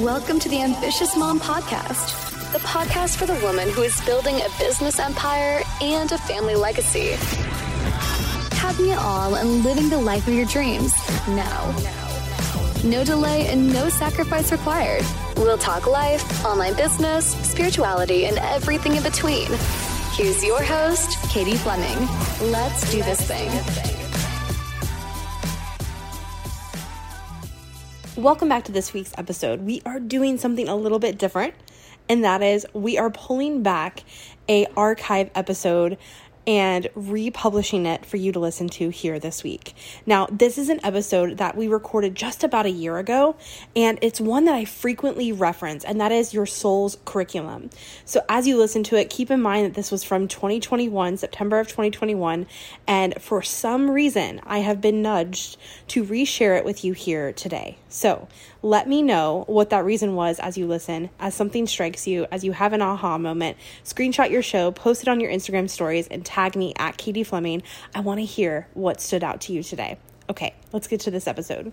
Welcome 0.00 0.38
to 0.38 0.48
the 0.48 0.62
Ambitious 0.62 1.14
Mom 1.18 1.38
Podcast, 1.38 2.52
the 2.52 2.58
podcast 2.60 3.18
for 3.18 3.26
the 3.26 3.38
woman 3.44 3.68
who 3.68 3.82
is 3.82 4.00
building 4.06 4.36
a 4.36 4.48
business 4.58 4.98
empire 4.98 5.60
and 5.82 6.10
a 6.10 6.16
family 6.16 6.54
legacy. 6.54 7.10
Having 8.56 8.88
it 8.88 8.98
all 8.98 9.34
and 9.34 9.62
living 9.62 9.90
the 9.90 9.98
life 9.98 10.26
of 10.26 10.32
your 10.32 10.46
dreams 10.46 10.94
now. 11.28 11.76
No 12.82 13.04
delay 13.04 13.48
and 13.48 13.70
no 13.70 13.90
sacrifice 13.90 14.50
required. 14.50 15.04
We'll 15.36 15.58
talk 15.58 15.86
life, 15.86 16.42
online 16.42 16.74
business, 16.74 17.26
spirituality, 17.46 18.24
and 18.24 18.38
everything 18.38 18.96
in 18.96 19.02
between. 19.02 19.48
Here's 20.12 20.42
your 20.42 20.62
host, 20.62 21.18
Katie 21.28 21.56
Fleming. 21.56 22.08
Let's 22.50 22.90
do 22.90 23.02
this 23.02 23.20
thing. 23.20 23.91
Welcome 28.16 28.50
back 28.50 28.64
to 28.64 28.72
this 28.72 28.92
week's 28.92 29.14
episode. 29.16 29.62
We 29.62 29.80
are 29.86 29.98
doing 29.98 30.36
something 30.36 30.68
a 30.68 30.76
little 30.76 30.98
bit 30.98 31.16
different, 31.16 31.54
and 32.10 32.22
that 32.24 32.42
is 32.42 32.66
we 32.74 32.98
are 32.98 33.08
pulling 33.08 33.62
back 33.62 34.04
a 34.50 34.66
archive 34.76 35.30
episode 35.34 35.96
and 36.46 36.88
republishing 36.94 37.86
it 37.86 38.04
for 38.04 38.16
you 38.16 38.32
to 38.32 38.40
listen 38.40 38.68
to 38.68 38.88
here 38.88 39.18
this 39.18 39.42
week. 39.42 39.74
Now, 40.06 40.26
this 40.30 40.58
is 40.58 40.68
an 40.68 40.80
episode 40.84 41.38
that 41.38 41.56
we 41.56 41.68
recorded 41.68 42.14
just 42.14 42.42
about 42.42 42.66
a 42.66 42.70
year 42.70 42.98
ago, 42.98 43.36
and 43.76 43.98
it's 44.02 44.20
one 44.20 44.44
that 44.46 44.54
I 44.54 44.64
frequently 44.64 45.32
reference, 45.32 45.84
and 45.84 46.00
that 46.00 46.12
is 46.12 46.34
your 46.34 46.46
soul's 46.46 46.98
curriculum. 47.04 47.70
So, 48.04 48.22
as 48.28 48.46
you 48.46 48.58
listen 48.58 48.82
to 48.84 48.96
it, 48.96 49.10
keep 49.10 49.30
in 49.30 49.40
mind 49.40 49.66
that 49.66 49.74
this 49.74 49.90
was 49.90 50.02
from 50.02 50.28
2021, 50.28 51.16
September 51.16 51.60
of 51.60 51.68
2021, 51.68 52.46
and 52.86 53.14
for 53.20 53.42
some 53.42 53.90
reason, 53.90 54.40
I 54.44 54.58
have 54.58 54.80
been 54.80 55.02
nudged 55.02 55.56
to 55.88 56.04
reshare 56.04 56.58
it 56.58 56.64
with 56.64 56.84
you 56.84 56.92
here 56.92 57.32
today. 57.32 57.78
So, 57.88 58.28
let 58.62 58.88
me 58.88 59.02
know 59.02 59.44
what 59.48 59.70
that 59.70 59.84
reason 59.84 60.14
was 60.14 60.38
as 60.38 60.56
you 60.56 60.66
listen, 60.66 61.10
as 61.18 61.34
something 61.34 61.66
strikes 61.66 62.06
you, 62.06 62.26
as 62.30 62.44
you 62.44 62.52
have 62.52 62.72
an 62.72 62.80
aha 62.80 63.18
moment. 63.18 63.56
Screenshot 63.84 64.30
your 64.30 64.42
show, 64.42 64.70
post 64.70 65.02
it 65.02 65.08
on 65.08 65.20
your 65.20 65.30
Instagram 65.30 65.68
stories, 65.68 66.06
and 66.06 66.24
tag 66.24 66.56
me 66.56 66.72
at 66.78 66.96
Katie 66.96 67.24
Fleming. 67.24 67.62
I 67.94 68.00
want 68.00 68.20
to 68.20 68.24
hear 68.24 68.68
what 68.74 69.00
stood 69.00 69.24
out 69.24 69.40
to 69.42 69.52
you 69.52 69.62
today. 69.62 69.98
Okay, 70.30 70.54
let's 70.72 70.86
get 70.86 71.00
to 71.00 71.10
this 71.10 71.26
episode. 71.26 71.72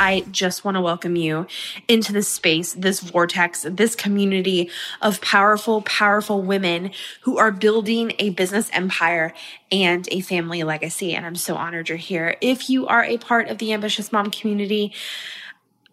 I 0.00 0.20
just 0.30 0.64
want 0.64 0.76
to 0.76 0.80
welcome 0.80 1.14
you 1.14 1.46
into 1.86 2.10
this 2.14 2.26
space, 2.26 2.72
this 2.72 3.00
vortex, 3.00 3.66
this 3.68 3.94
community 3.94 4.70
of 5.02 5.20
powerful, 5.20 5.82
powerful 5.82 6.40
women 6.40 6.92
who 7.20 7.36
are 7.36 7.52
building 7.52 8.14
a 8.18 8.30
business 8.30 8.70
empire 8.72 9.34
and 9.70 10.08
a 10.10 10.22
family 10.22 10.62
legacy. 10.62 11.14
And 11.14 11.26
I'm 11.26 11.36
so 11.36 11.54
honored 11.54 11.90
you're 11.90 11.98
here. 11.98 12.34
If 12.40 12.70
you 12.70 12.86
are 12.86 13.04
a 13.04 13.18
part 13.18 13.48
of 13.48 13.58
the 13.58 13.74
Ambitious 13.74 14.10
Mom 14.10 14.30
community, 14.30 14.94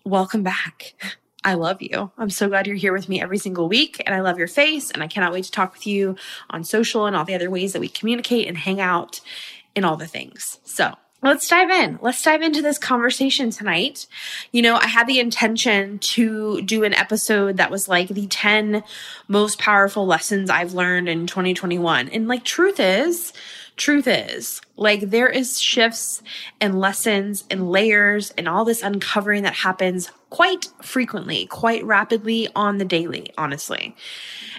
welcome 0.06 0.42
back. 0.42 0.96
I 1.44 1.56
love 1.56 1.82
you. 1.82 2.10
I'm 2.18 2.30
so 2.30 2.48
glad 2.48 2.66
you're 2.66 2.78
here 2.78 2.94
with 2.94 3.10
me 3.10 3.22
every 3.22 3.38
single 3.38 3.68
week, 3.68 4.02
and 4.06 4.16
I 4.16 4.22
love 4.22 4.38
your 4.38 4.48
face, 4.48 4.90
and 4.90 5.04
I 5.04 5.08
cannot 5.08 5.34
wait 5.34 5.44
to 5.46 5.52
talk 5.52 5.74
with 5.74 5.86
you 5.86 6.16
on 6.50 6.64
social 6.64 7.08
and 7.08 7.16
all 7.16 7.26
the 7.26 7.36
other 7.36 7.50
ways 7.50 7.74
that 7.74 7.82
we 7.82 7.90
communicate 7.90 8.48
and 8.48 8.58
hang 8.58 8.80
out 8.80 9.20
and 9.76 9.86
all 9.86 9.98
the 9.98 10.08
things. 10.08 10.60
So, 10.64 10.96
let's 11.22 11.48
dive 11.48 11.70
in. 11.70 12.00
Let's 12.02 12.22
dive 12.22 12.42
into 12.42 12.62
this 12.62 12.78
conversation 12.78 13.50
tonight. 13.50 14.08
You 14.52 14.62
know, 14.62 14.76
I 14.76 14.88
had 14.88 15.08
the 15.08 15.20
intention 15.20 16.00
to 16.00 16.62
do 16.62 16.84
an 16.84 16.94
episode 16.94 17.58
that 17.58 17.72
was 17.72 17.88
like 17.88 18.10
the 18.10 18.28
10 18.28 18.84
most 19.28 19.60
powerful 19.60 20.06
lessons 20.06 20.50
I've 20.50 20.74
learned 20.74 21.10
in 21.10 21.28
2021. 21.28 22.10
And 22.10 22.28
like, 22.28 22.44
truth 22.44 22.80
is, 22.80 23.34
truth 23.78 24.08
is, 24.08 24.62
like, 24.76 25.02
there 25.02 25.30
is 25.30 25.62
shifts 25.62 26.22
and 26.60 26.80
lessons 26.80 27.46
and 27.50 27.70
layers 27.70 28.32
and 28.32 28.48
all 28.48 28.66
this 28.66 28.84
uncovering 28.84 29.44
that 29.44 29.54
happens 29.54 30.12
quite 30.30 30.68
frequently, 30.82 31.46
quite 31.46 31.84
rapidly 31.86 32.50
on 32.56 32.78
the 32.78 32.86
daily, 32.86 33.32
honestly. 33.38 33.96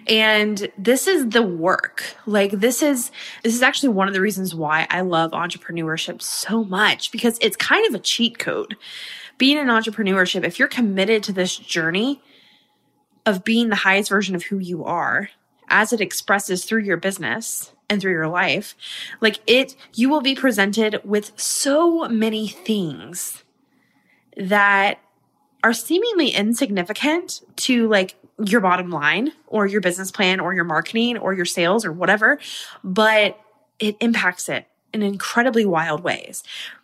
And 0.07 0.71
this 0.79 1.07
is 1.07 1.29
the 1.29 1.43
work. 1.43 2.03
Like 2.27 2.53
this 2.53 2.83
is 2.83 3.11
this 3.43 3.55
is 3.55 3.63
actually 3.63 3.91
one 3.91 4.09
of 4.09 4.15
the 4.15 4.21
reasons 4.21 4.55
why 4.55 4.87
I 4.91 5.03
love 5.03 5.33
entrepreneurship 5.33 6.23
so 6.23 6.65
much 6.65 7.13
because 7.13 7.39
it's 7.43 7.57
kind 7.57 7.87
of 7.87 7.95
a 7.95 8.03
cheat 8.03 8.39
code. 8.39 8.77
Being 9.37 9.59
in 9.59 9.67
entrepreneurship, 9.67 10.45
if 10.45 10.59
you're 10.59 10.69
committed 10.69 11.23
to 11.25 11.33
this 11.33 11.57
journey 11.57 12.23
of 13.27 13.45
being 13.45 13.69
the 13.69 13.77
highest 13.77 14.09
version 14.09 14.35
of 14.35 14.45
who 14.45 14.59
you 14.59 14.85
are 14.85 15.29
as 15.69 15.93
it 15.93 16.01
expresses 16.01 16.65
through 16.65 16.83
your 16.83 16.97
business 16.97 17.73
and 17.89 18.01
through 18.01 18.13
your 18.13 18.29
life, 18.29 18.75
like 19.21 19.41
it 19.47 19.75
you 19.95 20.09
will 20.09 20.21
be 20.21 20.35
presented 20.35 21.01
with 21.05 21.33
so 21.39 22.09
many 22.09 22.49
things 22.49 23.45
that 24.37 24.99
are 25.65 25.73
seemingly 25.73 26.29
insignificant 26.29 27.43
to 27.57 27.89
like 27.89 28.15
your 28.45 28.61
bottom 28.61 28.91
line 28.91 29.33
or 29.47 29.67
your 29.67 29.81
business 29.81 30.11
plan 30.11 30.39
or 30.39 30.55
your 30.55 30.65
marketing 30.65 31.19
or 31.19 31.33
your 31.33 31.45
sales 31.45 31.85
or 31.85 31.93
whatever, 31.93 32.39
but 32.85 33.39
it 33.79 33.97
impacts 34.01 34.49
it 34.49 34.67
in 34.93 35.03
incredibly 35.03 35.67
wild 35.67 36.03
ways. 36.03 36.43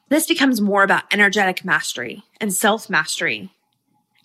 This 0.08 0.26
becomes 0.26 0.60
more 0.60 0.82
about 0.82 1.04
energetic 1.12 1.64
mastery 1.64 2.22
and 2.40 2.52
self 2.52 2.90
mastery 2.90 3.50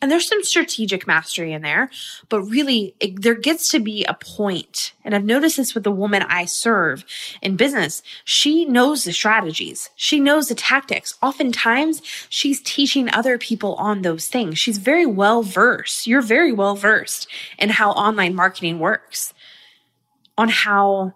and 0.01 0.09
there's 0.09 0.27
some 0.27 0.43
strategic 0.43 1.07
mastery 1.07 1.51
in 1.51 1.61
there, 1.61 1.89
but 2.29 2.41
really 2.43 2.95
it, 2.99 3.21
there 3.21 3.35
gets 3.35 3.69
to 3.71 3.79
be 3.79 4.05
a 4.05 4.13
point. 4.13 4.93
And 5.03 5.13
I've 5.13 5.25
noticed 5.25 5.57
this 5.57 5.73
with 5.73 5.83
the 5.83 5.91
woman 5.91 6.23
I 6.23 6.45
serve 6.45 7.03
in 7.41 7.57
business. 7.57 8.01
She 8.23 8.63
knows 8.63 9.03
the 9.03 9.11
strategies. 9.11 9.89
She 9.95 10.19
knows 10.19 10.47
the 10.47 10.55
tactics. 10.55 11.17
Oftentimes 11.21 12.01
she's 12.29 12.61
teaching 12.61 13.09
other 13.13 13.37
people 13.37 13.75
on 13.75 14.01
those 14.01 14.27
things. 14.27 14.57
She's 14.57 14.77
very 14.77 15.05
well 15.05 15.43
versed. 15.43 16.07
You're 16.07 16.21
very 16.21 16.53
well 16.53 16.75
versed 16.75 17.27
in 17.57 17.69
how 17.69 17.91
online 17.91 18.35
marketing 18.35 18.79
works, 18.79 19.33
on 20.37 20.47
how 20.47 21.13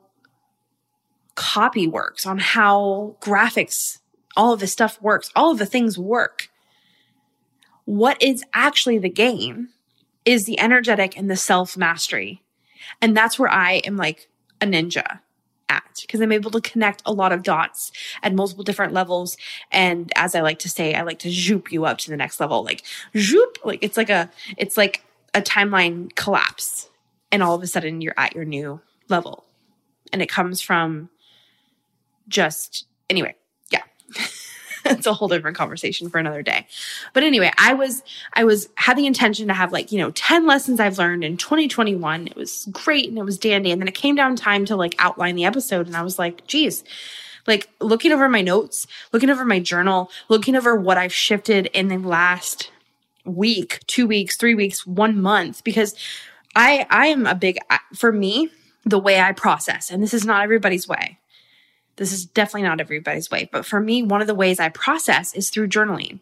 copy 1.35 1.87
works, 1.87 2.25
on 2.25 2.37
how 2.37 3.15
graphics, 3.21 3.99
all 4.35 4.53
of 4.53 4.59
this 4.59 4.73
stuff 4.73 5.01
works. 5.01 5.31
All 5.35 5.51
of 5.51 5.57
the 5.57 5.65
things 5.65 5.97
work 5.97 6.49
what 7.85 8.21
is 8.21 8.43
actually 8.53 8.97
the 8.97 9.09
game 9.09 9.69
is 10.25 10.45
the 10.45 10.59
energetic 10.59 11.17
and 11.17 11.29
the 11.29 11.35
self 11.35 11.75
mastery. 11.77 12.41
And 13.01 13.15
that's 13.15 13.37
where 13.37 13.49
I 13.49 13.73
am 13.85 13.97
like 13.97 14.29
a 14.61 14.65
ninja 14.65 15.19
at 15.69 15.99
because 16.01 16.21
I'm 16.21 16.31
able 16.31 16.51
to 16.51 16.61
connect 16.61 17.01
a 17.05 17.13
lot 17.13 17.31
of 17.31 17.43
dots 17.43 17.91
at 18.21 18.33
multiple 18.33 18.63
different 18.63 18.93
levels. 18.93 19.37
And 19.71 20.11
as 20.15 20.35
I 20.35 20.41
like 20.41 20.59
to 20.59 20.69
say, 20.69 20.93
I 20.93 21.01
like 21.01 21.19
to 21.19 21.31
zoop 21.31 21.71
you 21.71 21.85
up 21.85 21.97
to 21.99 22.09
the 22.09 22.17
next 22.17 22.39
level. 22.39 22.63
Like 22.63 22.83
zoop, 23.17 23.57
like 23.63 23.79
it's 23.81 23.97
like 23.97 24.09
a, 24.09 24.29
it's 24.57 24.77
like 24.77 25.03
a 25.33 25.41
timeline 25.41 26.13
collapse. 26.15 26.89
And 27.31 27.41
all 27.41 27.55
of 27.55 27.63
a 27.63 27.67
sudden 27.67 28.01
you're 28.01 28.13
at 28.17 28.35
your 28.35 28.45
new 28.45 28.79
level. 29.09 29.45
And 30.11 30.21
it 30.21 30.29
comes 30.29 30.61
from 30.61 31.09
just, 32.27 32.85
anyway, 33.09 33.35
yeah. 33.71 33.83
it's 34.85 35.07
a 35.07 35.13
whole 35.13 35.27
different 35.27 35.57
conversation 35.57 36.09
for 36.09 36.17
another 36.17 36.41
day. 36.41 36.67
But 37.13 37.23
anyway, 37.23 37.51
I 37.57 37.73
was 37.73 38.03
I 38.33 38.43
was 38.43 38.69
had 38.75 38.97
the 38.97 39.05
intention 39.05 39.47
to 39.47 39.53
have 39.53 39.71
like, 39.71 39.91
you 39.91 39.99
know, 39.99 40.11
10 40.11 40.45
lessons 40.45 40.79
I've 40.79 40.97
learned 40.97 41.23
in 41.23 41.37
2021. 41.37 42.27
It 42.27 42.35
was 42.35 42.67
great 42.71 43.09
and 43.09 43.17
it 43.17 43.23
was 43.23 43.37
dandy. 43.37 43.71
And 43.71 43.81
then 43.81 43.87
it 43.87 43.95
came 43.95 44.15
down 44.15 44.35
time 44.35 44.65
to 44.65 44.75
like 44.75 44.95
outline 44.99 45.35
the 45.35 45.45
episode 45.45 45.87
and 45.87 45.95
I 45.95 46.03
was 46.03 46.19
like, 46.19 46.45
geez, 46.47 46.83
like 47.47 47.69
looking 47.79 48.11
over 48.11 48.27
my 48.27 48.41
notes, 48.41 48.87
looking 49.11 49.29
over 49.29 49.45
my 49.45 49.59
journal, 49.59 50.11
looking 50.29 50.55
over 50.55 50.75
what 50.75 50.97
I've 50.97 51.13
shifted 51.13 51.67
in 51.67 51.87
the 51.87 51.97
last 51.97 52.71
week, 53.25 53.79
2 53.87 54.05
weeks, 54.05 54.35
3 54.35 54.55
weeks, 54.55 54.85
1 54.85 55.21
month 55.21 55.63
because 55.63 55.95
I 56.55 56.85
I 56.89 57.07
am 57.07 57.25
a 57.25 57.35
big 57.35 57.57
for 57.95 58.11
me 58.11 58.49
the 58.85 58.99
way 58.99 59.19
I 59.19 59.31
process 59.31 59.89
and 59.89 60.03
this 60.03 60.13
is 60.13 60.25
not 60.25 60.43
everybody's 60.43 60.87
way 60.87 61.19
this 61.95 62.11
is 62.11 62.25
definitely 62.25 62.67
not 62.67 62.81
everybody's 62.81 63.29
way, 63.29 63.49
but 63.51 63.65
for 63.65 63.79
me, 63.79 64.01
one 64.01 64.21
of 64.21 64.27
the 64.27 64.35
ways 64.35 64.59
I 64.59 64.69
process 64.69 65.33
is 65.33 65.49
through 65.49 65.67
journaling 65.67 66.19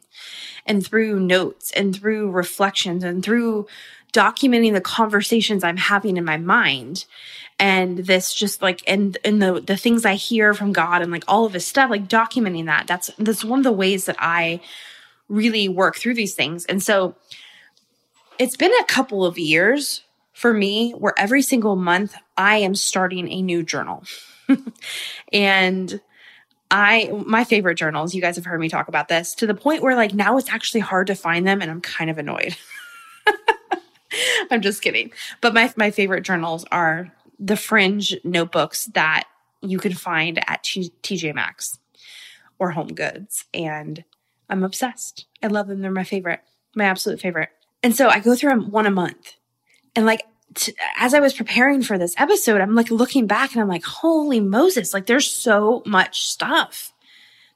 and 0.66 0.86
through 0.86 1.20
notes 1.20 1.72
and 1.72 1.96
through 1.96 2.32
reflections 2.32 3.04
and 3.04 3.24
through 3.24 3.68
documenting 4.12 4.74
the 4.74 4.82
conversations 4.82 5.64
I'm 5.64 5.78
having 5.78 6.18
in 6.18 6.26
my 6.26 6.38
mind. 6.38 7.06
And 7.58 8.00
this 8.00 8.34
just 8.34 8.62
like 8.62 8.82
and 8.88 9.18
and 9.24 9.42
the 9.42 9.62
the 9.62 9.78
things 9.78 10.04
I 10.04 10.16
hear 10.16 10.54
from 10.54 10.74
God 10.74 11.02
and 11.02 11.12
like 11.12 11.24
all 11.28 11.46
of 11.46 11.54
his 11.54 11.66
stuff, 11.66 11.90
like 11.90 12.08
documenting 12.08 12.66
that. 12.66 12.88
That's 12.88 13.12
that's 13.18 13.46
one 13.46 13.60
of 13.60 13.64
the 13.64 13.72
ways 13.72 14.06
that 14.06 14.16
I 14.20 14.62
really 15.30 15.70
work 15.70 15.96
through 15.96 16.16
these 16.16 16.34
things. 16.34 16.66
And 16.66 16.82
so 16.82 17.16
it's 18.40 18.58
been 18.58 18.74
a 18.80 18.86
couple 18.86 19.26
of 19.26 19.38
years 19.38 20.02
for 20.34 20.54
me 20.54 20.92
where 20.94 21.14
every 21.18 21.44
single 21.44 21.76
month 21.76 22.16
I 22.36 22.58
am 22.58 22.74
starting 22.74 23.32
a 23.32 23.42
new 23.42 23.64
journal. 23.64 24.04
and 25.34 26.00
I 26.70 27.12
my 27.26 27.44
favorite 27.44 27.76
journals, 27.76 28.16
you 28.16 28.22
guys 28.22 28.36
have 28.36 28.46
heard 28.46 28.60
me 28.60 28.70
talk 28.70 28.88
about 28.88 29.08
this, 29.08 29.36
to 29.36 29.48
the 29.48 29.54
point 29.54 29.84
where 29.84 29.96
like 29.96 30.14
now 30.14 30.38
it's 30.38 30.52
actually 30.52 30.82
hard 30.82 31.08
to 31.08 31.16
find 31.16 31.48
them 31.48 31.62
and 31.62 31.70
I'm 31.70 31.82
kind 31.82 32.10
of 32.10 32.18
annoyed. 32.18 32.56
I'm 34.52 34.62
just 34.62 34.82
kidding. 34.82 35.12
But 35.42 35.54
my 35.54 35.74
my 35.78 35.92
favorite 35.92 36.22
journals 36.22 36.66
are 36.72 37.12
the 37.40 37.58
fringe 37.58 38.16
notebooks 38.24 38.86
that 38.94 39.26
you 39.62 39.80
can 39.80 39.94
find 39.94 40.40
at 40.50 40.64
T- 40.64 40.94
TJ 41.04 41.36
Maxx 41.36 41.78
or 42.60 42.72
Home 42.72 42.94
Goods 42.94 43.46
and 43.54 44.04
I'm 44.52 44.64
obsessed. 44.64 45.26
I 45.42 45.48
love 45.48 45.68
them. 45.68 45.82
They're 45.82 45.92
my 45.92 46.04
favorite. 46.04 46.42
My 46.76 46.86
absolute 46.86 47.22
favorite. 47.22 47.50
And 47.82 47.96
so 47.96 48.10
I 48.10 48.20
go 48.20 48.36
through 48.36 48.50
them 48.50 48.70
one 48.70 48.86
a 48.86 48.92
month. 48.92 49.36
And 49.96 50.06
like, 50.06 50.24
as 50.98 51.14
I 51.14 51.20
was 51.20 51.34
preparing 51.34 51.82
for 51.82 51.98
this 51.98 52.16
episode, 52.18 52.62
I'm 52.62 52.76
like 52.76 52.92
looking 52.92 53.28
back 53.28 53.54
and 53.54 53.62
I'm 53.62 53.68
like, 53.68 53.86
holy 53.86 54.40
Moses, 54.40 54.94
like 54.94 55.06
there's 55.06 55.30
so 55.30 55.82
much 55.86 56.24
stuff. 56.24 56.94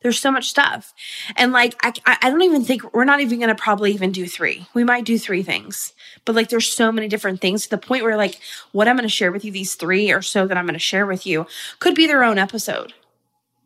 There's 0.01 0.19
so 0.19 0.29
much 0.29 0.49
stuff. 0.49 0.93
And 1.35 1.51
like, 1.51 1.75
I, 1.81 2.17
I 2.21 2.29
don't 2.29 2.43
even 2.43 2.63
think 2.63 2.93
we're 2.93 3.05
not 3.05 3.21
even 3.21 3.39
going 3.39 3.49
to 3.49 3.55
probably 3.55 3.91
even 3.91 4.11
do 4.11 4.27
three. 4.27 4.67
We 4.75 4.83
might 4.83 5.03
do 5.03 5.17
three 5.17 5.41
things, 5.41 5.93
but 6.25 6.35
like, 6.35 6.49
there's 6.49 6.71
so 6.71 6.91
many 6.91 7.07
different 7.07 7.41
things 7.41 7.63
to 7.63 7.69
the 7.71 7.79
point 7.79 8.03
where 8.03 8.15
like, 8.15 8.39
what 8.71 8.87
I'm 8.87 8.97
going 8.97 9.09
to 9.09 9.09
share 9.09 9.31
with 9.31 9.43
you, 9.43 9.51
these 9.51 9.73
three 9.73 10.11
or 10.11 10.21
so 10.21 10.45
that 10.45 10.57
I'm 10.57 10.65
going 10.65 10.73
to 10.73 10.79
share 10.79 11.07
with 11.07 11.25
you 11.25 11.47
could 11.79 11.95
be 11.95 12.05
their 12.05 12.23
own 12.23 12.37
episode. 12.37 12.93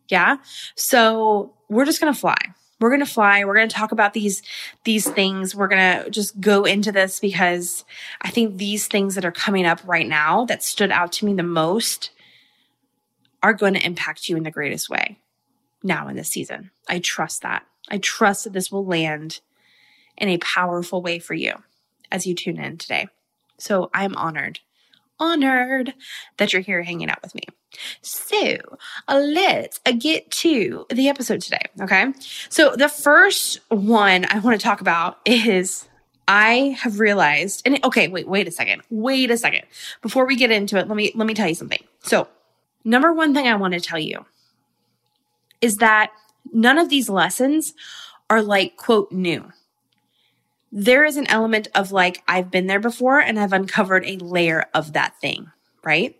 Yeah. 0.08 0.38
So 0.76 1.52
we're 1.68 1.84
just 1.84 2.00
going 2.00 2.12
to 2.12 2.18
fly. 2.18 2.38
We're 2.80 2.88
going 2.90 3.00
to 3.00 3.06
fly. 3.06 3.44
We're 3.44 3.54
going 3.54 3.68
to 3.68 3.74
talk 3.74 3.92
about 3.92 4.14
these, 4.14 4.42
these 4.84 5.08
things. 5.08 5.54
We're 5.54 5.68
going 5.68 6.04
to 6.04 6.10
just 6.10 6.40
go 6.40 6.64
into 6.64 6.90
this 6.90 7.20
because 7.20 7.84
I 8.22 8.30
think 8.30 8.56
these 8.56 8.86
things 8.86 9.14
that 9.14 9.24
are 9.24 9.32
coming 9.32 9.66
up 9.66 9.80
right 9.84 10.08
now 10.08 10.46
that 10.46 10.62
stood 10.62 10.90
out 10.90 11.12
to 11.12 11.26
me 11.26 11.34
the 11.34 11.42
most 11.42 12.10
are 13.42 13.52
going 13.52 13.74
to 13.74 13.84
impact 13.84 14.28
you 14.28 14.36
in 14.36 14.42
the 14.42 14.50
greatest 14.50 14.88
way 14.88 15.18
now 15.82 16.08
in 16.08 16.16
this 16.16 16.28
season. 16.28 16.70
I 16.88 16.98
trust 16.98 17.42
that. 17.42 17.64
I 17.90 17.98
trust 17.98 18.44
that 18.44 18.52
this 18.52 18.70
will 18.70 18.86
land 18.86 19.40
in 20.16 20.28
a 20.28 20.38
powerful 20.38 21.02
way 21.02 21.18
for 21.18 21.34
you 21.34 21.54
as 22.10 22.26
you 22.26 22.34
tune 22.34 22.58
in 22.58 22.76
today. 22.76 23.08
So 23.58 23.90
I'm 23.92 24.16
honored, 24.16 24.60
honored 25.20 25.94
that 26.38 26.52
you're 26.52 26.62
here 26.62 26.82
hanging 26.82 27.10
out 27.10 27.22
with 27.22 27.34
me. 27.34 27.42
So 28.02 28.56
uh, 29.06 29.22
let's 29.22 29.80
uh, 29.86 29.92
get 29.92 30.30
to 30.32 30.86
the 30.90 31.08
episode 31.08 31.40
today. 31.40 31.62
Okay. 31.80 32.12
So 32.48 32.74
the 32.74 32.88
first 32.88 33.60
one 33.68 34.26
I 34.28 34.40
want 34.40 34.58
to 34.58 34.64
talk 34.64 34.80
about 34.80 35.18
is 35.24 35.86
I 36.26 36.76
have 36.80 36.98
realized, 36.98 37.62
and 37.64 37.84
okay, 37.84 38.08
wait, 38.08 38.26
wait 38.26 38.48
a 38.48 38.50
second. 38.50 38.82
Wait 38.90 39.30
a 39.30 39.36
second. 39.36 39.62
Before 40.02 40.26
we 40.26 40.36
get 40.36 40.50
into 40.50 40.76
it, 40.78 40.88
let 40.88 40.96
me, 40.96 41.12
let 41.14 41.26
me 41.26 41.34
tell 41.34 41.48
you 41.48 41.54
something. 41.54 41.82
So 42.00 42.28
number 42.84 43.12
one 43.12 43.34
thing 43.34 43.46
I 43.46 43.54
want 43.56 43.74
to 43.74 43.80
tell 43.80 43.98
you 43.98 44.24
is 45.60 45.76
that 45.76 46.10
none 46.52 46.78
of 46.78 46.88
these 46.88 47.08
lessons 47.08 47.74
are 48.30 48.42
like, 48.42 48.76
quote, 48.76 49.12
new. 49.12 49.44
There 50.72 51.04
is 51.04 51.16
an 51.16 51.26
element 51.26 51.68
of 51.74 51.92
like, 51.92 52.22
I've 52.28 52.50
been 52.50 52.66
there 52.66 52.80
before 52.80 53.20
and 53.20 53.38
I've 53.38 53.52
uncovered 53.52 54.04
a 54.06 54.16
layer 54.18 54.66
of 54.72 54.92
that 54.92 55.20
thing, 55.20 55.50
right? 55.84 56.16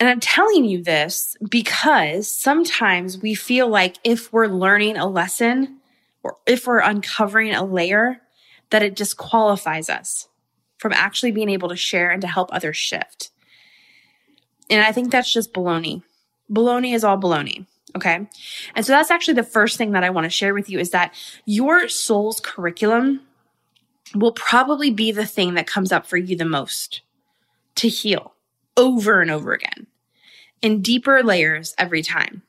And 0.00 0.08
I'm 0.08 0.20
telling 0.20 0.64
you 0.64 0.82
this 0.82 1.36
because 1.48 2.26
sometimes 2.26 3.18
we 3.18 3.34
feel 3.34 3.68
like 3.68 3.98
if 4.02 4.32
we're 4.32 4.48
learning 4.48 4.96
a 4.96 5.06
lesson 5.06 5.78
or 6.24 6.38
if 6.46 6.66
we're 6.66 6.80
uncovering 6.80 7.54
a 7.54 7.64
layer, 7.64 8.20
that 8.70 8.82
it 8.82 8.96
disqualifies 8.96 9.88
us 9.88 10.28
from 10.78 10.92
actually 10.92 11.30
being 11.30 11.50
able 11.50 11.68
to 11.68 11.76
share 11.76 12.10
and 12.10 12.20
to 12.22 12.26
help 12.26 12.48
others 12.52 12.76
shift. 12.76 13.30
And 14.68 14.82
I 14.82 14.90
think 14.90 15.12
that's 15.12 15.32
just 15.32 15.52
baloney. 15.52 16.02
Baloney 16.50 16.94
is 16.94 17.04
all 17.04 17.18
baloney. 17.18 17.66
Okay. 17.96 18.26
And 18.74 18.86
so 18.86 18.92
that's 18.92 19.10
actually 19.10 19.34
the 19.34 19.42
first 19.42 19.76
thing 19.76 19.92
that 19.92 20.04
I 20.04 20.10
want 20.10 20.24
to 20.24 20.30
share 20.30 20.54
with 20.54 20.70
you 20.70 20.78
is 20.78 20.90
that 20.90 21.14
your 21.44 21.88
soul's 21.88 22.40
curriculum 22.40 23.20
will 24.14 24.32
probably 24.32 24.90
be 24.90 25.12
the 25.12 25.26
thing 25.26 25.54
that 25.54 25.66
comes 25.66 25.92
up 25.92 26.06
for 26.06 26.16
you 26.16 26.36
the 26.36 26.44
most 26.44 27.02
to 27.76 27.88
heal 27.88 28.34
over 28.76 29.20
and 29.20 29.30
over 29.30 29.52
again 29.52 29.86
in 30.60 30.80
deeper 30.80 31.22
layers 31.22 31.74
every 31.76 32.02
time. 32.02 32.42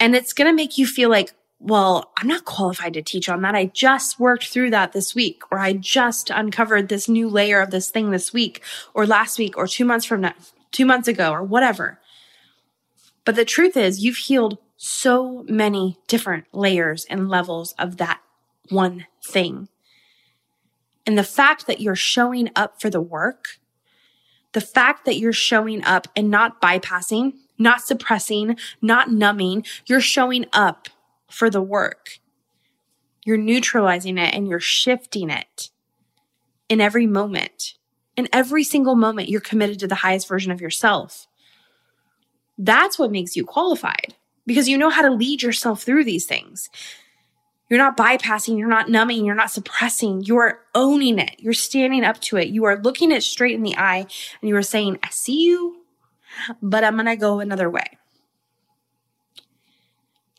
And 0.00 0.14
it's 0.14 0.32
going 0.32 0.50
to 0.50 0.56
make 0.56 0.78
you 0.78 0.86
feel 0.86 1.10
like, 1.10 1.32
well, 1.60 2.12
I'm 2.16 2.28
not 2.28 2.44
qualified 2.44 2.94
to 2.94 3.02
teach 3.02 3.28
on 3.28 3.42
that. 3.42 3.56
I 3.56 3.66
just 3.66 4.20
worked 4.20 4.46
through 4.46 4.70
that 4.70 4.92
this 4.92 5.14
week, 5.14 5.42
or 5.50 5.58
I 5.58 5.72
just 5.72 6.30
uncovered 6.30 6.88
this 6.88 7.08
new 7.08 7.28
layer 7.28 7.60
of 7.60 7.70
this 7.70 7.90
thing 7.90 8.10
this 8.10 8.32
week, 8.32 8.62
or 8.94 9.06
last 9.06 9.38
week, 9.38 9.56
or 9.56 9.66
two 9.66 9.84
months 9.84 10.06
from 10.06 10.20
now, 10.20 10.34
two 10.70 10.86
months 10.86 11.08
ago, 11.08 11.32
or 11.32 11.42
whatever. 11.42 11.98
But 13.28 13.36
the 13.36 13.44
truth 13.44 13.76
is, 13.76 14.02
you've 14.02 14.16
healed 14.16 14.56
so 14.78 15.44
many 15.50 15.98
different 16.06 16.46
layers 16.54 17.04
and 17.10 17.28
levels 17.28 17.74
of 17.78 17.98
that 17.98 18.22
one 18.70 19.06
thing. 19.22 19.68
And 21.04 21.18
the 21.18 21.22
fact 21.22 21.66
that 21.66 21.78
you're 21.78 21.94
showing 21.94 22.48
up 22.56 22.80
for 22.80 22.88
the 22.88 23.02
work, 23.02 23.58
the 24.52 24.62
fact 24.62 25.04
that 25.04 25.18
you're 25.18 25.34
showing 25.34 25.84
up 25.84 26.08
and 26.16 26.30
not 26.30 26.62
bypassing, 26.62 27.34
not 27.58 27.82
suppressing, 27.82 28.56
not 28.80 29.10
numbing, 29.10 29.66
you're 29.84 30.00
showing 30.00 30.46
up 30.54 30.88
for 31.30 31.50
the 31.50 31.60
work. 31.60 32.20
You're 33.26 33.36
neutralizing 33.36 34.16
it 34.16 34.32
and 34.34 34.48
you're 34.48 34.58
shifting 34.58 35.28
it 35.28 35.68
in 36.70 36.80
every 36.80 37.06
moment. 37.06 37.74
In 38.16 38.26
every 38.32 38.64
single 38.64 38.94
moment, 38.94 39.28
you're 39.28 39.42
committed 39.42 39.78
to 39.80 39.86
the 39.86 39.96
highest 39.96 40.26
version 40.26 40.50
of 40.50 40.62
yourself. 40.62 41.27
That's 42.58 42.98
what 42.98 43.12
makes 43.12 43.36
you 43.36 43.44
qualified 43.44 44.14
because 44.46 44.68
you 44.68 44.76
know 44.76 44.90
how 44.90 45.02
to 45.02 45.10
lead 45.10 45.42
yourself 45.42 45.82
through 45.82 46.04
these 46.04 46.26
things. 46.26 46.68
You're 47.68 47.78
not 47.78 47.96
bypassing, 47.96 48.58
you're 48.58 48.66
not 48.66 48.88
numbing, 48.88 49.24
you're 49.24 49.34
not 49.34 49.50
suppressing, 49.50 50.22
you 50.22 50.38
are 50.38 50.60
owning 50.74 51.18
it. 51.18 51.36
You're 51.38 51.52
standing 51.52 52.02
up 52.02 52.18
to 52.22 52.38
it. 52.38 52.48
You 52.48 52.64
are 52.64 52.80
looking 52.80 53.12
it 53.12 53.22
straight 53.22 53.54
in 53.54 53.62
the 53.62 53.76
eye 53.76 54.06
and 54.40 54.48
you 54.48 54.56
are 54.56 54.62
saying, 54.62 54.98
I 55.02 55.10
see 55.10 55.44
you, 55.44 55.82
but 56.62 56.82
I'm 56.82 56.94
going 56.94 57.06
to 57.06 57.16
go 57.16 57.40
another 57.40 57.68
way. 57.68 57.98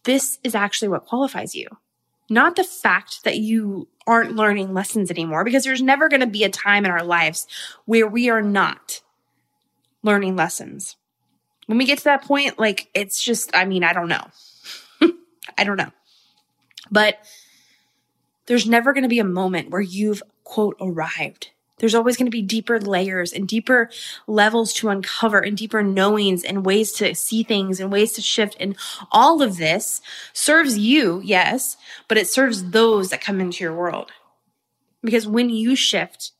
This 0.03 0.39
is 0.43 0.55
actually 0.55 0.87
what 0.87 1.05
qualifies 1.05 1.53
you. 1.53 1.67
Not 2.31 2.55
the 2.55 2.63
fact 2.63 3.23
that 3.23 3.37
you 3.37 3.87
aren't 4.07 4.35
learning 4.35 4.73
lessons 4.73 5.11
anymore, 5.11 5.43
because 5.43 5.63
there's 5.63 5.81
never 5.81 6.09
going 6.09 6.21
to 6.21 6.27
be 6.27 6.43
a 6.43 6.49
time 6.49 6.83
in 6.83 6.91
our 6.91 7.03
lives 7.03 7.47
where 7.85 8.07
we 8.07 8.29
are 8.29 8.41
not 8.41 9.01
learning 10.01 10.35
lessons 10.35 10.95
when 11.69 11.77
we 11.77 11.85
get 11.85 11.99
to 11.99 12.03
that 12.05 12.23
point, 12.23 12.57
like 12.57 12.89
it's 12.95 13.23
just, 13.23 13.55
I 13.55 13.65
mean, 13.65 13.83
I 13.83 13.93
don't 13.93 14.07
know. 14.07 14.25
I 15.57 15.63
don't 15.63 15.77
know. 15.77 15.91
But 16.89 17.19
there's 18.47 18.65
never 18.65 18.91
going 18.91 19.03
to 19.03 19.07
be 19.07 19.19
a 19.19 19.23
moment 19.23 19.69
where 19.69 19.79
you've 19.79 20.23
quote 20.43 20.75
arrived. 20.81 21.51
There's 21.77 21.93
always 21.93 22.17
going 22.17 22.25
to 22.25 22.31
be 22.31 22.41
deeper 22.41 22.79
layers 22.79 23.31
and 23.31 23.47
deeper 23.47 23.91
levels 24.25 24.73
to 24.73 24.89
uncover 24.89 25.41
and 25.41 25.55
deeper 25.55 25.83
knowings 25.83 26.43
and 26.43 26.65
ways 26.65 26.91
to 26.93 27.13
see 27.13 27.43
things 27.43 27.79
and 27.79 27.91
ways 27.91 28.13
to 28.13 28.21
shift. 28.23 28.57
And 28.59 28.75
all 29.11 29.43
of 29.43 29.57
this 29.57 30.01
serves 30.33 30.75
you, 30.75 31.21
yes, 31.23 31.77
but 32.07 32.17
it 32.17 32.27
serves 32.27 32.71
those 32.71 33.11
that 33.11 33.21
come 33.21 33.39
into 33.39 33.63
your 33.63 33.75
world. 33.75 34.11
Because 35.03 35.27
when 35.27 35.51
you 35.51 35.75
shift, 35.75 36.31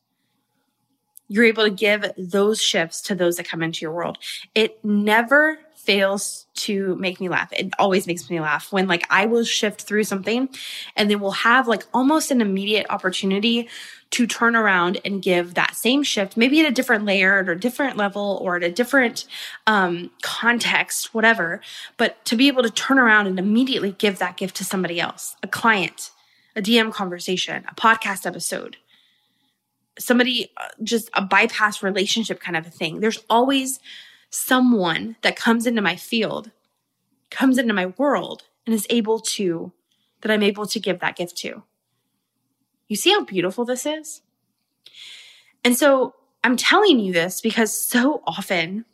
you're 1.30 1.44
able 1.44 1.62
to 1.62 1.70
give 1.70 2.04
those 2.18 2.60
shifts 2.60 3.00
to 3.02 3.14
those 3.14 3.36
that 3.36 3.48
come 3.48 3.62
into 3.62 3.82
your 3.82 3.92
world. 3.92 4.18
It 4.56 4.84
never 4.84 5.60
fails 5.76 6.46
to 6.54 6.96
make 6.96 7.20
me 7.20 7.28
laugh. 7.28 7.52
It 7.52 7.70
always 7.78 8.06
makes 8.08 8.28
me 8.28 8.40
laugh 8.40 8.72
when 8.72 8.88
like 8.88 9.06
I 9.10 9.26
will 9.26 9.44
shift 9.44 9.82
through 9.82 10.04
something 10.04 10.48
and 10.96 11.08
then 11.08 11.20
we'll 11.20 11.30
have 11.30 11.68
like 11.68 11.84
almost 11.94 12.32
an 12.32 12.40
immediate 12.40 12.86
opportunity 12.90 13.68
to 14.10 14.26
turn 14.26 14.56
around 14.56 15.00
and 15.04 15.22
give 15.22 15.54
that 15.54 15.76
same 15.76 16.02
shift, 16.02 16.36
maybe 16.36 16.60
at 16.60 16.66
a 16.66 16.74
different 16.74 17.04
layer 17.04 17.44
or 17.44 17.52
a 17.52 17.58
different 17.58 17.96
level 17.96 18.40
or 18.42 18.56
at 18.56 18.64
a 18.64 18.72
different 18.72 19.24
um, 19.68 20.10
context, 20.20 21.14
whatever. 21.14 21.60
But 21.96 22.24
to 22.24 22.36
be 22.36 22.48
able 22.48 22.64
to 22.64 22.70
turn 22.70 22.98
around 22.98 23.28
and 23.28 23.38
immediately 23.38 23.92
give 23.92 24.18
that 24.18 24.36
gift 24.36 24.56
to 24.56 24.64
somebody 24.64 25.00
else, 25.00 25.36
a 25.44 25.46
client, 25.46 26.10
a 26.56 26.60
DM 26.60 26.92
conversation, 26.92 27.64
a 27.68 27.74
podcast 27.76 28.26
episode, 28.26 28.78
somebody 30.00 30.50
uh, 30.56 30.68
just 30.82 31.10
a 31.14 31.22
bypass 31.22 31.82
relationship 31.82 32.40
kind 32.40 32.56
of 32.56 32.66
a 32.66 32.70
thing. 32.70 33.00
There's 33.00 33.22
always 33.28 33.78
someone 34.30 35.16
that 35.22 35.36
comes 35.36 35.66
into 35.66 35.82
my 35.82 35.96
field, 35.96 36.50
comes 37.30 37.58
into 37.58 37.74
my 37.74 37.86
world, 37.86 38.44
and 38.66 38.74
is 38.74 38.86
able 38.90 39.20
to, 39.20 39.72
that 40.20 40.30
I'm 40.30 40.42
able 40.42 40.66
to 40.66 40.80
give 40.80 41.00
that 41.00 41.16
gift 41.16 41.36
to. 41.38 41.62
You 42.88 42.96
see 42.96 43.10
how 43.10 43.24
beautiful 43.24 43.64
this 43.64 43.86
is? 43.86 44.22
And 45.64 45.76
so 45.76 46.14
I'm 46.42 46.56
telling 46.56 46.98
you 46.98 47.12
this 47.12 47.40
because 47.40 47.74
so 47.74 48.22
often 48.26 48.84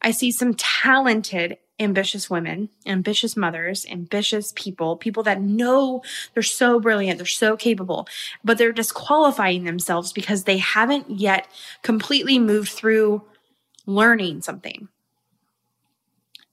I 0.00 0.12
see 0.12 0.30
some 0.30 0.54
talented 0.54 1.58
ambitious 1.80 2.30
women, 2.30 2.68
ambitious 2.86 3.36
mothers, 3.36 3.84
ambitious 3.90 4.52
people, 4.54 4.96
people 4.96 5.22
that 5.24 5.40
know 5.40 6.02
they're 6.32 6.42
so 6.42 6.78
brilliant, 6.78 7.18
they're 7.18 7.26
so 7.26 7.56
capable, 7.56 8.06
but 8.44 8.58
they're 8.58 8.72
disqualifying 8.72 9.64
themselves 9.64 10.12
because 10.12 10.44
they 10.44 10.58
haven't 10.58 11.10
yet 11.10 11.48
completely 11.82 12.38
moved 12.38 12.70
through 12.70 13.22
learning 13.86 14.42
something. 14.42 14.88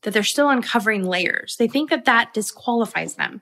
That 0.01 0.15
they're 0.15 0.23
still 0.23 0.49
uncovering 0.49 1.05
layers. 1.05 1.57
They 1.57 1.67
think 1.67 1.91
that 1.91 2.05
that 2.05 2.33
disqualifies 2.33 3.15
them. 3.15 3.41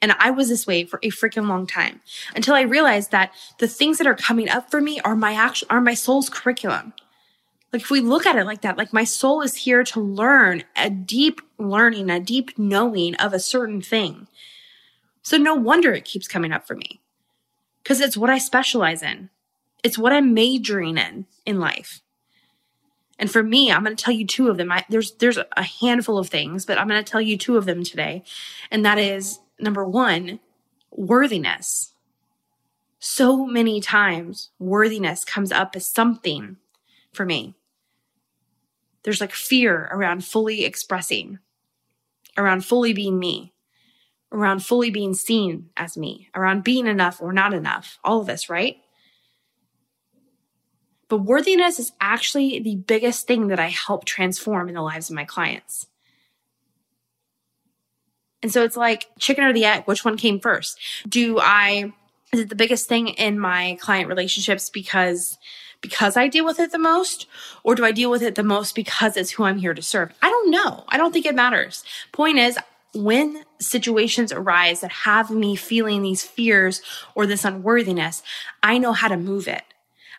And 0.00 0.12
I 0.18 0.30
was 0.30 0.48
this 0.48 0.66
way 0.66 0.84
for 0.84 0.98
a 1.02 1.10
freaking 1.10 1.48
long 1.48 1.66
time 1.66 2.00
until 2.34 2.54
I 2.54 2.62
realized 2.62 3.10
that 3.10 3.32
the 3.58 3.68
things 3.68 3.98
that 3.98 4.06
are 4.06 4.14
coming 4.14 4.48
up 4.48 4.70
for 4.70 4.80
me 4.80 5.00
are 5.00 5.14
my 5.14 5.34
actual, 5.34 5.66
are 5.68 5.82
my 5.82 5.92
soul's 5.92 6.30
curriculum. 6.30 6.94
Like 7.72 7.82
if 7.82 7.90
we 7.90 8.00
look 8.00 8.26
at 8.26 8.36
it 8.36 8.44
like 8.44 8.62
that, 8.62 8.78
like 8.78 8.92
my 8.92 9.04
soul 9.04 9.42
is 9.42 9.54
here 9.54 9.84
to 9.84 10.00
learn 10.00 10.64
a 10.74 10.88
deep 10.88 11.40
learning, 11.58 12.10
a 12.10 12.18
deep 12.20 12.58
knowing 12.58 13.14
of 13.16 13.32
a 13.32 13.40
certain 13.40 13.82
thing. 13.82 14.26
So 15.22 15.36
no 15.36 15.54
wonder 15.54 15.92
it 15.92 16.06
keeps 16.06 16.26
coming 16.26 16.52
up 16.52 16.66
for 16.66 16.74
me 16.74 17.00
because 17.82 18.00
it's 18.00 18.16
what 18.16 18.30
I 18.30 18.38
specialize 18.38 19.02
in. 19.02 19.28
It's 19.84 19.98
what 19.98 20.12
I'm 20.12 20.32
majoring 20.32 20.96
in 20.96 21.26
in 21.44 21.60
life. 21.60 22.00
And 23.18 23.30
for 23.30 23.42
me, 23.42 23.70
I'm 23.70 23.84
going 23.84 23.96
to 23.96 24.02
tell 24.02 24.14
you 24.14 24.26
two 24.26 24.48
of 24.48 24.56
them. 24.56 24.70
I, 24.70 24.84
there's 24.88 25.12
there's 25.16 25.38
a 25.38 25.62
handful 25.62 26.18
of 26.18 26.28
things, 26.28 26.64
but 26.64 26.78
I'm 26.78 26.88
going 26.88 27.02
to 27.02 27.10
tell 27.10 27.20
you 27.20 27.36
two 27.36 27.56
of 27.56 27.66
them 27.66 27.82
today. 27.82 28.22
And 28.70 28.84
that 28.86 28.98
is 28.98 29.40
number 29.58 29.84
1, 29.84 30.38
worthiness. 30.92 31.92
So 33.00 33.44
many 33.44 33.80
times 33.80 34.50
worthiness 34.58 35.24
comes 35.24 35.52
up 35.52 35.76
as 35.76 35.92
something 35.92 36.56
for 37.12 37.24
me. 37.24 37.54
There's 39.02 39.20
like 39.20 39.32
fear 39.32 39.88
around 39.92 40.24
fully 40.24 40.64
expressing, 40.64 41.38
around 42.36 42.64
fully 42.64 42.92
being 42.92 43.18
me, 43.18 43.54
around 44.32 44.64
fully 44.64 44.90
being 44.90 45.14
seen 45.14 45.70
as 45.76 45.96
me, 45.96 46.28
around 46.34 46.64
being 46.64 46.86
enough 46.86 47.20
or 47.20 47.32
not 47.32 47.54
enough, 47.54 47.98
all 48.04 48.20
of 48.20 48.26
this, 48.26 48.50
right? 48.50 48.76
But 51.08 51.18
worthiness 51.18 51.78
is 51.78 51.92
actually 52.00 52.60
the 52.60 52.76
biggest 52.76 53.26
thing 53.26 53.48
that 53.48 53.58
I 53.58 53.68
help 53.68 54.04
transform 54.04 54.68
in 54.68 54.74
the 54.74 54.82
lives 54.82 55.08
of 55.08 55.16
my 55.16 55.24
clients. 55.24 55.86
And 58.42 58.52
so 58.52 58.62
it's 58.62 58.76
like 58.76 59.06
chicken 59.18 59.44
or 59.44 59.52
the 59.52 59.64
egg, 59.64 59.84
which 59.86 60.04
one 60.04 60.16
came 60.16 60.38
first? 60.38 60.78
Do 61.08 61.38
I, 61.40 61.92
is 62.32 62.40
it 62.40 62.50
the 62.50 62.54
biggest 62.54 62.88
thing 62.88 63.08
in 63.08 63.38
my 63.38 63.78
client 63.80 64.08
relationships 64.08 64.70
because 64.70 65.38
because 65.80 66.16
I 66.16 66.28
deal 66.28 66.44
with 66.44 66.58
it 66.58 66.72
the 66.72 66.78
most 66.78 67.26
or 67.62 67.74
do 67.74 67.84
I 67.84 67.92
deal 67.92 68.10
with 68.10 68.22
it 68.22 68.34
the 68.34 68.42
most 68.42 68.74
because 68.74 69.16
it's 69.16 69.30
who 69.30 69.44
I'm 69.44 69.58
here 69.58 69.74
to 69.74 69.82
serve? 69.82 70.12
I 70.22 70.30
don't 70.30 70.50
know. 70.50 70.84
I 70.88 70.96
don't 70.96 71.12
think 71.12 71.26
it 71.26 71.34
matters. 71.34 71.84
Point 72.12 72.38
is, 72.38 72.58
when 72.94 73.44
situations 73.60 74.32
arise 74.32 74.80
that 74.80 74.90
have 74.90 75.30
me 75.30 75.54
feeling 75.56 76.02
these 76.02 76.22
fears 76.24 76.80
or 77.14 77.26
this 77.26 77.44
unworthiness, 77.44 78.22
I 78.62 78.78
know 78.78 78.92
how 78.92 79.08
to 79.08 79.16
move 79.16 79.46
it. 79.46 79.62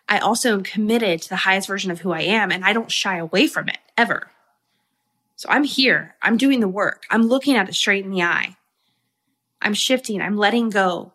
I 0.08 0.18
also 0.18 0.52
am 0.54 0.62
committed 0.62 1.22
to 1.22 1.28
the 1.28 1.36
highest 1.36 1.68
version 1.68 1.90
of 1.90 2.00
who 2.00 2.12
I 2.12 2.22
am 2.22 2.50
and 2.50 2.64
I 2.64 2.72
don't 2.72 2.90
shy 2.90 3.18
away 3.18 3.46
from 3.46 3.68
it 3.68 3.78
ever. 3.96 4.30
So 5.36 5.48
I'm 5.50 5.64
here. 5.64 6.16
I'm 6.22 6.36
doing 6.36 6.60
the 6.60 6.68
work. 6.68 7.04
I'm 7.10 7.22
looking 7.22 7.56
at 7.56 7.68
it 7.68 7.74
straight 7.74 8.04
in 8.04 8.10
the 8.10 8.22
eye. 8.22 8.56
I'm 9.62 9.74
shifting. 9.74 10.20
I'm 10.20 10.36
letting 10.36 10.70
go. 10.70 11.12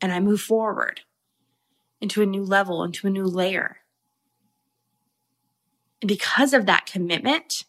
And 0.00 0.12
I 0.12 0.20
move 0.20 0.40
forward 0.40 1.00
into 2.00 2.22
a 2.22 2.26
new 2.26 2.44
level, 2.44 2.84
into 2.84 3.06
a 3.06 3.10
new 3.10 3.24
layer. 3.24 3.78
And 6.00 6.08
because 6.08 6.52
of 6.52 6.66
that 6.66 6.86
commitment, 6.86 7.64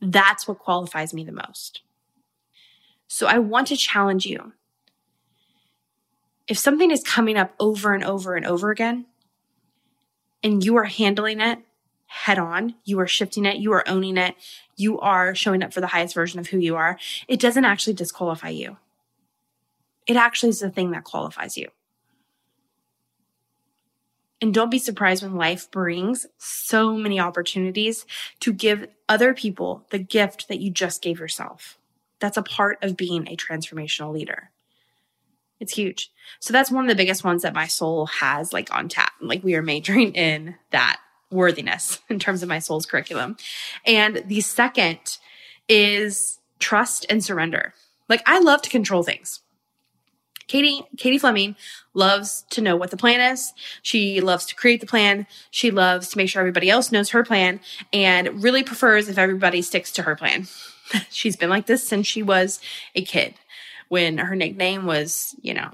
that's 0.00 0.48
what 0.48 0.58
qualifies 0.58 1.14
me 1.14 1.24
the 1.24 1.32
most. 1.32 1.82
So 3.06 3.26
I 3.26 3.38
want 3.38 3.68
to 3.68 3.76
challenge 3.76 4.26
you 4.26 4.52
if 6.48 6.58
something 6.58 6.90
is 6.90 7.04
coming 7.04 7.36
up 7.36 7.54
over 7.60 7.94
and 7.94 8.02
over 8.02 8.34
and 8.34 8.44
over 8.44 8.72
again, 8.72 9.06
and 10.42 10.64
you 10.64 10.76
are 10.76 10.84
handling 10.84 11.40
it 11.40 11.60
head 12.10 12.40
on, 12.40 12.74
you 12.84 12.98
are 12.98 13.06
shifting 13.06 13.44
it, 13.46 13.58
you 13.58 13.72
are 13.72 13.88
owning 13.88 14.16
it, 14.16 14.34
you 14.74 14.98
are 14.98 15.32
showing 15.32 15.62
up 15.62 15.72
for 15.72 15.80
the 15.80 15.86
highest 15.86 16.12
version 16.12 16.40
of 16.40 16.48
who 16.48 16.58
you 16.58 16.74
are, 16.74 16.98
it 17.28 17.38
doesn't 17.38 17.64
actually 17.64 17.92
disqualify 17.92 18.48
you. 18.48 18.76
It 20.08 20.16
actually 20.16 20.48
is 20.48 20.58
the 20.58 20.70
thing 20.70 20.90
that 20.90 21.04
qualifies 21.04 21.56
you. 21.56 21.68
And 24.40 24.54
don't 24.54 24.70
be 24.70 24.78
surprised 24.78 25.22
when 25.22 25.36
life 25.36 25.70
brings 25.70 26.26
so 26.38 26.94
many 26.94 27.20
opportunities 27.20 28.06
to 28.40 28.52
give 28.52 28.88
other 29.08 29.34
people 29.34 29.84
the 29.90 29.98
gift 29.98 30.48
that 30.48 30.60
you 30.60 30.70
just 30.70 31.02
gave 31.02 31.20
yourself. 31.20 31.78
That's 32.20 32.38
a 32.38 32.42
part 32.42 32.78
of 32.82 32.96
being 32.96 33.28
a 33.28 33.36
transformational 33.36 34.12
leader. 34.12 34.50
It's 35.58 35.74
huge. 35.74 36.10
So 36.38 36.52
that's 36.52 36.70
one 36.70 36.84
of 36.84 36.88
the 36.88 37.00
biggest 37.00 37.22
ones 37.22 37.42
that 37.42 37.54
my 37.54 37.66
soul 37.66 38.06
has 38.06 38.52
like 38.52 38.74
on 38.74 38.88
tap. 38.88 39.12
Like 39.20 39.44
we 39.44 39.54
are 39.54 39.62
majoring 39.62 40.14
in 40.14 40.56
that 40.70 41.00
worthiness 41.30 42.00
in 42.08 42.18
terms 42.18 42.42
of 42.42 42.48
my 42.48 42.58
soul's 42.58 42.86
curriculum. 42.86 43.36
And 43.84 44.24
the 44.26 44.40
second 44.40 45.18
is 45.68 46.38
trust 46.58 47.06
and 47.10 47.22
surrender. 47.22 47.74
Like 48.08 48.22
I 48.26 48.40
love 48.40 48.62
to 48.62 48.70
control 48.70 49.02
things. 49.02 49.40
Katie, 50.50 50.82
Katie 50.96 51.18
Fleming 51.18 51.54
loves 51.94 52.44
to 52.50 52.60
know 52.60 52.74
what 52.74 52.90
the 52.90 52.96
plan 52.96 53.20
is. 53.20 53.52
She 53.82 54.20
loves 54.20 54.44
to 54.46 54.56
create 54.56 54.80
the 54.80 54.86
plan. 54.86 55.28
She 55.52 55.70
loves 55.70 56.08
to 56.08 56.16
make 56.16 56.28
sure 56.28 56.40
everybody 56.40 56.68
else 56.68 56.90
knows 56.90 57.10
her 57.10 57.22
plan 57.22 57.60
and 57.92 58.42
really 58.42 58.64
prefers 58.64 59.08
if 59.08 59.16
everybody 59.16 59.62
sticks 59.62 59.92
to 59.92 60.02
her 60.02 60.16
plan. 60.16 60.48
She's 61.10 61.36
been 61.36 61.50
like 61.50 61.66
this 61.66 61.86
since 61.86 62.08
she 62.08 62.24
was 62.24 62.60
a 62.96 63.04
kid 63.04 63.34
when 63.90 64.18
her 64.18 64.34
nickname 64.34 64.86
was, 64.86 65.36
you 65.40 65.54
know, 65.54 65.70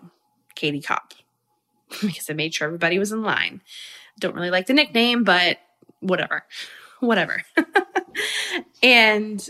Katie 0.55 0.83
Cop, 0.83 1.15
because 2.03 2.29
I 2.29 2.35
made 2.35 2.53
sure 2.53 2.67
everybody 2.67 2.99
was 2.99 3.13
in 3.13 3.23
line. 3.23 3.63
Don't 4.21 4.35
really 4.35 4.51
like 4.51 4.67
the 4.67 4.75
nickname, 4.75 5.25
but 5.25 5.57
whatever, 6.01 6.45
whatever. 7.01 7.43
and 8.83 9.49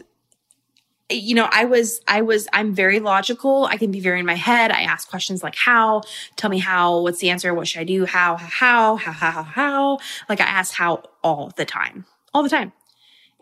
you 1.08 1.34
know, 1.34 1.48
I 1.50 1.64
was, 1.64 2.00
I 2.08 2.22
was, 2.22 2.48
I'm 2.52 2.74
very 2.74 2.98
logical. 2.98 3.66
I 3.66 3.76
can 3.76 3.92
be 3.92 4.00
very 4.00 4.18
in 4.18 4.26
my 4.26 4.34
head. 4.34 4.72
I 4.72 4.82
ask 4.82 5.08
questions 5.08 5.42
like 5.42 5.54
how, 5.54 6.02
tell 6.34 6.50
me 6.50 6.58
how, 6.58 7.00
what's 7.00 7.20
the 7.20 7.30
answer? 7.30 7.54
What 7.54 7.68
should 7.68 7.80
I 7.80 7.84
do? 7.84 8.06
How, 8.06 8.36
how, 8.36 8.96
how, 8.96 9.12
how, 9.12 9.30
how, 9.30 9.42
how. 9.42 9.98
Like 10.28 10.40
I 10.40 10.44
ask 10.44 10.74
how 10.74 11.04
all 11.22 11.52
the 11.56 11.64
time, 11.64 12.06
all 12.34 12.42
the 12.42 12.48
time, 12.48 12.72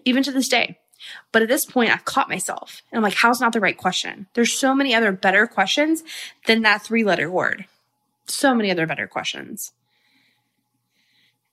even 0.04 0.23
to 0.25 0.33
this 0.33 0.49
day. 0.49 0.78
But 1.33 1.42
at 1.42 1.49
this 1.49 1.64
point, 1.64 1.90
I've 1.90 2.04
caught 2.04 2.28
myself 2.28 2.83
and 2.90 2.99
I'm 2.99 3.02
like, 3.02 3.14
how's 3.14 3.40
not 3.40 3.52
the 3.52 3.61
right 3.61 3.76
question? 3.76 4.26
There's 4.35 4.52
so 4.52 4.75
many 4.75 4.94
other 4.94 5.12
better 5.12 5.47
questions 5.47 6.02
than 6.47 6.62
that 6.62 6.83
three 6.83 7.04
letter 7.04 7.30
word. 7.30 7.66
So 8.26 8.54
many 8.54 8.71
other 8.71 8.87
better 8.87 9.06
questions. 9.06 9.73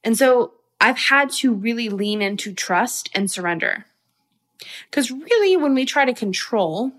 And 0.04 0.18
so 0.18 0.54
I've 0.80 0.98
had 0.98 1.30
to 1.32 1.54
really 1.54 1.90
lean 1.90 2.22
into 2.22 2.54
trust 2.54 3.10
and 3.14 3.30
surrender. 3.30 3.86
Because 4.90 5.12
really, 5.12 5.58
when 5.58 5.74
we 5.74 5.86
try 5.86 6.06
to 6.06 6.14
control, 6.14 6.92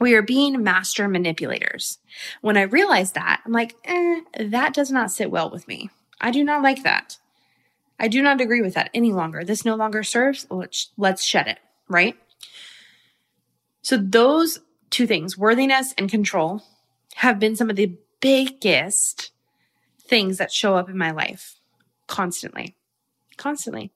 we 0.00 0.14
are 0.14 0.22
being 0.22 0.62
master 0.62 1.08
manipulators. 1.08 1.98
When 2.40 2.56
I 2.56 2.62
realized 2.62 3.14
that, 3.14 3.42
I'm 3.44 3.52
like, 3.52 3.76
eh, 3.84 4.20
that 4.38 4.74
does 4.74 4.90
not 4.90 5.10
sit 5.10 5.30
well 5.30 5.50
with 5.50 5.66
me. 5.66 5.90
I 6.20 6.30
do 6.30 6.44
not 6.44 6.62
like 6.62 6.82
that. 6.82 7.18
I 7.98 8.08
do 8.08 8.22
not 8.22 8.40
agree 8.40 8.62
with 8.62 8.74
that 8.74 8.90
any 8.94 9.12
longer. 9.12 9.44
This 9.44 9.64
no 9.64 9.74
longer 9.74 10.02
serves. 10.02 10.46
Let's, 10.50 10.90
let's 10.96 11.24
shed 11.24 11.48
it, 11.48 11.58
right? 11.88 12.16
So 13.82 13.96
those 13.96 14.60
two 14.90 15.06
things, 15.06 15.36
worthiness 15.36 15.94
and 15.98 16.10
control, 16.10 16.62
have 17.16 17.40
been 17.40 17.56
some 17.56 17.70
of 17.70 17.76
the 17.76 17.96
biggest 18.20 19.32
things 20.00 20.38
that 20.38 20.52
show 20.52 20.76
up 20.76 20.88
in 20.88 20.96
my 20.96 21.10
life 21.10 21.58
constantly, 22.06 22.76
constantly. 23.36 23.92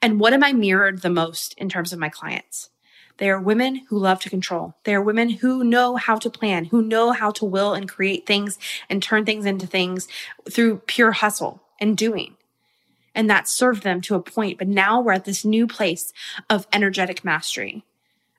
And 0.00 0.20
what 0.20 0.32
am 0.32 0.44
I 0.44 0.52
mirrored 0.52 1.02
the 1.02 1.10
most 1.10 1.54
in 1.58 1.68
terms 1.68 1.92
of 1.92 1.98
my 1.98 2.08
clients? 2.08 2.70
They 3.18 3.30
are 3.30 3.40
women 3.40 3.82
who 3.88 3.98
love 3.98 4.20
to 4.20 4.30
control. 4.30 4.74
They 4.84 4.94
are 4.94 5.02
women 5.02 5.28
who 5.28 5.62
know 5.62 5.96
how 5.96 6.16
to 6.16 6.30
plan, 6.30 6.66
who 6.66 6.82
know 6.82 7.12
how 7.12 7.30
to 7.32 7.44
will 7.44 7.74
and 7.74 7.88
create 7.88 8.26
things 8.26 8.58
and 8.88 9.02
turn 9.02 9.24
things 9.24 9.44
into 9.46 9.66
things 9.66 10.08
through 10.50 10.78
pure 10.86 11.12
hustle 11.12 11.62
and 11.80 11.96
doing 11.96 12.36
and 13.14 13.28
that 13.28 13.48
served 13.48 13.82
them 13.82 14.00
to 14.02 14.14
a 14.14 14.22
point. 14.22 14.58
But 14.58 14.68
now 14.68 15.00
we're 15.00 15.12
at 15.12 15.24
this 15.24 15.44
new 15.44 15.66
place 15.66 16.12
of 16.48 16.66
energetic 16.72 17.24
mastery, 17.24 17.84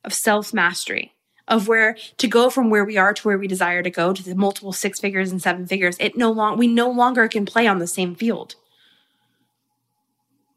of 0.03 0.13
self 0.13 0.53
mastery, 0.53 1.13
of 1.48 1.67
where 1.67 1.98
to 2.17 2.27
go 2.27 2.50
from 2.50 2.70
where 2.70 2.86
we 2.86 2.98
are 2.98 3.13
to 3.13 3.27
where 3.27 3.38
we 3.38 3.48
desire 3.48 3.84
to 3.84 3.89
go 3.89 4.13
to 4.13 4.24
the 4.24 4.36
multiple 4.36 4.74
six 4.74 5.00
figures 5.00 5.32
and 5.32 5.41
seven 5.41 5.67
figures. 5.67 5.96
It 6.00 6.17
no 6.17 6.32
long, 6.32 6.58
we 6.58 6.67
no 6.67 6.89
longer 6.89 7.27
can 7.27 7.46
play 7.46 7.67
on 7.67 7.79
the 7.79 7.88
same 7.88 8.15
field. 8.15 8.55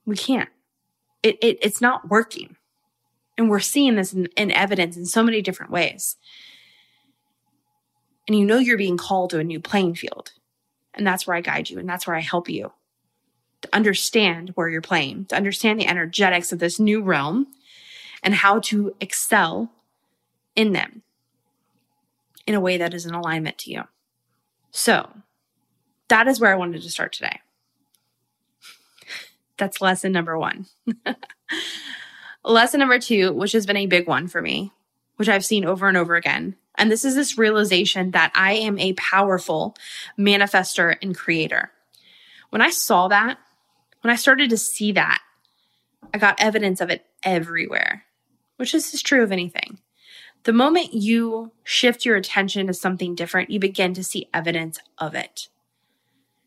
We 0.06 0.16
can't. 0.16 0.48
It, 1.22 1.36
it 1.42 1.58
it's 1.60 1.80
not 1.80 2.08
working. 2.08 2.56
And 3.36 3.50
we're 3.50 3.60
seeing 3.60 3.96
this 3.96 4.14
in, 4.14 4.26
in 4.36 4.50
evidence 4.50 4.96
in 4.96 5.04
so 5.04 5.22
many 5.22 5.42
different 5.42 5.72
ways. 5.72 6.16
And 8.26 8.38
you 8.38 8.46
know 8.46 8.58
you're 8.58 8.78
being 8.78 8.96
called 8.96 9.30
to 9.30 9.38
a 9.38 9.44
new 9.44 9.60
playing 9.60 9.96
field. 9.96 10.32
And 10.94 11.06
that's 11.06 11.26
where 11.26 11.36
I 11.36 11.42
guide 11.42 11.68
you 11.68 11.78
and 11.78 11.88
that's 11.88 12.06
where 12.06 12.16
I 12.16 12.20
help 12.20 12.48
you 12.48 12.72
to 13.62 13.68
understand 13.74 14.52
where 14.54 14.68
you're 14.68 14.80
playing, 14.80 15.26
to 15.26 15.36
understand 15.36 15.78
the 15.78 15.86
energetics 15.86 16.52
of 16.52 16.58
this 16.58 16.78
new 16.78 17.02
realm 17.02 17.48
and 18.22 18.34
how 18.34 18.60
to 18.60 18.94
excel 19.00 19.70
in 20.54 20.72
them 20.72 21.02
in 22.46 22.54
a 22.54 22.60
way 22.60 22.76
that 22.78 22.94
is 22.94 23.06
in 23.06 23.14
alignment 23.14 23.58
to 23.58 23.70
you. 23.70 23.82
So, 24.70 25.10
that 26.08 26.28
is 26.28 26.40
where 26.40 26.52
I 26.52 26.56
wanted 26.56 26.82
to 26.82 26.90
start 26.90 27.12
today. 27.12 27.40
That's 29.58 29.80
lesson 29.80 30.12
number 30.12 30.38
one. 30.38 30.66
lesson 32.44 32.80
number 32.80 32.98
two, 32.98 33.32
which 33.32 33.52
has 33.52 33.66
been 33.66 33.76
a 33.76 33.86
big 33.86 34.06
one 34.06 34.28
for 34.28 34.42
me, 34.42 34.72
which 35.16 35.28
I've 35.28 35.44
seen 35.44 35.64
over 35.64 35.88
and 35.88 35.96
over 35.96 36.14
again. 36.14 36.56
And 36.76 36.90
this 36.90 37.04
is 37.04 37.14
this 37.14 37.38
realization 37.38 38.10
that 38.10 38.32
I 38.34 38.52
am 38.52 38.78
a 38.78 38.92
powerful 38.94 39.74
manifester 40.18 40.96
and 41.00 41.16
creator. 41.16 41.70
When 42.50 42.62
I 42.62 42.70
saw 42.70 43.08
that, 43.08 43.38
when 44.02 44.12
I 44.12 44.16
started 44.16 44.50
to 44.50 44.58
see 44.58 44.92
that, 44.92 45.20
I 46.12 46.18
got 46.18 46.40
evidence 46.40 46.80
of 46.80 46.90
it 46.90 47.06
everywhere, 47.22 48.04
which 48.56 48.74
is 48.74 49.02
true 49.02 49.22
of 49.22 49.32
anything. 49.32 49.78
The 50.44 50.52
moment 50.52 50.94
you 50.94 51.50
shift 51.64 52.04
your 52.04 52.16
attention 52.16 52.68
to 52.68 52.74
something 52.74 53.16
different, 53.16 53.50
you 53.50 53.58
begin 53.58 53.94
to 53.94 54.04
see 54.04 54.28
evidence 54.32 54.78
of 54.96 55.14
it. 55.14 55.48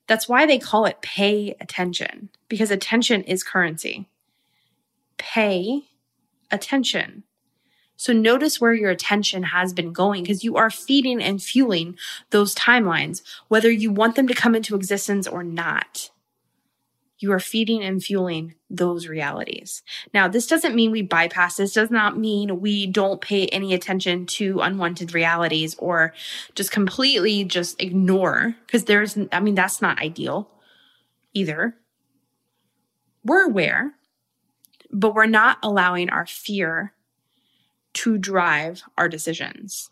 That's 0.09 0.27
why 0.27 0.47
they 0.47 0.57
call 0.57 0.87
it 0.87 1.03
pay 1.03 1.55
attention, 1.61 2.29
because 2.47 2.71
attention 2.71 3.21
is 3.25 3.43
currency. 3.43 4.09
Pay 5.19 5.83
attention. 6.49 7.25
So 7.95 8.11
notice 8.11 8.59
where 8.59 8.73
your 8.73 8.89
attention 8.89 9.43
has 9.43 9.71
been 9.71 9.93
going 9.93 10.23
because 10.23 10.43
you 10.43 10.55
are 10.57 10.71
feeding 10.71 11.21
and 11.21 11.39
fueling 11.39 11.95
those 12.31 12.55
timelines, 12.55 13.21
whether 13.49 13.69
you 13.69 13.91
want 13.91 14.15
them 14.15 14.27
to 14.27 14.33
come 14.33 14.55
into 14.55 14.75
existence 14.75 15.27
or 15.27 15.43
not. 15.43 16.09
You 17.21 17.33
are 17.33 17.39
feeding 17.39 17.83
and 17.83 18.01
fueling 18.01 18.55
those 18.69 19.07
realities. 19.07 19.83
Now, 20.13 20.29
this 20.29 20.47
doesn't 20.47 20.73
mean 20.73 20.91
we 20.91 21.01
bypass 21.01 21.57
this, 21.57 21.73
does 21.73 21.91
not 21.91 22.17
mean 22.17 22.61
we 22.61 22.87
don't 22.87 23.19
pay 23.19 23.47
any 23.47 23.73
attention 23.73 24.25
to 24.27 24.61
unwanted 24.61 25.13
realities 25.13 25.75
or 25.79 26.13
just 26.55 26.71
completely 26.71 27.43
just 27.43 27.81
ignore, 27.81 28.55
because 28.65 28.85
there's, 28.85 29.17
I 29.33 29.41
mean, 29.41 29.55
that's 29.55 29.81
not 29.81 29.99
ideal 29.99 30.49
either. 31.33 31.75
We're 33.25 33.43
aware, 33.43 33.95
but 34.89 35.13
we're 35.13 35.25
not 35.25 35.57
allowing 35.61 36.09
our 36.09 36.25
fear 36.25 36.93
to 37.95 38.17
drive 38.17 38.83
our 38.97 39.09
decisions. 39.09 39.89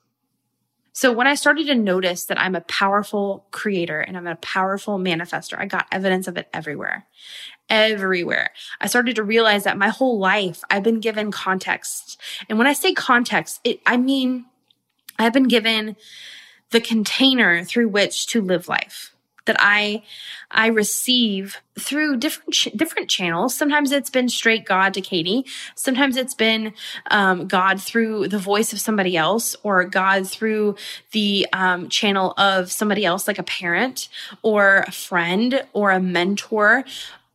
So 0.97 1.11
when 1.11 1.27
I 1.27 1.35
started 1.35 1.67
to 1.67 1.75
notice 1.75 2.25
that 2.25 2.39
I'm 2.39 2.55
a 2.55 2.61
powerful 2.61 3.45
creator 3.51 3.99
and 3.99 4.17
I'm 4.17 4.25
a 4.25 4.35
powerful 4.37 4.97
manifester, 4.97 5.55
I 5.55 5.67
got 5.67 5.85
evidence 5.91 6.27
of 6.27 6.37
it 6.37 6.49
everywhere. 6.51 7.05
Everywhere. 7.69 8.49
I 8.81 8.87
started 8.87 9.17
to 9.17 9.23
realize 9.23 9.65
that 9.65 9.77
my 9.77 9.89
whole 9.89 10.17
life 10.17 10.63
I've 10.71 10.81
been 10.81 10.99
given 10.99 11.29
context. 11.29 12.19
And 12.49 12.57
when 12.57 12.65
I 12.65 12.73
say 12.73 12.93
context, 12.93 13.61
it, 13.63 13.79
I 13.85 13.97
mean, 13.97 14.45
I've 15.19 15.33
been 15.33 15.47
given 15.47 15.97
the 16.71 16.81
container 16.81 17.63
through 17.63 17.89
which 17.89 18.25
to 18.29 18.41
live 18.41 18.67
life 18.67 19.13
that 19.47 19.57
I 19.59 20.03
I 20.51 20.67
receive 20.67 21.57
through 21.77 22.17
different 22.17 22.53
ch- 22.53 22.69
different 22.75 23.09
channels. 23.09 23.55
Sometimes 23.55 23.91
it's 23.91 24.09
been 24.09 24.29
straight 24.29 24.65
God 24.65 24.93
to 24.93 25.01
Katie. 25.01 25.45
Sometimes 25.75 26.15
it's 26.15 26.35
been 26.35 26.73
um, 27.09 27.47
God 27.47 27.81
through 27.81 28.27
the 28.27 28.37
voice 28.37 28.71
of 28.71 28.79
somebody 28.79 29.17
else, 29.17 29.55
or 29.63 29.83
God 29.83 30.27
through 30.27 30.75
the 31.11 31.47
um, 31.51 31.89
channel 31.89 32.33
of 32.37 32.71
somebody 32.71 33.03
else, 33.03 33.27
like 33.27 33.39
a 33.39 33.43
parent 33.43 34.07
or 34.43 34.85
a 34.87 34.91
friend 34.91 35.63
or 35.73 35.91
a 35.91 35.99
mentor. 35.99 36.85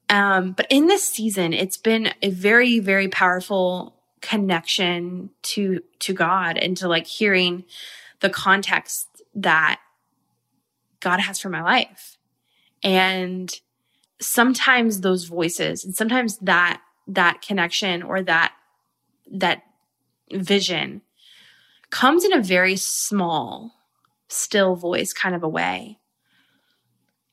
Um, 0.08 0.52
but 0.52 0.66
in 0.70 0.86
this 0.86 1.04
season, 1.04 1.52
it's 1.52 1.76
been 1.76 2.12
a 2.22 2.30
very 2.30 2.78
very 2.78 3.08
powerful 3.08 3.94
connection 4.20 5.30
to 5.42 5.82
to 5.98 6.14
God 6.14 6.56
and 6.56 6.76
to 6.78 6.88
like 6.88 7.06
hearing 7.06 7.64
the 8.20 8.30
context 8.30 9.08
that 9.34 9.80
God 11.02 11.20
has 11.20 11.38
for 11.38 11.50
my 11.50 11.62
life. 11.62 12.16
And 12.82 13.52
sometimes 14.20 15.00
those 15.00 15.24
voices 15.24 15.84
and 15.84 15.94
sometimes 15.94 16.38
that 16.38 16.80
that 17.08 17.42
connection 17.42 18.02
or 18.02 18.22
that 18.22 18.54
that 19.30 19.62
vision 20.32 21.02
comes 21.90 22.24
in 22.24 22.32
a 22.32 22.40
very 22.40 22.76
small 22.76 23.74
still 24.28 24.76
voice 24.76 25.12
kind 25.12 25.34
of 25.34 25.42
a 25.42 25.48
way. 25.48 25.98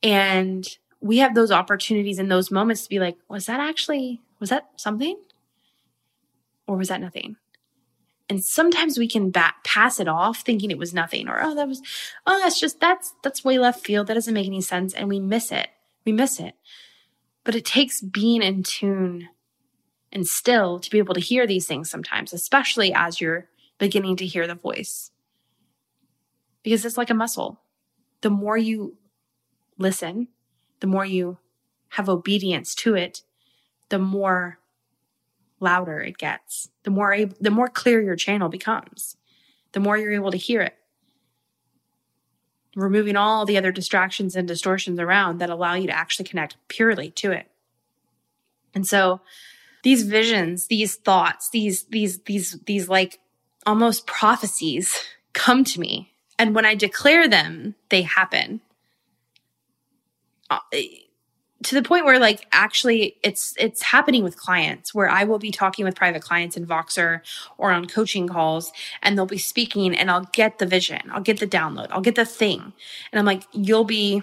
And 0.02 0.66
we 1.00 1.18
have 1.18 1.34
those 1.34 1.52
opportunities 1.52 2.18
in 2.18 2.28
those 2.28 2.50
moments 2.50 2.82
to 2.82 2.88
be 2.88 2.98
like, 2.98 3.16
was 3.28 3.46
that 3.46 3.60
actually 3.60 4.20
was 4.40 4.50
that 4.50 4.68
something? 4.76 5.16
Or 6.66 6.76
was 6.76 6.88
that 6.88 7.00
nothing? 7.00 7.36
And 8.30 8.42
sometimes 8.44 8.96
we 8.96 9.08
can 9.08 9.30
bat, 9.30 9.56
pass 9.64 9.98
it 9.98 10.06
off 10.06 10.42
thinking 10.42 10.70
it 10.70 10.78
was 10.78 10.94
nothing 10.94 11.28
or 11.28 11.40
oh 11.42 11.54
that 11.56 11.66
was 11.66 11.82
oh 12.26 12.38
that's 12.38 12.60
just 12.60 12.78
that's 12.80 13.12
that's 13.22 13.44
way 13.44 13.58
left 13.58 13.84
field. 13.84 14.06
That 14.06 14.14
doesn't 14.14 14.32
make 14.32 14.46
any 14.46 14.60
sense. 14.60 14.94
And 14.94 15.08
we 15.08 15.18
miss 15.18 15.50
it. 15.50 15.68
We 16.06 16.12
miss 16.12 16.38
it. 16.38 16.54
But 17.42 17.56
it 17.56 17.64
takes 17.64 18.00
being 18.00 18.40
in 18.40 18.62
tune 18.62 19.28
and 20.12 20.26
still 20.26 20.78
to 20.78 20.90
be 20.90 20.98
able 20.98 21.14
to 21.14 21.20
hear 21.20 21.46
these 21.46 21.66
things 21.66 21.90
sometimes 21.90 22.32
especially 22.32 22.94
as 22.94 23.20
you're 23.20 23.48
beginning 23.78 24.16
to 24.16 24.26
hear 24.26 24.46
the 24.46 24.54
voice. 24.54 25.10
Because 26.62 26.84
it's 26.84 26.96
like 26.96 27.10
a 27.10 27.14
muscle. 27.14 27.60
The 28.20 28.30
more 28.30 28.56
you 28.56 28.96
listen 29.76 30.28
the 30.78 30.86
more 30.86 31.04
you 31.04 31.38
have 31.90 32.08
obedience 32.08 32.76
to 32.76 32.94
it 32.94 33.22
the 33.88 33.98
more 33.98 34.59
louder 35.60 36.00
it 36.00 36.18
gets, 36.18 36.70
the 36.82 36.90
more 36.90 37.12
able, 37.12 37.36
the 37.40 37.50
more 37.50 37.68
clear 37.68 38.00
your 38.00 38.16
channel 38.16 38.48
becomes, 38.48 39.16
the 39.72 39.80
more 39.80 39.96
you're 39.96 40.12
able 40.12 40.30
to 40.30 40.38
hear 40.38 40.62
it. 40.62 40.74
Removing 42.76 43.16
all 43.16 43.44
the 43.44 43.58
other 43.58 43.72
distractions 43.72 44.36
and 44.36 44.46
distortions 44.46 44.98
around 44.98 45.38
that 45.38 45.50
allow 45.50 45.74
you 45.74 45.86
to 45.86 45.96
actually 45.96 46.28
connect 46.28 46.56
purely 46.68 47.10
to 47.12 47.32
it. 47.32 47.50
And 48.74 48.86
so 48.86 49.20
these 49.82 50.02
visions, 50.04 50.66
these 50.66 50.96
thoughts, 50.96 51.50
these 51.50 51.84
these 51.84 52.20
these 52.20 52.58
these 52.66 52.88
like 52.88 53.18
almost 53.66 54.06
prophecies 54.06 54.94
come 55.32 55.64
to 55.64 55.80
me. 55.80 56.12
And 56.38 56.54
when 56.54 56.64
I 56.64 56.74
declare 56.74 57.28
them, 57.28 57.74
they 57.90 58.02
happen. 58.02 58.60
Uh, 60.48 60.58
To 61.64 61.74
the 61.74 61.82
point 61.82 62.06
where 62.06 62.18
like 62.18 62.46
actually 62.52 63.16
it's 63.22 63.54
it's 63.58 63.82
happening 63.82 64.24
with 64.24 64.36
clients 64.36 64.94
where 64.94 65.10
I 65.10 65.24
will 65.24 65.38
be 65.38 65.50
talking 65.50 65.84
with 65.84 65.94
private 65.94 66.22
clients 66.22 66.56
in 66.56 66.66
Voxer 66.66 67.20
or 67.58 67.70
on 67.70 67.86
coaching 67.86 68.26
calls 68.26 68.72
and 69.02 69.16
they'll 69.16 69.26
be 69.26 69.36
speaking 69.36 69.94
and 69.94 70.10
I'll 70.10 70.26
get 70.32 70.58
the 70.58 70.64
vision, 70.64 71.02
I'll 71.10 71.20
get 71.20 71.38
the 71.38 71.46
download, 71.46 71.88
I'll 71.90 72.00
get 72.00 72.14
the 72.14 72.24
thing. 72.24 72.72
And 73.12 73.18
I'm 73.18 73.26
like, 73.26 73.42
you'll 73.52 73.84
be 73.84 74.22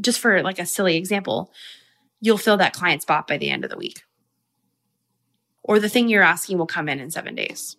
just 0.00 0.18
for 0.18 0.42
like 0.42 0.58
a 0.58 0.64
silly 0.64 0.96
example, 0.96 1.52
you'll 2.20 2.38
fill 2.38 2.56
that 2.56 2.72
client 2.72 3.02
spot 3.02 3.26
by 3.26 3.36
the 3.36 3.50
end 3.50 3.64
of 3.64 3.70
the 3.70 3.76
week. 3.76 4.02
Or 5.62 5.78
the 5.78 5.90
thing 5.90 6.08
you're 6.08 6.22
asking 6.22 6.56
will 6.56 6.66
come 6.66 6.88
in 6.88 6.98
in 6.98 7.10
7 7.10 7.34
days. 7.34 7.76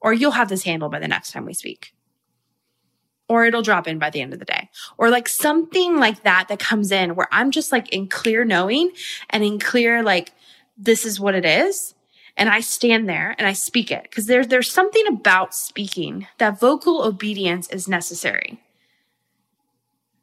Or 0.00 0.12
you'll 0.12 0.30
have 0.32 0.48
this 0.48 0.62
handled 0.62 0.92
by 0.92 1.00
the 1.00 1.08
next 1.08 1.32
time 1.32 1.44
we 1.44 1.54
speak 1.54 1.92
or 3.30 3.44
it'll 3.44 3.62
drop 3.62 3.86
in 3.86 3.96
by 3.96 4.10
the 4.10 4.20
end 4.20 4.32
of 4.32 4.40
the 4.40 4.44
day 4.44 4.68
or 4.98 5.08
like 5.08 5.28
something 5.28 5.98
like 5.98 6.24
that 6.24 6.48
that 6.48 6.58
comes 6.58 6.90
in 6.90 7.14
where 7.14 7.28
I'm 7.30 7.52
just 7.52 7.70
like 7.70 7.88
in 7.90 8.08
clear 8.08 8.44
knowing 8.44 8.90
and 9.30 9.44
in 9.44 9.60
clear 9.60 10.02
like 10.02 10.32
this 10.76 11.06
is 11.06 11.20
what 11.20 11.36
it 11.36 11.44
is 11.44 11.94
and 12.36 12.48
I 12.48 12.58
stand 12.58 13.08
there 13.08 13.36
and 13.38 13.46
I 13.46 13.52
speak 13.52 13.92
it 13.92 14.02
because 14.02 14.26
there's 14.26 14.48
there's 14.48 14.70
something 14.70 15.06
about 15.06 15.54
speaking 15.54 16.26
that 16.38 16.58
vocal 16.58 17.04
obedience 17.04 17.68
is 17.68 17.86
necessary. 17.86 18.60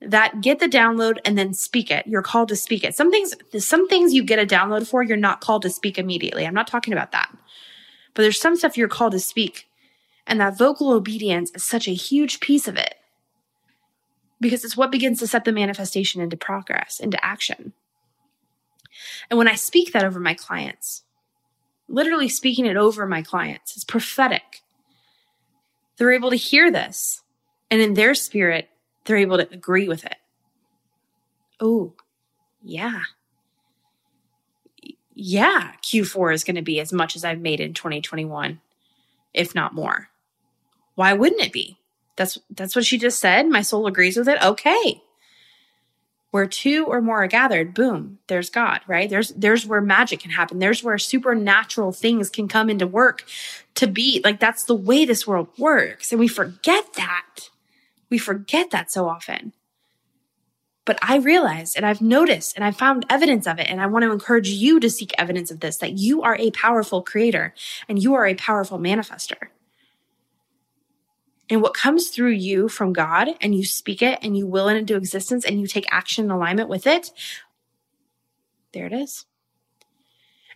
That 0.02 0.42
get 0.42 0.60
the 0.60 0.68
download 0.68 1.20
and 1.24 1.38
then 1.38 1.54
speak 1.54 1.90
it. 1.90 2.06
You're 2.08 2.22
called 2.22 2.50
to 2.50 2.58
speak 2.58 2.84
it. 2.84 2.94
Some 2.94 3.10
things 3.10 3.34
some 3.60 3.88
things 3.88 4.14
you 4.14 4.22
get 4.22 4.38
a 4.38 4.46
download 4.46 4.86
for, 4.86 5.02
you're 5.02 5.16
not 5.16 5.40
called 5.40 5.62
to 5.62 5.70
speak 5.70 5.98
immediately. 5.98 6.46
I'm 6.46 6.54
not 6.54 6.68
talking 6.68 6.94
about 6.94 7.14
that. 7.14 7.32
But 8.14 8.24
there's 8.24 8.42
some 8.42 8.58
stuff 8.58 8.76
you're 8.76 8.90
called 8.90 9.14
to 9.14 9.20
speak 9.20 9.68
and 10.28 10.42
that 10.42 10.58
vocal 10.58 10.92
obedience 10.92 11.52
is 11.56 11.64
such 11.64 11.88
a 11.88 11.94
huge 11.94 12.42
piece 12.42 12.68
of 12.68 12.76
it 12.76 12.96
because 14.40 14.64
it's 14.64 14.78
what 14.78 14.92
begins 14.92 15.20
to 15.20 15.28
set 15.28 15.46
the 15.46 15.52
manifestation 15.52 16.22
into 16.22 16.38
progress, 16.38 17.00
into 17.00 17.24
action. 17.26 17.74
And 19.30 19.38
when 19.38 19.48
I 19.48 19.56
speak 19.56 19.94
that 19.94 20.04
over 20.04 20.20
my 20.20 20.34
clients, 20.34 21.04
literally 21.88 22.30
speaking 22.30 22.66
it 22.66 22.78
over 22.78 23.06
my 23.06 23.22
clients, 23.22 23.76
it's 23.76 23.84
prophetic. 23.84 24.62
They're 25.98 26.12
able 26.12 26.30
to 26.30 26.36
hear 26.36 26.72
this, 26.72 27.24
and 27.72 27.82
in 27.82 27.96
their 27.96 28.14
spirit, 28.14 28.70
they're 29.06 29.18
able 29.18 29.38
to 29.38 29.52
agree 29.52 29.88
with 29.88 30.06
it. 30.06 30.18
Oh, 31.60 31.94
yeah. 32.64 33.02
Yeah, 35.16 35.72
Q4 35.82 36.34
is 36.34 36.44
going 36.44 36.58
to 36.58 36.62
be 36.62 36.80
as 36.80 36.94
much 36.94 37.16
as 37.16 37.26
I've 37.26 37.40
made 37.40 37.60
in 37.60 37.74
2021, 37.74 38.62
if 39.34 39.56
not 39.56 39.74
more. 39.74 40.10
Why 40.94 41.14
wouldn't 41.14 41.42
it 41.42 41.52
be? 41.52 41.80
That's 42.18 42.38
that's 42.50 42.76
what 42.76 42.86
she 42.86 42.98
just 42.98 43.20
said. 43.20 43.48
My 43.48 43.62
soul 43.62 43.88
agrees 43.88 44.18
with 44.18 44.28
it. 44.28 44.44
Okay. 44.44 45.02
Where 46.32 46.48
two 46.48 46.86
or 46.86 47.00
more 47.00 47.24
are 47.24 47.28
gathered, 47.28 47.74
boom, 47.74 48.20
there's 48.28 48.50
God, 48.50 48.82
right? 48.86 49.10
There's 49.10 49.30
there's 49.30 49.66
where 49.66 49.80
magic 49.80 50.20
can 50.20 50.32
happen. 50.32 50.60
There's 50.60 50.84
where 50.84 50.98
supernatural 50.98 51.94
things 51.94 52.30
can 52.30 52.50
come 52.50 52.70
into 52.70 52.86
work 52.86 53.24
to 53.76 53.88
be. 53.88 54.20
Like 54.26 54.40
that's 54.40 54.64
the 54.64 54.76
way 54.76 55.06
this 55.06 55.26
world 55.26 55.48
works. 55.58 56.12
And 56.12 56.20
we 56.20 56.28
forget 56.28 56.94
that. 56.96 57.50
We 58.10 58.18
forget 58.18 58.72
that 58.72 58.92
so 58.92 59.08
often. 59.08 59.54
But 60.86 60.98
I 61.02 61.18
realized 61.18 61.76
and 61.78 61.86
I've 61.86 62.02
noticed 62.02 62.56
and 62.56 62.64
I 62.64 62.72
found 62.72 63.06
evidence 63.10 63.46
of 63.46 63.60
it. 63.60 63.70
And 63.70 63.80
I 63.80 63.88
want 63.88 64.04
to 64.04 64.12
encourage 64.12 64.50
you 64.50 64.80
to 64.80 64.90
seek 64.90 65.14
evidence 65.18 65.52
of 65.52 65.60
this 65.60 65.78
that 65.78 65.98
you 65.98 66.24
are 66.24 66.36
a 66.38 66.52
powerful 66.52 67.02
creator 67.04 67.54
and 67.88 68.02
you 68.02 68.16
are 68.16 68.26
a 68.26 68.36
powerful 68.36 68.80
manifester 68.80 69.50
and 71.50 71.62
what 71.62 71.74
comes 71.74 72.10
through 72.10 72.32
you 72.32 72.68
from 72.68 72.94
God 72.94 73.30
and 73.42 73.56
you 73.56 73.64
speak 73.64 74.02
it 74.02 74.20
and 74.22 74.38
you 74.38 74.46
will 74.46 74.68
it 74.68 74.76
into 74.76 74.96
existence 74.96 75.46
and 75.46 75.60
you 75.60 75.68
take 75.68 75.86
action 75.92 76.26
in 76.26 76.32
alignment 76.32 76.70
with 76.70 76.86
it, 76.86 77.12
there 78.74 78.86
it 78.86 78.94
is. 78.94 79.26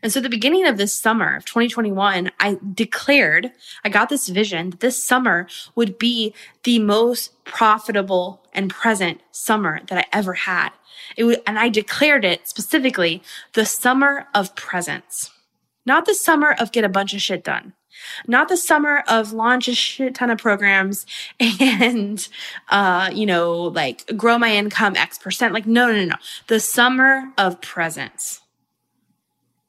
And 0.04 0.12
so 0.12 0.20
the 0.20 0.30
beginning 0.30 0.66
of 0.66 0.78
this 0.78 0.94
summer 0.94 1.36
of 1.36 1.46
2021, 1.46 2.32
I 2.40 2.58
declared, 2.74 3.52
I 3.84 3.90
got 3.90 4.10
this 4.10 4.30
vision 4.30 4.72
that 4.72 4.80
this 4.80 5.04
summer 5.04 5.48
would 5.76 6.00
be 6.00 6.34
the 6.64 6.80
most 6.80 7.44
profitable 7.44 8.42
and 8.54 8.70
present 8.70 9.22
summer 9.32 9.80
that 9.88 10.00
I 10.00 10.06
ever 10.18 10.34
had. 10.34 10.70
It 11.16 11.26
would, 11.26 11.42
and 11.46 11.60
I 11.60 11.70
declared 11.70 12.26
it 12.26 12.48
specifically 12.48 13.22
the 13.54 13.66
summer 13.66 14.28
of 14.34 14.56
presence, 14.56 15.32
not 15.86 16.06
the 16.06 16.16
summer 16.16 16.54
of 16.54 16.72
get 16.72 16.84
a 16.84 16.90
bunch 16.90 17.14
of 17.14 17.22
shit 17.22 17.44
done. 17.44 17.74
Not 18.28 18.50
the 18.50 18.58
summer 18.58 19.04
of 19.08 19.34
launch 19.34 19.68
a 19.68 19.76
shit 19.76 20.16
ton 20.16 20.30
of 20.30 20.38
programs 20.38 21.06
and, 21.40 22.28
uh, 22.70 23.10
you 23.14 23.26
know, 23.26 23.64
like 23.64 24.06
grow 24.18 24.38
my 24.38 24.56
income 24.56 24.96
X 24.96 25.18
percent. 25.18 25.54
Like, 25.54 25.66
no, 25.66 25.92
no, 25.92 26.06
no. 26.06 26.16
The 26.48 26.60
summer 26.60 27.32
of 27.38 27.62
presence. 27.62 28.42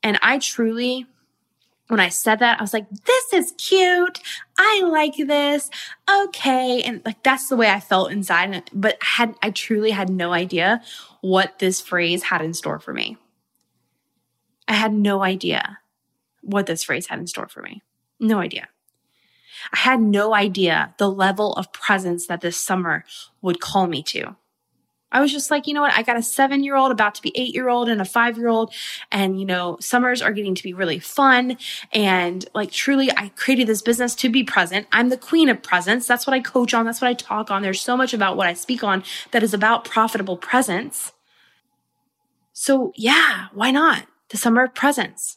And 0.02 0.18
I 0.22 0.38
truly, 0.38 1.06
when 1.88 2.00
I 2.00 2.08
said 2.08 2.40
that, 2.40 2.58
I 2.58 2.62
was 2.62 2.72
like, 2.72 2.88
this 2.90 3.32
is 3.32 3.54
cute. 3.56 4.18
I 4.58 4.82
like 4.85 5.16
this. 5.16 5.70
Okay. 6.11 6.82
And 6.82 7.02
like, 7.04 7.22
that's 7.22 7.48
the 7.48 7.56
way 7.56 7.68
I 7.68 7.80
felt 7.80 8.11
inside. 8.11 8.70
But 8.72 8.98
I 9.00 9.06
had, 9.06 9.35
I 9.42 9.50
truly 9.50 9.90
had 9.90 10.11
no 10.11 10.32
idea 10.32 10.82
what 11.20 11.58
this 11.61 11.80
phrase 11.80 12.24
had 12.24 12.42
in 12.42 12.54
store 12.54 12.80
for 12.80 12.92
me. 12.92 13.16
I 14.66 14.74
had 14.74 14.92
no 14.92 15.22
idea 15.22 15.78
what 16.40 16.66
this 16.66 16.82
phrase 16.82 17.06
had 17.06 17.18
in 17.18 17.26
store 17.26 17.48
for 17.48 17.62
me. 17.62 17.82
No 18.22 18.38
idea. 18.38 18.68
I 19.72 19.78
had 19.78 20.00
no 20.00 20.35
idea 20.35 20.94
the 20.98 21.11
level 21.11 21.52
of 21.54 21.72
presence 21.72 22.26
that 22.28 22.40
this 22.40 22.56
summer 22.56 23.04
would 23.42 23.61
call 23.61 23.87
me 23.87 24.02
to. 24.04 24.37
I 25.11 25.20
was 25.20 25.30
just 25.30 25.50
like, 25.50 25.66
you 25.66 25.74
know 25.74 25.82
what? 25.82 25.92
I 25.92 26.02
got 26.02 26.16
a 26.16 26.22
seven 26.22 26.64
year 26.64 26.74
old 26.74 26.90
about 26.90 27.16
to 27.16 27.22
be 27.22 27.32
eight 27.35 27.52
year 27.52 27.68
old 27.68 27.88
and 27.88 28.00
a 28.00 28.04
five 28.04 28.38
year 28.38 28.48
old. 28.48 28.72
And, 29.11 29.38
you 29.38 29.44
know, 29.44 29.76
summers 29.78 30.22
are 30.22 30.32
getting 30.32 30.54
to 30.54 30.62
be 30.62 30.72
really 30.72 31.00
fun. 31.00 31.58
And 31.92 32.44
like, 32.54 32.70
truly, 32.70 33.11
I 33.12 33.28
created 33.30 33.66
this 33.66 33.82
business 33.82 34.14
to 34.16 34.30
be 34.30 34.42
present. 34.42 34.87
I'm 34.90 35.11
the 35.11 35.18
queen 35.18 35.48
of 35.50 35.62
presence. 35.62 36.06
That's 36.06 36.26
what 36.26 36.35
I 36.35 36.40
coach 36.40 36.72
on. 36.72 36.87
That's 36.87 37.02
what 37.02 37.08
I 37.08 37.14
talk 37.14 37.50
on. 37.50 37.62
There's 37.62 37.80
so 37.80 37.96
much 37.96 38.14
about 38.14 38.37
what 38.37 38.46
I 38.46 38.54
speak 38.54 38.82
on 38.82 39.04
that 39.32 39.42
is 39.42 39.52
about 39.52 39.85
profitable 39.85 40.38
presence. 40.38 41.12
So 42.52 42.92
yeah, 42.96 43.48
why 43.52 43.70
not? 43.70 44.06
The 44.30 44.38
summer 44.38 44.64
of 44.64 44.74
presence. 44.74 45.37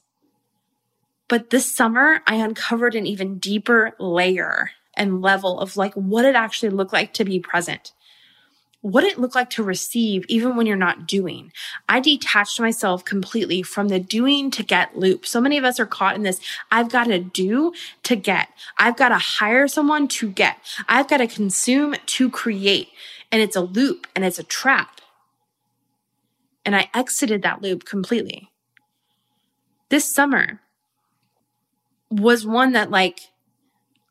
But 1.27 1.49
this 1.49 1.73
summer, 1.73 2.21
I 2.27 2.35
uncovered 2.35 2.95
an 2.95 3.07
even 3.07 3.39
deeper 3.39 3.93
layer 3.99 4.71
and 4.95 5.21
level 5.21 5.59
of 5.59 5.75
like 5.75 5.93
what 5.95 6.25
it 6.25 6.35
actually 6.35 6.69
looked 6.69 6.93
like 6.93 7.13
to 7.13 7.25
be 7.25 7.39
present 7.39 7.91
what 8.85 9.03
it 9.03 9.17
looked 9.17 9.33
like 9.33 9.49
to 9.49 9.63
receive 9.63 10.23
even 10.27 10.55
when 10.55 10.67
you're 10.67 10.75
not 10.75 11.07
doing. 11.07 11.51
I 11.89 11.99
detached 11.99 12.59
myself 12.59 13.03
completely 13.03 13.63
from 13.63 13.87
the 13.87 13.99
doing 13.99 14.51
to 14.51 14.61
get 14.61 14.95
loop. 14.95 15.25
So 15.25 15.41
many 15.41 15.57
of 15.57 15.63
us 15.63 15.79
are 15.79 15.87
caught 15.87 16.15
in 16.15 16.21
this. 16.21 16.39
I've 16.69 16.91
got 16.91 17.05
to 17.05 17.17
do 17.17 17.73
to 18.03 18.15
get. 18.15 18.49
I've 18.77 18.95
got 18.95 19.09
to 19.09 19.17
hire 19.17 19.67
someone 19.67 20.07
to 20.09 20.29
get. 20.29 20.57
I've 20.87 21.07
got 21.07 21.17
to 21.17 21.25
consume 21.25 21.95
to 22.05 22.29
create. 22.29 22.89
And 23.31 23.41
it's 23.41 23.55
a 23.55 23.61
loop 23.61 24.05
and 24.15 24.23
it's 24.23 24.37
a 24.37 24.43
trap. 24.43 25.01
And 26.63 26.75
I 26.75 26.87
exited 26.93 27.41
that 27.41 27.63
loop 27.63 27.85
completely. 27.85 28.51
This 29.89 30.13
summer 30.13 30.61
was 32.19 32.45
one 32.45 32.73
that 32.73 32.91
like 32.91 33.21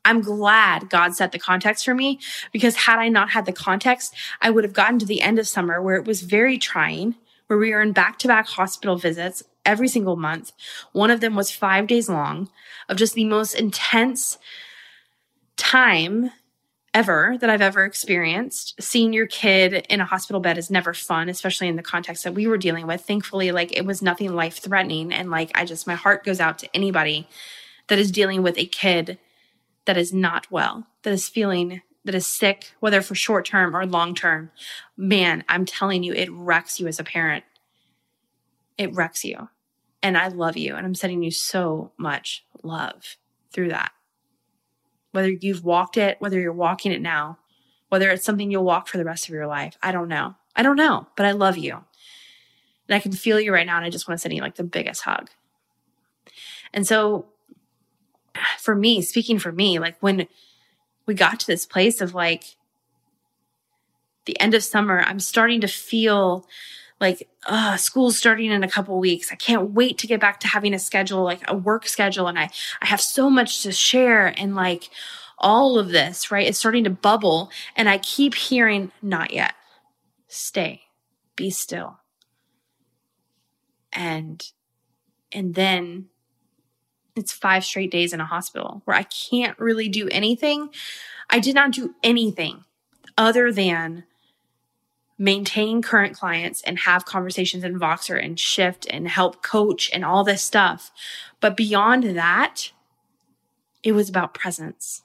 I'm 0.04 0.20
glad 0.20 0.90
God 0.90 1.14
set 1.14 1.32
the 1.32 1.38
context 1.38 1.84
for 1.84 1.94
me 1.94 2.20
because 2.52 2.76
had 2.76 2.98
I 2.98 3.08
not 3.08 3.30
had 3.30 3.46
the 3.46 3.52
context, 3.52 4.14
I 4.42 4.50
would 4.50 4.64
have 4.64 4.74
gotten 4.74 4.98
to 4.98 5.06
the 5.06 5.22
end 5.22 5.38
of 5.38 5.48
summer 5.48 5.80
where 5.80 5.96
it 5.96 6.04
was 6.04 6.20
very 6.20 6.58
trying, 6.58 7.14
where 7.46 7.58
we 7.58 7.72
were 7.72 7.80
in 7.80 7.92
back 7.92 8.18
to 8.18 8.28
back 8.28 8.46
hospital 8.46 8.96
visits 8.96 9.42
every 9.64 9.88
single 9.88 10.16
month. 10.16 10.52
One 10.92 11.10
of 11.10 11.20
them 11.20 11.34
was 11.34 11.50
five 11.50 11.86
days 11.86 12.08
long 12.08 12.50
of 12.88 12.98
just 12.98 13.14
the 13.14 13.24
most 13.24 13.54
intense 13.54 14.36
time 15.56 16.30
ever 16.92 17.36
that 17.40 17.48
I've 17.48 17.62
ever 17.62 17.84
experienced. 17.84 18.80
Seeing 18.80 19.14
your 19.14 19.26
kid 19.26 19.86
in 19.88 20.02
a 20.02 20.04
hospital 20.04 20.40
bed 20.40 20.58
is 20.58 20.70
never 20.70 20.92
fun, 20.92 21.30
especially 21.30 21.68
in 21.68 21.76
the 21.76 21.82
context 21.82 22.24
that 22.24 22.34
we 22.34 22.46
were 22.46 22.58
dealing 22.58 22.86
with. 22.86 23.00
Thankfully, 23.00 23.52
like 23.52 23.76
it 23.76 23.86
was 23.86 24.02
nothing 24.02 24.34
life 24.34 24.58
threatening. 24.58 25.12
And 25.12 25.30
like, 25.30 25.50
I 25.54 25.64
just, 25.64 25.86
my 25.86 25.94
heart 25.94 26.24
goes 26.24 26.40
out 26.40 26.58
to 26.58 26.68
anybody 26.74 27.26
that 27.88 27.99
is 27.99 28.11
dealing 28.11 28.42
with 28.42 28.59
a 28.59 28.66
kid 28.66 29.18
that 29.85 29.97
is 29.97 30.12
not 30.12 30.51
well, 30.51 30.87
that 31.03 31.12
is 31.12 31.29
feeling, 31.29 31.83
that 32.05 32.14
is 32.14 32.27
sick, 32.27 32.73
whether 32.81 33.03
for 33.03 33.14
short 33.14 33.44
term 33.44 33.77
or 33.77 33.87
long 33.87 34.14
term, 34.14 34.51
man, 34.97 35.44
I'm 35.49 35.64
telling 35.64 36.03
you, 36.03 36.12
it 36.12 36.31
wrecks 36.33 36.81
you 36.81 36.87
as 36.87 36.99
a 36.99 37.05
parent. 37.05 37.44
It 38.79 38.94
wrecks 38.94 39.25
you. 39.25 39.49
And 40.03 40.18
I 40.18 40.29
love 40.29 40.57
you. 40.57 40.75
And 40.75 40.85
I'm 40.85 40.94
sending 40.94 41.23
you 41.23 41.31
so 41.31 41.92
much 41.97 42.44
love 42.62 43.16
through 43.53 43.68
that. 43.68 43.92
Whether 45.12 45.31
you've 45.31 45.64
walked 45.64 45.97
it, 45.97 46.16
whether 46.18 46.40
you're 46.40 46.53
walking 46.53 46.92
it 46.92 47.01
now, 47.01 47.38
whether 47.88 48.11
it's 48.11 48.25
something 48.25 48.51
you'll 48.51 48.64
walk 48.64 48.88
for 48.88 48.99
the 48.99 49.05
rest 49.05 49.29
of 49.29 49.35
your 49.35 49.47
life, 49.47 49.77
I 49.83 49.92
don't 49.92 50.09
know. 50.09 50.35
I 50.57 50.62
don't 50.62 50.77
know, 50.77 51.07
but 51.16 51.27
I 51.27 51.33
love 51.33 51.57
you. 51.57 51.85
And 52.88 52.97
I 52.97 53.01
can 53.01 53.12
feel 53.12 53.40
you 53.40 53.53
right 53.53 53.66
now. 53.66 53.77
And 53.77 53.85
I 53.85 53.90
just 53.90 54.09
want 54.09 54.18
to 54.18 54.23
send 54.23 54.35
you 54.35 54.42
like 54.42 54.57
the 54.57 54.64
biggest 54.64 55.03
hug. 55.03 55.31
And 56.73 56.87
so 56.87 57.27
for 58.64 58.74
me, 58.74 59.03
speaking 59.03 59.38
for 59.38 59.53
me, 59.53 59.79
like 59.79 59.96
when 60.00 60.27
we 61.07 61.14
got 61.14 61.38
to 61.40 61.46
this 61.46 61.66
place 61.66 62.00
of 62.00 62.14
like 62.14 62.57
the 64.24 64.40
end 64.40 64.55
of 64.55 64.64
summer, 64.64 65.00
I'm 65.00 65.20
starting 65.20 65.61
to 65.61 65.68
feel 65.68 66.46
like 67.00 67.29
uh, 67.46 67.77
school's 67.77 68.16
starting 68.16 68.50
in 68.50 68.64
a 68.64 68.68
couple 68.68 68.98
weeks. 68.98 69.31
I 69.31 69.35
can't 69.35 69.72
wait 69.72 69.98
to 69.98 70.07
get 70.07 70.20
back 70.20 70.40
to 70.40 70.48
having 70.48 70.72
a 70.72 70.79
schedule, 70.79 71.22
like 71.22 71.42
a 71.48 71.57
work 71.57 71.87
schedule, 71.87 72.27
and 72.27 72.38
I 72.38 72.48
I 72.81 72.87
have 72.87 73.00
so 73.00 73.29
much 73.29 73.62
to 73.62 73.72
share 73.72 74.27
and 74.38 74.55
like 74.55 74.88
all 75.38 75.79
of 75.79 75.90
this, 75.90 76.31
right? 76.31 76.46
It's 76.46 76.59
starting 76.59 76.85
to 76.85 76.90
bubble, 76.90 77.50
and 77.77 77.88
I 77.88 77.98
keep 77.98 78.35
hearing, 78.35 78.92
"Not 79.03 79.33
yet. 79.33 79.55
Stay, 80.29 80.83
be 81.37 81.50
still." 81.50 81.98
And 83.92 84.42
and 85.33 85.55
then 85.55 86.07
it's 87.16 87.33
five 87.33 87.64
straight 87.64 87.90
days 87.90 88.12
in 88.12 88.20
a 88.20 88.27
hospital 88.27 88.83
where 88.85 88.96
I 88.96 89.05
can't 89.05 89.59
really 89.59 89.88
do 89.88 90.09
anything. 90.09 90.70
I 91.31 91.38
did 91.38 91.55
not 91.55 91.72
do 91.72 91.94
anything 92.03 92.64
other 93.16 93.53
than 93.53 94.05
maintain 95.16 95.81
current 95.81 96.16
clients 96.16 96.61
and 96.62 96.81
have 96.81 97.05
conversations 97.05 97.62
in 97.62 97.79
Voxer 97.79 98.22
and 98.22 98.38
shift 98.38 98.87
and 98.90 99.07
help 99.07 99.42
coach 99.42 99.90
and 99.92 100.05
all 100.05 100.24
this 100.24 100.42
stuff. 100.42 100.90
But 101.40 101.57
beyond 101.57 102.16
that, 102.16 102.72
it 103.83 103.92
was 103.92 104.09
about 104.09 104.35
presence. 104.35 105.03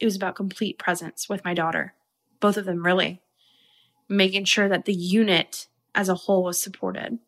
It 0.00 0.04
was 0.04 0.16
about 0.16 0.34
complete 0.34 0.78
presence 0.78 1.28
with 1.28 1.44
my 1.44 1.54
daughter, 1.54 1.94
both 2.40 2.56
of 2.56 2.64
them 2.64 2.84
really, 2.84 3.20
making 4.08 4.46
sure 4.46 4.68
that 4.68 4.86
the 4.86 4.94
unit 4.94 5.68
as 5.94 6.08
a 6.08 6.14
whole 6.14 6.42
was 6.42 6.60
supported. 6.60 7.18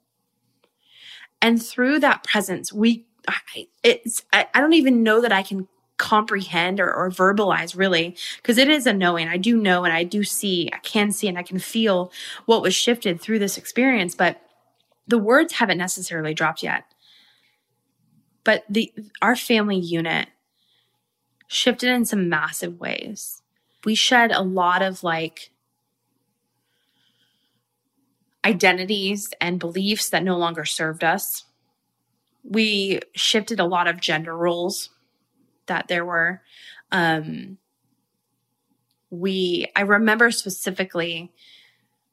And 1.41 1.63
through 1.63 2.01
that 2.01 2.25
presence, 2.25 2.73
we 2.73 3.05
I, 3.29 3.69
it's 3.83 4.25
I, 4.33 4.47
I 4.55 4.61
don't 4.61 4.73
even 4.73 5.03
know 5.03 5.21
that 5.21 5.33
I 5.33 5.43
can 5.43 5.69
comprehend 5.99 6.81
or, 6.81 6.93
or 6.93 7.11
verbalize 7.11 7.77
really 7.77 8.17
because 8.37 8.59
it 8.59 8.69
is 8.69 8.87
a 8.87 8.93
knowing. 8.93 9.29
I 9.29 9.37
do 9.37 9.57
know 9.57 9.85
and 9.85 9.93
i 9.93 10.03
do 10.03 10.25
see 10.25 10.69
i 10.73 10.79
can 10.79 11.13
see 11.13 11.29
and 11.29 11.39
i 11.39 11.45
can 11.45 11.61
feel 11.61 12.11
what 12.47 12.61
was 12.61 12.75
shifted 12.75 13.21
through 13.21 13.39
this 13.39 13.57
experience 13.57 14.17
but 14.17 14.43
the 15.07 15.19
words 15.19 15.55
haven't 15.55 15.79
necessarily 15.79 16.35
dropped 16.35 16.63
yet. 16.63 16.85
But 18.45 18.65
the 18.69 18.93
our 19.21 19.37
family 19.37 19.79
unit 19.79 20.29
shifted 21.47 21.91
in 21.91 22.05
some 22.05 22.29
massive 22.29 22.81
ways. 22.81 23.43
We 23.85 23.95
shed 23.95 24.33
a 24.33 24.43
lot 24.43 24.83
of 24.83 25.03
like 25.03 25.51
identities 28.45 29.33
and 29.41 29.61
beliefs 29.61 30.09
that 30.11 30.25
no 30.25 30.37
longer 30.37 30.65
served 30.65 31.05
us 31.05 31.45
we 32.45 33.01
shifted 33.15 33.61
a 33.61 33.65
lot 33.65 33.87
of 33.87 34.01
gender 34.01 34.37
roles 34.37 34.91
that 35.67 35.89
there 35.89 36.05
were. 36.05 36.43
Um, 36.91 37.59
we, 39.11 39.67
I 39.77 39.83
remember 39.83 40.31
specifically 40.31 41.33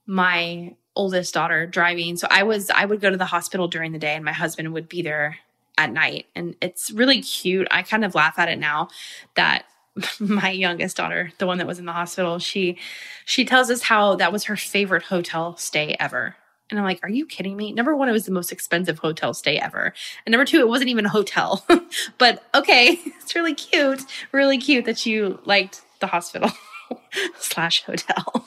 my 0.05 0.75
oldest 0.95 1.33
daughter 1.33 1.65
driving. 1.65 2.17
So 2.17 2.27
I 2.29 2.43
was, 2.43 2.69
I 2.69 2.85
would 2.85 2.99
go 2.99 3.09
to 3.09 3.17
the 3.17 3.25
hospital 3.25 3.67
during 3.67 3.91
the 3.91 3.99
day 3.99 4.15
and 4.15 4.25
my 4.25 4.33
husband 4.33 4.73
would 4.73 4.89
be 4.89 5.01
there 5.01 5.37
at 5.77 5.91
night. 5.91 6.25
And 6.35 6.55
it's 6.61 6.91
really 6.91 7.21
cute. 7.21 7.67
I 7.71 7.83
kind 7.83 8.03
of 8.03 8.15
laugh 8.15 8.37
at 8.37 8.49
it 8.49 8.59
now 8.59 8.89
that 9.35 9.65
my 10.19 10.51
youngest 10.51 10.97
daughter, 10.97 11.31
the 11.37 11.47
one 11.47 11.57
that 11.57 11.67
was 11.67 11.79
in 11.79 11.85
the 11.85 11.93
hospital, 11.93 12.39
she 12.39 12.77
she 13.25 13.45
tells 13.45 13.69
us 13.69 13.83
how 13.83 14.15
that 14.15 14.31
was 14.31 14.45
her 14.45 14.55
favorite 14.55 15.03
hotel 15.03 15.55
stay 15.57 15.95
ever. 15.99 16.35
And 16.69 16.77
I'm 16.77 16.85
like, 16.85 16.99
are 17.03 17.09
you 17.09 17.25
kidding 17.25 17.57
me? 17.57 17.71
Number 17.71 17.95
one, 17.95 18.09
it 18.09 18.13
was 18.13 18.25
the 18.25 18.31
most 18.31 18.51
expensive 18.51 18.99
hotel 18.99 19.33
stay 19.33 19.57
ever. 19.57 19.93
And 20.25 20.31
number 20.31 20.45
two, 20.45 20.59
it 20.59 20.67
wasn't 20.67 20.89
even 20.89 21.05
a 21.05 21.09
hotel. 21.09 21.65
but 22.17 22.43
okay, 22.53 22.99
it's 23.21 23.35
really 23.35 23.55
cute. 23.55 24.03
Really 24.31 24.57
cute 24.57 24.85
that 24.85 25.05
you 25.05 25.39
liked 25.45 25.81
the 25.99 26.07
hospital 26.07 26.51
slash 27.39 27.83
hotel. 27.83 28.45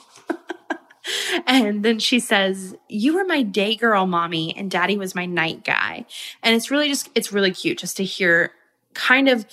and 1.45 1.83
then 1.83 1.99
she 1.99 2.19
says, 2.19 2.75
You 2.87 3.15
were 3.15 3.25
my 3.25 3.43
day 3.43 3.75
girl, 3.75 4.07
mommy, 4.07 4.55
and 4.55 4.71
daddy 4.71 4.97
was 4.97 5.15
my 5.15 5.25
night 5.25 5.65
guy. 5.65 6.05
And 6.41 6.55
it's 6.55 6.71
really 6.71 6.87
just, 6.87 7.09
it's 7.15 7.33
really 7.33 7.51
cute 7.51 7.77
just 7.77 7.97
to 7.97 8.03
hear 8.03 8.51
kind 8.93 9.27
of, 9.27 9.45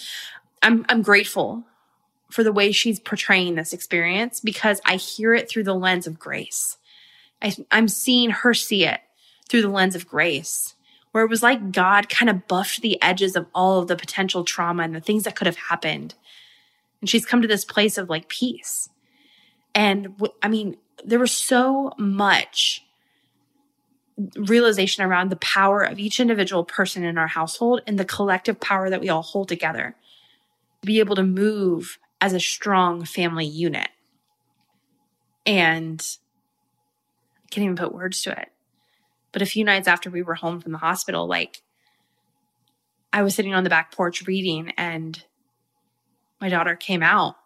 I'm, 0.63 0.87
I'm 0.89 1.03
grateful 1.03 1.65
for 2.31 2.45
the 2.45 2.53
way 2.53 2.71
she's 2.71 3.01
portraying 3.01 3.57
this 3.57 3.73
experience 3.73 4.41
because 4.41 4.81
I 4.85 4.97
hear 4.97 5.35
it 5.35 5.49
through 5.49 5.65
the 5.65 5.75
lens 5.75 6.07
of 6.07 6.19
grace. 6.19 6.77
I, 7.43 7.55
I'm 7.71 7.89
seeing 7.89 8.31
her 8.31 8.55
see 8.55 8.85
it 8.85 9.01
through 9.49 9.63
the 9.63 9.69
lens 9.69 9.95
of 9.95 10.07
grace, 10.07 10.75
where 11.13 11.25
it 11.25 11.31
was 11.31 11.43
like 11.43 11.73
God 11.73 12.09
kind 12.09 12.31
of 12.31 12.47
buffed 12.47 12.83
the 12.83 13.01
edges 13.03 13.37
of 13.37 13.47
all 13.55 13.81
of 13.81 13.89
the 13.89 13.97
potential 13.97 14.45
trauma 14.45 14.83
and 14.83 14.95
the 14.95 15.01
things 15.01 15.25
that 15.25 15.37
could 15.37 15.47
have 15.47 15.57
happened. 15.57 16.15
And 17.01 17.11
she's 17.11 17.27
come 17.27 17.43
to 17.43 17.49
this 17.49 17.65
place 17.65 17.99
of 17.99 18.09
like 18.09 18.29
peace. 18.29 18.89
And 19.75 20.21
I 20.43 20.49
mean, 20.49 20.77
there 21.05 21.19
was 21.19 21.33
so 21.33 21.93
much 21.99 22.85
realization 24.37 25.03
around 25.03 25.31
the 25.31 25.37
power 25.37 25.83
of 25.83 25.99
each 25.99 26.21
individual 26.21 26.65
person 26.65 27.05
in 27.05 27.17
our 27.17 27.27
household 27.27 27.81
and 27.87 27.99
the 27.99 28.05
collective 28.05 28.61
power 28.61 28.91
that 28.91 29.01
we 29.01 29.09
all 29.09 29.23
hold 29.23 29.49
together 29.49 29.97
to 30.83 30.87
be 30.87 30.99
able 30.99 31.17
to 31.17 31.23
move 31.23 31.99
as 32.21 32.33
a 32.33 32.41
strong 32.41 33.05
family 33.05 33.47
unit. 33.47 33.89
And 35.47 36.07
can't 37.51 37.65
even 37.65 37.77
put 37.77 37.95
words 37.95 38.23
to 38.23 38.31
it. 38.39 38.49
But 39.33 39.43
a 39.43 39.47
few 39.47 39.65
nights 39.65 39.89
after 39.89 40.11
we 40.11 40.23
were 40.23 40.35
home 40.35 40.61
from 40.61 40.73
the 40.73 40.79
hospital, 40.79 41.27
like 41.27 41.63
I 43.13 43.23
was 43.23 43.35
sitting 43.35 43.55
on 43.55 43.65
the 43.65 43.71
back 43.71 43.93
porch 43.93 44.27
reading 44.27 44.73
and 44.77 45.23
my 46.41 46.49
daughter 46.49 46.75
came 46.75 47.03
out 47.03 47.37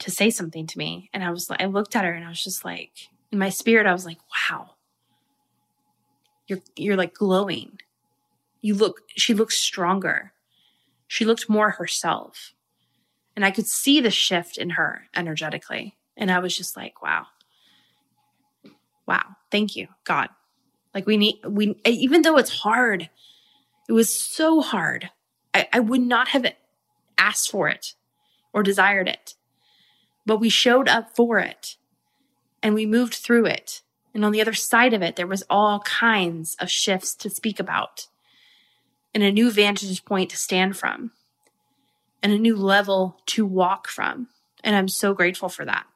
to 0.00 0.10
say 0.10 0.30
something 0.30 0.66
to 0.66 0.78
me. 0.78 1.10
And 1.12 1.24
I 1.24 1.30
was 1.30 1.48
like, 1.50 1.62
I 1.62 1.66
looked 1.66 1.96
at 1.96 2.04
her 2.04 2.12
and 2.12 2.24
I 2.24 2.28
was 2.28 2.42
just 2.42 2.64
like, 2.64 3.08
in 3.32 3.38
my 3.38 3.48
spirit, 3.48 3.86
I 3.86 3.92
was 3.92 4.06
like, 4.06 4.18
wow, 4.50 4.70
you're, 6.46 6.60
you're 6.76 6.96
like 6.96 7.14
glowing. 7.14 7.80
You 8.60 8.74
look, 8.74 9.02
she 9.08 9.34
looks 9.34 9.56
stronger. 9.56 10.32
She 11.06 11.24
looked 11.24 11.48
more 11.48 11.70
herself. 11.72 12.54
And 13.36 13.44
I 13.44 13.50
could 13.50 13.66
see 13.66 14.00
the 14.00 14.10
shift 14.10 14.56
in 14.56 14.70
her 14.70 15.08
energetically. 15.14 15.96
And 16.16 16.30
I 16.30 16.38
was 16.38 16.56
just 16.56 16.76
like, 16.76 17.02
wow. 17.02 17.26
Wow. 19.06 19.36
Thank 19.50 19.76
you, 19.76 19.88
God. 20.04 20.28
Like 20.94 21.06
we 21.06 21.16
need, 21.16 21.40
we, 21.46 21.76
eh, 21.84 21.90
even 21.90 22.22
though 22.22 22.38
it's 22.38 22.60
hard, 22.60 23.10
it 23.88 23.92
was 23.92 24.08
so 24.08 24.60
hard. 24.60 25.10
I, 25.52 25.68
I 25.72 25.80
would 25.80 26.00
not 26.00 26.28
have 26.28 26.46
asked 27.18 27.50
for 27.50 27.68
it 27.68 27.94
or 28.52 28.62
desired 28.62 29.08
it, 29.08 29.34
but 30.24 30.38
we 30.38 30.48
showed 30.48 30.88
up 30.88 31.14
for 31.14 31.38
it 31.38 31.76
and 32.62 32.74
we 32.74 32.86
moved 32.86 33.14
through 33.14 33.46
it. 33.46 33.82
And 34.14 34.24
on 34.24 34.32
the 34.32 34.40
other 34.40 34.54
side 34.54 34.94
of 34.94 35.02
it, 35.02 35.16
there 35.16 35.26
was 35.26 35.42
all 35.50 35.80
kinds 35.80 36.56
of 36.60 36.70
shifts 36.70 37.14
to 37.16 37.28
speak 37.28 37.58
about 37.58 38.06
and 39.12 39.22
a 39.22 39.32
new 39.32 39.50
vantage 39.50 40.04
point 40.04 40.30
to 40.30 40.36
stand 40.36 40.76
from 40.76 41.12
and 42.22 42.32
a 42.32 42.38
new 42.38 42.56
level 42.56 43.20
to 43.26 43.44
walk 43.44 43.88
from. 43.88 44.28
And 44.62 44.74
I'm 44.74 44.88
so 44.88 45.14
grateful 45.14 45.48
for 45.48 45.64
that. 45.64 45.86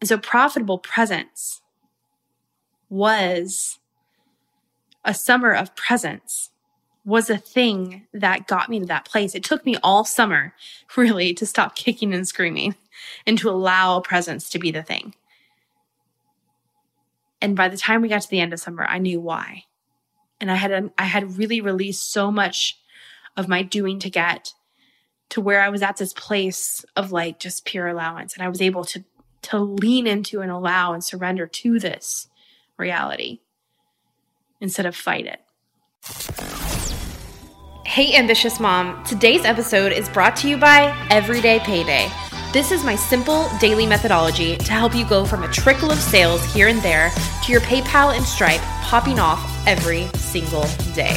And 0.00 0.08
so 0.08 0.18
profitable 0.18 0.78
presence 0.78 1.60
was 2.88 3.78
a 5.04 5.14
summer 5.14 5.52
of 5.52 5.74
presence 5.74 6.50
was 7.04 7.30
a 7.30 7.38
thing 7.38 8.06
that 8.12 8.46
got 8.46 8.68
me 8.68 8.80
to 8.80 8.86
that 8.86 9.06
place. 9.06 9.34
It 9.34 9.42
took 9.42 9.64
me 9.64 9.76
all 9.82 10.04
summer 10.04 10.54
really 10.96 11.32
to 11.34 11.46
stop 11.46 11.74
kicking 11.74 12.12
and 12.12 12.28
screaming 12.28 12.74
and 13.26 13.38
to 13.38 13.48
allow 13.48 14.00
presence 14.00 14.50
to 14.50 14.58
be 14.58 14.70
the 14.70 14.82
thing. 14.82 15.14
And 17.40 17.56
by 17.56 17.68
the 17.68 17.76
time 17.76 18.02
we 18.02 18.08
got 18.08 18.22
to 18.22 18.30
the 18.30 18.40
end 18.40 18.52
of 18.52 18.60
summer, 18.60 18.84
I 18.84 18.98
knew 18.98 19.20
why. 19.20 19.64
And 20.40 20.50
I 20.50 20.56
had 20.56 20.90
I 20.98 21.04
had 21.04 21.38
really 21.38 21.60
released 21.60 22.12
so 22.12 22.30
much 22.30 22.78
of 23.36 23.48
my 23.48 23.62
doing 23.62 23.98
to 24.00 24.10
get 24.10 24.52
to 25.30 25.40
where 25.40 25.60
I 25.60 25.68
was 25.68 25.82
at 25.82 25.96
this 25.96 26.12
place 26.12 26.84
of 26.96 27.12
like 27.12 27.38
just 27.38 27.64
pure 27.64 27.86
allowance. 27.86 28.34
And 28.34 28.42
I 28.42 28.48
was 28.48 28.60
able 28.60 28.84
to, 28.84 29.04
to 29.42 29.58
lean 29.58 30.06
into 30.06 30.40
and 30.40 30.50
allow 30.50 30.92
and 30.92 31.02
surrender 31.02 31.46
to 31.46 31.78
this 31.78 32.28
reality 32.76 33.40
instead 34.60 34.86
of 34.86 34.96
fight 34.96 35.26
it. 35.26 35.40
Hey, 37.86 38.14
ambitious 38.16 38.60
mom. 38.60 39.02
Today's 39.04 39.44
episode 39.44 39.92
is 39.92 40.08
brought 40.08 40.36
to 40.36 40.48
you 40.48 40.56
by 40.56 40.94
Everyday 41.10 41.58
Payday. 41.60 42.10
This 42.52 42.72
is 42.72 42.84
my 42.84 42.96
simple 42.96 43.48
daily 43.58 43.86
methodology 43.86 44.56
to 44.56 44.72
help 44.72 44.94
you 44.94 45.06
go 45.06 45.24
from 45.24 45.42
a 45.42 45.52
trickle 45.52 45.90
of 45.90 45.98
sales 45.98 46.44
here 46.52 46.68
and 46.68 46.80
there 46.80 47.10
to 47.44 47.52
your 47.52 47.60
PayPal 47.62 48.16
and 48.16 48.24
Stripe 48.24 48.60
popping 48.82 49.18
off 49.18 49.66
every 49.66 50.06
single 50.14 50.64
day. 50.94 51.16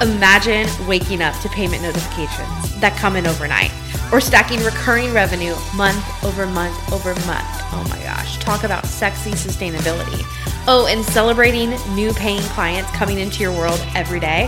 Imagine 0.00 0.66
waking 0.88 1.22
up 1.22 1.38
to 1.40 1.48
payment 1.48 1.82
notifications 1.82 2.80
that 2.80 2.96
come 2.98 3.14
in 3.14 3.26
overnight 3.26 3.70
or 4.12 4.20
stacking 4.20 4.60
recurring 4.64 5.12
revenue 5.14 5.54
month 5.76 6.04
over 6.24 6.46
month 6.46 6.92
over 6.92 7.14
month. 7.26 7.46
Oh 7.72 7.86
my 7.90 8.02
gosh, 8.02 8.38
talk 8.38 8.64
about 8.64 8.86
sexy 8.86 9.30
sustainability. 9.30 10.24
Oh, 10.66 10.88
and 10.90 11.04
celebrating 11.04 11.70
new 11.94 12.12
paying 12.12 12.42
clients 12.50 12.90
coming 12.90 13.20
into 13.20 13.40
your 13.40 13.52
world 13.52 13.80
every 13.94 14.18
day? 14.18 14.46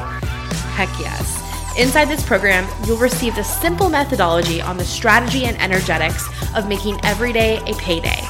Heck 0.74 0.88
yes. 0.98 1.42
Inside 1.78 2.06
this 2.06 2.24
program, 2.26 2.68
you'll 2.84 2.96
receive 2.96 3.36
the 3.36 3.44
simple 3.44 3.88
methodology 3.88 4.60
on 4.60 4.76
the 4.76 4.84
strategy 4.84 5.44
and 5.44 5.60
energetics 5.60 6.26
of 6.56 6.68
making 6.68 6.98
every 7.04 7.32
day 7.32 7.58
a 7.66 7.74
payday. 7.74 8.20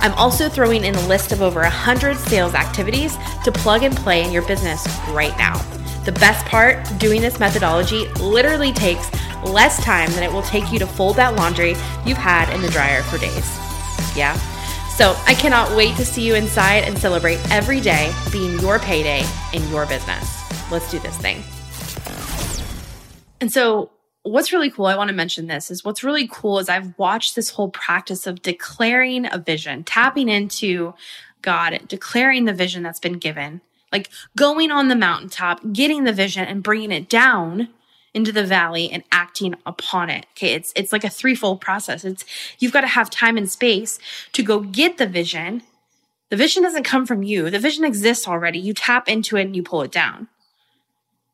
I'm 0.00 0.12
also 0.14 0.48
throwing 0.48 0.84
in 0.84 0.94
a 0.94 1.08
list 1.08 1.32
of 1.32 1.40
over 1.40 1.60
100 1.60 2.16
sales 2.16 2.54
activities 2.54 3.16
to 3.44 3.52
plug 3.52 3.82
and 3.82 3.96
play 3.96 4.22
in 4.22 4.30
your 4.30 4.46
business 4.46 4.86
right 5.08 5.36
now. 5.38 5.54
The 6.06 6.12
best 6.12 6.46
part, 6.46 6.86
doing 7.00 7.20
this 7.20 7.40
methodology 7.40 8.06
literally 8.20 8.72
takes 8.72 9.10
less 9.44 9.82
time 9.82 10.08
than 10.12 10.22
it 10.22 10.32
will 10.32 10.42
take 10.42 10.70
you 10.70 10.78
to 10.78 10.86
fold 10.86 11.16
that 11.16 11.34
laundry 11.34 11.70
you've 12.04 12.16
had 12.16 12.48
in 12.54 12.62
the 12.62 12.68
dryer 12.68 13.02
for 13.02 13.18
days. 13.18 13.44
Yeah? 14.16 14.34
So 14.96 15.16
I 15.26 15.34
cannot 15.34 15.76
wait 15.76 15.96
to 15.96 16.04
see 16.04 16.24
you 16.24 16.36
inside 16.36 16.84
and 16.84 16.96
celebrate 16.96 17.40
every 17.50 17.80
day 17.80 18.14
being 18.30 18.56
your 18.60 18.78
payday 18.78 19.24
in 19.52 19.68
your 19.68 19.84
business. 19.86 20.44
Let's 20.70 20.88
do 20.92 21.00
this 21.00 21.16
thing. 21.16 21.42
And 23.40 23.50
so, 23.50 23.90
what's 24.22 24.52
really 24.52 24.70
cool, 24.70 24.86
I 24.86 24.96
want 24.96 25.08
to 25.08 25.14
mention 25.14 25.48
this, 25.48 25.72
is 25.72 25.84
what's 25.84 26.04
really 26.04 26.28
cool 26.28 26.60
is 26.60 26.68
I've 26.68 26.96
watched 27.00 27.34
this 27.34 27.50
whole 27.50 27.70
practice 27.70 28.28
of 28.28 28.42
declaring 28.42 29.26
a 29.26 29.38
vision, 29.38 29.82
tapping 29.82 30.28
into 30.28 30.94
God, 31.42 31.80
declaring 31.88 32.44
the 32.44 32.54
vision 32.54 32.84
that's 32.84 33.00
been 33.00 33.18
given 33.18 33.60
like 33.96 34.10
going 34.36 34.70
on 34.70 34.88
the 34.88 34.96
mountaintop, 34.96 35.60
getting 35.72 36.04
the 36.04 36.12
vision 36.12 36.44
and 36.44 36.62
bringing 36.62 36.92
it 36.92 37.08
down 37.08 37.68
into 38.12 38.30
the 38.30 38.44
valley 38.44 38.90
and 38.90 39.02
acting 39.10 39.54
upon 39.64 40.10
it. 40.10 40.26
Okay. 40.32 40.52
It's, 40.52 40.72
it's 40.76 40.92
like 40.92 41.04
a 41.04 41.10
threefold 41.10 41.60
process. 41.60 42.04
It's, 42.04 42.24
you've 42.58 42.72
got 42.72 42.82
to 42.82 42.86
have 42.88 43.08
time 43.08 43.36
and 43.36 43.50
space 43.50 43.98
to 44.32 44.42
go 44.42 44.60
get 44.60 44.98
the 44.98 45.06
vision. 45.06 45.62
The 46.28 46.36
vision 46.36 46.62
doesn't 46.62 46.84
come 46.84 47.06
from 47.06 47.22
you. 47.22 47.50
The 47.50 47.58
vision 47.58 47.84
exists 47.84 48.28
already. 48.28 48.58
You 48.58 48.74
tap 48.74 49.08
into 49.08 49.36
it 49.36 49.42
and 49.42 49.56
you 49.56 49.62
pull 49.62 49.82
it 49.82 49.92
down. 49.92 50.28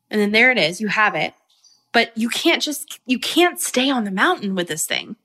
And 0.09 0.21
then 0.21 0.31
there 0.31 0.51
it 0.51 0.57
is. 0.57 0.79
You 0.79 0.87
have 0.87 1.15
it. 1.15 1.33
But 1.91 2.17
you 2.17 2.29
can't 2.29 2.61
just, 2.61 2.99
you 3.05 3.19
can't 3.19 3.59
stay 3.59 3.89
on 3.89 4.03
the 4.03 4.11
mountain 4.11 4.55
with 4.55 4.67
this 4.67 4.85
thing. 4.85 5.15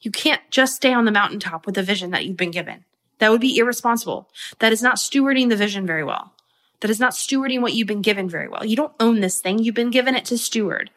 You 0.00 0.10
can't 0.10 0.42
just 0.50 0.76
stay 0.76 0.92
on 0.92 1.04
the 1.04 1.12
mountaintop 1.12 1.66
with 1.66 1.74
the 1.74 1.82
vision 1.82 2.10
that 2.10 2.26
you've 2.26 2.36
been 2.36 2.50
given. 2.50 2.84
That 3.18 3.30
would 3.30 3.40
be 3.40 3.56
irresponsible. 3.56 4.28
That 4.58 4.72
is 4.72 4.82
not 4.82 4.96
stewarding 4.96 5.48
the 5.48 5.56
vision 5.56 5.86
very 5.86 6.02
well. 6.02 6.32
That 6.80 6.90
is 6.90 7.00
not 7.00 7.12
stewarding 7.12 7.60
what 7.60 7.74
you've 7.74 7.88
been 7.88 8.02
given 8.02 8.28
very 8.28 8.48
well. 8.48 8.64
You 8.64 8.76
don't 8.76 8.94
own 9.00 9.20
this 9.20 9.40
thing. 9.40 9.58
You've 9.58 9.74
been 9.74 9.90
given 9.90 10.14
it 10.14 10.24
to 10.26 10.38
steward. 10.38 10.90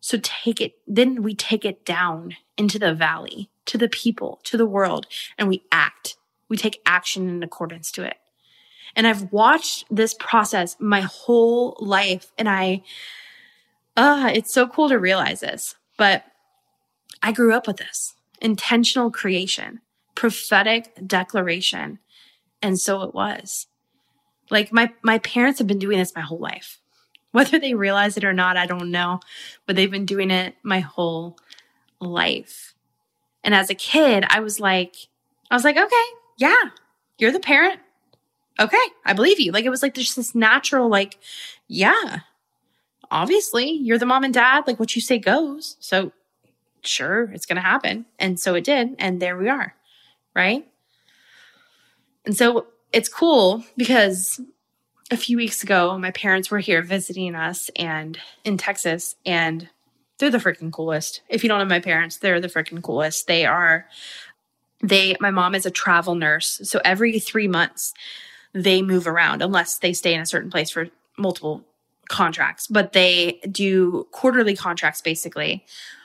So 0.00 0.18
take 0.22 0.60
it, 0.60 0.74
then 0.86 1.22
we 1.22 1.34
take 1.34 1.64
it 1.64 1.84
down 1.84 2.36
into 2.56 2.78
the 2.78 2.94
valley, 2.94 3.50
to 3.66 3.78
the 3.78 3.88
people, 3.88 4.40
to 4.44 4.56
the 4.56 4.66
world, 4.66 5.06
and 5.38 5.48
we 5.48 5.64
act. 5.72 6.16
We 6.48 6.56
take 6.56 6.80
action 6.84 7.28
in 7.28 7.42
accordance 7.42 7.90
to 7.92 8.04
it. 8.04 8.16
And 8.96 9.06
I've 9.06 9.32
watched 9.32 9.86
this 9.90 10.14
process 10.14 10.76
my 10.78 11.00
whole 11.00 11.76
life 11.80 12.32
and 12.38 12.48
I, 12.48 12.82
ah, 13.96 14.26
uh, 14.26 14.28
it's 14.28 14.52
so 14.52 14.66
cool 14.66 14.88
to 14.88 14.98
realize 14.98 15.40
this, 15.40 15.74
but 15.96 16.24
I 17.22 17.32
grew 17.32 17.54
up 17.54 17.66
with 17.66 17.78
this 17.78 18.14
intentional 18.40 19.10
creation 19.10 19.80
prophetic 20.14 20.92
declaration. 21.06 21.98
And 22.62 22.78
so 22.80 23.02
it 23.02 23.14
was. 23.14 23.66
Like 24.50 24.72
my, 24.72 24.92
my 25.02 25.18
parents 25.18 25.58
have 25.58 25.68
been 25.68 25.78
doing 25.78 25.98
this 25.98 26.14
my 26.14 26.22
whole 26.22 26.38
life. 26.38 26.80
Whether 27.32 27.58
they 27.58 27.74
realize 27.74 28.16
it 28.16 28.24
or 28.24 28.32
not, 28.32 28.56
I 28.56 28.66
don't 28.66 28.90
know, 28.90 29.20
but 29.66 29.74
they've 29.74 29.90
been 29.90 30.06
doing 30.06 30.30
it 30.30 30.54
my 30.62 30.80
whole 30.80 31.36
life. 32.00 32.74
And 33.42 33.54
as 33.54 33.70
a 33.70 33.74
kid, 33.74 34.24
I 34.28 34.40
was 34.40 34.60
like, 34.60 34.94
I 35.50 35.54
was 35.54 35.64
like, 35.64 35.76
okay, 35.76 36.04
yeah, 36.38 36.70
you're 37.18 37.32
the 37.32 37.40
parent. 37.40 37.80
Okay, 38.60 38.76
I 39.04 39.14
believe 39.14 39.40
you. 39.40 39.50
Like 39.50 39.64
it 39.64 39.70
was 39.70 39.82
like 39.82 39.94
there's 39.94 40.14
this 40.14 40.34
natural, 40.34 40.88
like, 40.88 41.18
yeah, 41.66 42.20
obviously 43.10 43.68
you're 43.70 43.98
the 43.98 44.06
mom 44.06 44.22
and 44.22 44.32
dad. 44.32 44.64
Like 44.66 44.78
what 44.78 44.94
you 44.94 45.02
say 45.02 45.18
goes. 45.18 45.76
So 45.80 46.12
sure, 46.82 47.32
it's 47.32 47.46
going 47.46 47.56
to 47.56 47.62
happen. 47.62 48.06
And 48.18 48.38
so 48.38 48.54
it 48.54 48.62
did. 48.62 48.94
And 49.00 49.20
there 49.20 49.36
we 49.36 49.48
are 49.48 49.74
right? 50.34 50.66
And 52.26 52.36
so 52.36 52.66
it's 52.94 53.08
cool 53.08 53.64
because 53.76 54.40
a 55.10 55.16
few 55.16 55.36
weeks 55.36 55.62
ago, 55.64 55.98
my 55.98 56.12
parents 56.12 56.50
were 56.50 56.60
here 56.60 56.80
visiting 56.80 57.34
us 57.34 57.68
and 57.76 58.18
in 58.44 58.56
Texas, 58.56 59.16
and 59.26 59.68
they're 60.18 60.30
the 60.30 60.38
freaking 60.38 60.72
coolest. 60.72 61.20
If 61.28 61.42
you 61.42 61.48
don't 61.48 61.58
know 61.58 61.64
my 61.64 61.80
parents, 61.80 62.18
they're 62.18 62.40
the 62.40 62.48
freaking 62.48 62.82
coolest. 62.82 63.26
They 63.26 63.44
are, 63.44 63.86
they, 64.80 65.16
my 65.20 65.32
mom 65.32 65.56
is 65.56 65.66
a 65.66 65.72
travel 65.72 66.14
nurse. 66.14 66.60
So 66.64 66.80
every 66.84 67.18
three 67.18 67.48
months, 67.48 67.92
they 68.52 68.80
move 68.80 69.08
around 69.08 69.42
unless 69.42 69.78
they 69.78 69.92
stay 69.92 70.14
in 70.14 70.20
a 70.20 70.26
certain 70.26 70.50
place 70.50 70.70
for 70.70 70.88
multiple 71.18 71.64
contracts, 72.08 72.68
but 72.68 72.92
they 72.92 73.40
do 73.50 74.06
quarterly 74.12 74.54
contracts 74.54 75.00
basically 75.00 75.64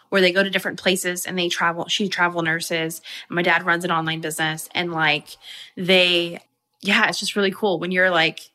where 0.10 0.22
they 0.22 0.32
go 0.32 0.44
to 0.44 0.50
different 0.50 0.80
places 0.80 1.28
and 1.28 1.38
they 1.38 1.50
travel. 1.50 1.88
She 1.88 2.10
travel 2.10 2.42
nurses. 2.42 3.02
my 3.30 3.44
dad 3.44 3.64
runs 3.64 3.86
an 3.86 3.92
online 3.92 4.22
business 4.22 4.68
and 4.74 4.92
like 4.92 5.38
they, 5.78 6.40
yeah, 6.82 7.08
it's 7.08 7.20
just 7.20 7.36
really 7.36 7.52
cool 7.52 7.80
when 7.80 7.92
you're 7.92 8.10
like, 8.10 8.52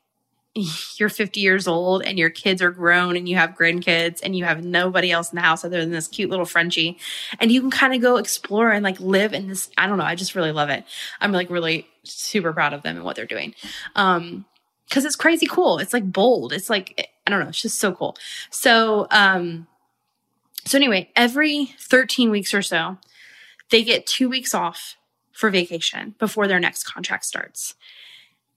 you're 0.96 1.08
50 1.08 1.40
years 1.40 1.66
old 1.66 2.02
and 2.02 2.18
your 2.18 2.30
kids 2.30 2.62
are 2.62 2.70
grown 2.70 3.16
and 3.16 3.28
you 3.28 3.36
have 3.36 3.50
grandkids 3.50 4.20
and 4.22 4.36
you 4.36 4.44
have 4.44 4.64
nobody 4.64 5.10
else 5.10 5.32
in 5.32 5.36
the 5.36 5.42
house 5.42 5.64
other 5.64 5.80
than 5.80 5.90
this 5.90 6.08
cute 6.08 6.30
little 6.30 6.44
Frenchie. 6.44 6.98
And 7.40 7.50
you 7.50 7.60
can 7.60 7.70
kind 7.70 7.94
of 7.94 8.00
go 8.00 8.16
explore 8.16 8.70
and 8.70 8.84
like 8.84 8.98
live 9.00 9.32
in 9.32 9.48
this. 9.48 9.68
I 9.76 9.86
don't 9.86 9.98
know. 9.98 10.04
I 10.04 10.14
just 10.14 10.34
really 10.34 10.52
love 10.52 10.70
it. 10.70 10.84
I'm 11.20 11.32
like 11.32 11.50
really 11.50 11.88
super 12.04 12.52
proud 12.52 12.72
of 12.72 12.82
them 12.82 12.96
and 12.96 13.04
what 13.04 13.16
they're 13.16 13.26
doing. 13.26 13.54
Um, 13.96 14.44
cause 14.90 15.04
it's 15.04 15.16
crazy 15.16 15.46
cool. 15.46 15.78
It's 15.78 15.92
like 15.92 16.10
bold. 16.10 16.52
It's 16.52 16.70
like, 16.70 17.10
I 17.26 17.30
don't 17.30 17.40
know. 17.40 17.48
It's 17.48 17.62
just 17.62 17.80
so 17.80 17.92
cool. 17.92 18.16
So, 18.50 19.08
um, 19.10 19.66
so 20.64 20.78
anyway, 20.78 21.10
every 21.16 21.74
13 21.80 22.30
weeks 22.30 22.54
or 22.54 22.62
so, 22.62 22.98
they 23.70 23.82
get 23.82 24.06
two 24.06 24.28
weeks 24.28 24.54
off 24.54 24.96
for 25.32 25.50
vacation 25.50 26.14
before 26.18 26.46
their 26.46 26.60
next 26.60 26.84
contract 26.84 27.24
starts 27.24 27.74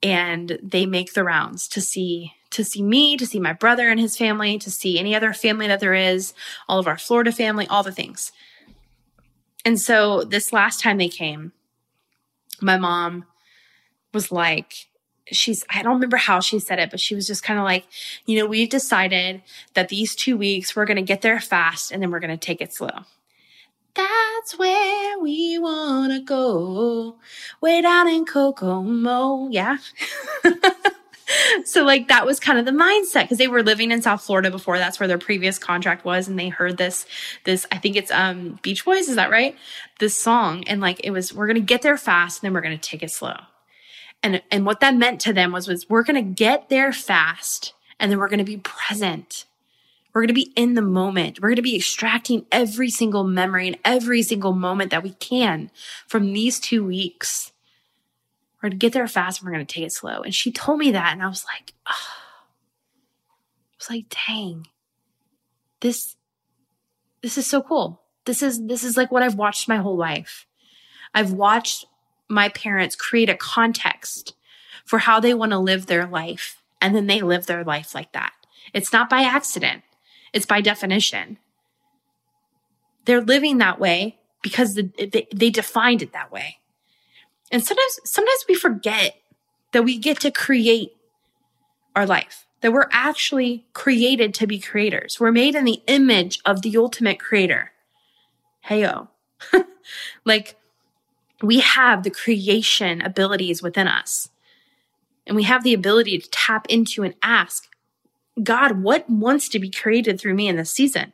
and 0.04 0.60
they 0.62 0.86
make 0.86 1.14
the 1.14 1.24
rounds 1.24 1.68
to 1.70 1.82
see 1.82 2.34
to 2.50 2.64
see 2.64 2.82
me, 2.82 3.18
to 3.18 3.26
see 3.26 3.40
my 3.40 3.54
brother 3.54 3.90
and 3.90 4.00
his 4.00 4.18
family, 4.18 4.58
to 4.58 4.72
see 4.72 4.98
any 4.98 5.14
other 5.14 5.34
family 5.34 5.68
that 5.68 5.80
there 5.80 5.94
is, 5.94 6.34
all 6.70 6.80
of 6.80 6.88
our 6.88 6.98
Florida 6.98 7.32
family, 7.32 7.68
all 7.68 7.84
the 7.84 7.92
things. 7.92 8.32
And 9.66 9.80
so 9.80 10.24
this 10.24 10.54
last 10.54 10.80
time 10.80 10.98
they 10.98 11.10
came, 11.10 11.52
my 12.62 12.78
mom 12.78 13.26
was 14.14 14.32
like, 14.32 14.88
she's, 15.32 15.66
I 15.70 15.84
don't 15.84 15.96
remember 15.96 16.18
how 16.18 16.40
she 16.40 16.60
said 16.60 16.80
it, 16.80 16.90
but 16.90 17.02
she 17.02 17.16
was 17.16 17.28
just 17.28 17.44
kind 17.44 17.60
of 17.60 17.66
like, 17.66 17.86
you 18.26 18.40
know, 18.40 18.46
we've 18.46 18.70
decided 18.70 19.42
that 19.74 19.90
these 19.90 20.16
two 20.16 20.38
weeks 20.38 20.76
we're 20.76 20.86
going 20.86 20.96
to 20.96 21.04
get 21.04 21.22
there 21.22 21.40
fast 21.40 21.92
and 21.92 22.02
then 22.02 22.12
we're 22.12 22.22
going 22.22 22.32
to 22.32 22.38
take 22.38 22.62
it 22.62 22.74
slow. 22.74 23.02
That's 23.98 24.58
where 24.60 25.20
we 25.20 25.58
want 25.58 26.14
to 26.14 26.20
go. 26.20 27.18
Way 27.62 27.82
down 27.82 28.08
in 28.08 28.26
Kokomo. 28.26 29.50
Yeah. 29.50 29.78
so 31.66 31.84
like 31.84 32.08
that 32.08 32.26
was 32.26 32.40
kind 32.40 32.60
of 32.60 32.66
the 32.66 32.72
mindset 32.72 33.24
because 33.24 33.40
they 33.40 33.48
were 33.48 33.64
living 33.64 33.92
in 33.92 34.02
South 34.02 34.22
Florida 34.22 34.52
before. 34.52 34.78
That's 34.78 35.00
where 35.00 35.08
their 35.08 35.18
previous 35.18 35.58
contract 35.58 36.06
was, 36.06 36.28
and 36.28 36.38
they 36.38 36.50
heard 36.50 36.78
this 36.78 37.06
this 37.44 37.66
I 37.72 37.78
think 37.78 37.96
it's 37.96 38.12
um 38.12 38.60
Beach 38.62 38.86
Boys, 38.86 39.10
is 39.10 39.16
that 39.16 39.32
right? 39.32 39.56
This 40.00 40.18
song, 40.18 40.64
and 40.68 40.80
like 40.80 41.02
it 41.04 41.12
was 41.12 41.34
we're 41.34 41.48
gonna 41.48 41.60
get 41.60 41.82
there 41.82 41.98
fast, 41.98 42.42
and 42.42 42.48
then 42.48 42.54
we're 42.54 42.62
gonna 42.62 42.78
take 42.78 43.04
it 43.04 43.12
slow. 43.12 43.36
And 44.24 44.42
and 44.52 44.66
what 44.66 44.80
that 44.80 44.96
meant 44.96 45.22
to 45.22 45.34
them 45.34 45.52
was 45.52 45.68
was 45.68 45.90
we're 45.90 46.04
gonna 46.04 46.22
get 46.22 46.70
there 46.70 46.94
fast, 46.94 47.74
and 48.00 48.12
then 48.12 48.20
we're 48.20 48.30
gonna 48.30 48.44
be 48.44 48.58
present. 48.58 49.46
We're 50.18 50.22
going 50.22 50.30
to 50.30 50.34
be 50.34 50.52
in 50.56 50.74
the 50.74 50.82
moment. 50.82 51.40
We're 51.40 51.50
going 51.50 51.58
to 51.58 51.62
be 51.62 51.76
extracting 51.76 52.48
every 52.52 52.90
single 52.90 53.24
memory 53.24 53.68
and 53.68 53.78
every 53.86 54.24
single 54.24 54.54
moment 54.54 54.90
that 54.90 55.04
we 55.04 55.12
can 55.12 55.70
from 56.08 56.34
these 56.34 56.60
two 56.60 56.84
weeks. 56.84 57.52
We're 58.56 58.70
going 58.70 58.80
to 58.80 58.84
get 58.84 58.94
there 58.94 59.08
fast 59.08 59.40
and 59.40 59.46
we're 59.46 59.54
going 59.54 59.68
to 59.68 59.72
take 59.72 59.84
it 59.84 59.94
slow. 59.94 60.22
And 60.22 60.34
she 60.34 60.52
told 60.52 60.80
me 60.80 60.90
that. 60.90 61.14
And 61.14 61.22
I 61.22 61.28
was 61.28 61.46
like, 61.46 61.76
oh. 61.88 61.94
I 61.94 63.76
was 63.78 63.90
like, 63.92 64.06
dang, 64.28 64.66
this, 65.82 66.16
this 67.22 67.38
is 67.38 67.46
so 67.46 67.62
cool. 67.62 68.02
This 68.26 68.42
is, 68.42 68.66
this 68.66 68.84
is 68.84 68.98
like 68.98 69.12
what 69.12 69.22
I've 69.22 69.36
watched 69.36 69.68
my 69.68 69.78
whole 69.78 69.98
life. 69.98 70.48
I've 71.14 71.32
watched 71.32 71.86
my 72.28 72.50
parents 72.50 72.96
create 72.96 73.30
a 73.30 73.38
context 73.38 74.34
for 74.84 74.98
how 74.98 75.20
they 75.20 75.36
want 75.36 75.52
to 75.52 75.60
live 75.60 75.86
their 75.86 76.08
life. 76.08 76.64
And 76.82 76.96
then 76.96 77.06
they 77.06 77.22
live 77.22 77.46
their 77.46 77.64
life 77.64 77.94
like 77.94 78.14
that. 78.14 78.34
It's 78.74 78.92
not 78.92 79.12
by 79.12 79.22
accident. 79.22 79.84
It's 80.34 80.46
by 80.46 80.62
definition. 80.62 81.38
They're 83.06 83.22
living 83.22 83.58
that 83.60 83.80
way 83.80 84.18
because 84.42 84.76
the, 84.76 84.90
they, 84.98 85.28
they 85.34 85.50
defined 85.50 86.02
it 86.02 86.14
that 86.14 86.32
way. 86.32 86.58
And 87.52 87.64
sometimes, 87.64 88.00
sometimes 88.04 88.46
we 88.48 88.56
forget 88.56 89.16
that 89.72 89.84
we 89.84 89.98
get 89.98 90.20
to 90.22 90.32
create 90.32 90.92
our 91.96 92.06
life, 92.06 92.46
that 92.62 92.74
we're 92.74 92.90
actually 92.92 93.66
created 93.74 94.34
to 94.36 94.48
be 94.48 94.60
creators. 94.60 95.20
We're 95.20 95.32
made 95.32 95.56
in 95.56 95.66
the 95.66 95.82
image 95.88 96.40
of 96.46 96.62
the 96.62 96.78
ultimate 96.78 97.20
creator. 97.20 97.72
Heyo. 98.68 99.08
like 100.26 100.58
we 101.42 101.60
have 101.60 102.04
the 102.04 102.10
creation 102.10 103.02
abilities 103.02 103.62
within 103.62 103.88
us. 103.88 104.30
And 105.26 105.36
we 105.36 105.44
have 105.44 105.64
the 105.64 105.74
ability 105.74 106.18
to 106.20 106.30
tap 106.30 106.68
into 106.70 107.04
and 107.04 107.16
ask, 107.22 107.68
God, 108.44 108.84
what 108.84 109.10
wants 109.10 109.50
to 109.50 109.60
be 109.60 109.70
created 109.70 110.20
through 110.20 110.36
me 110.36 110.48
in 110.48 110.58
this 110.58 110.72
season? 110.72 111.14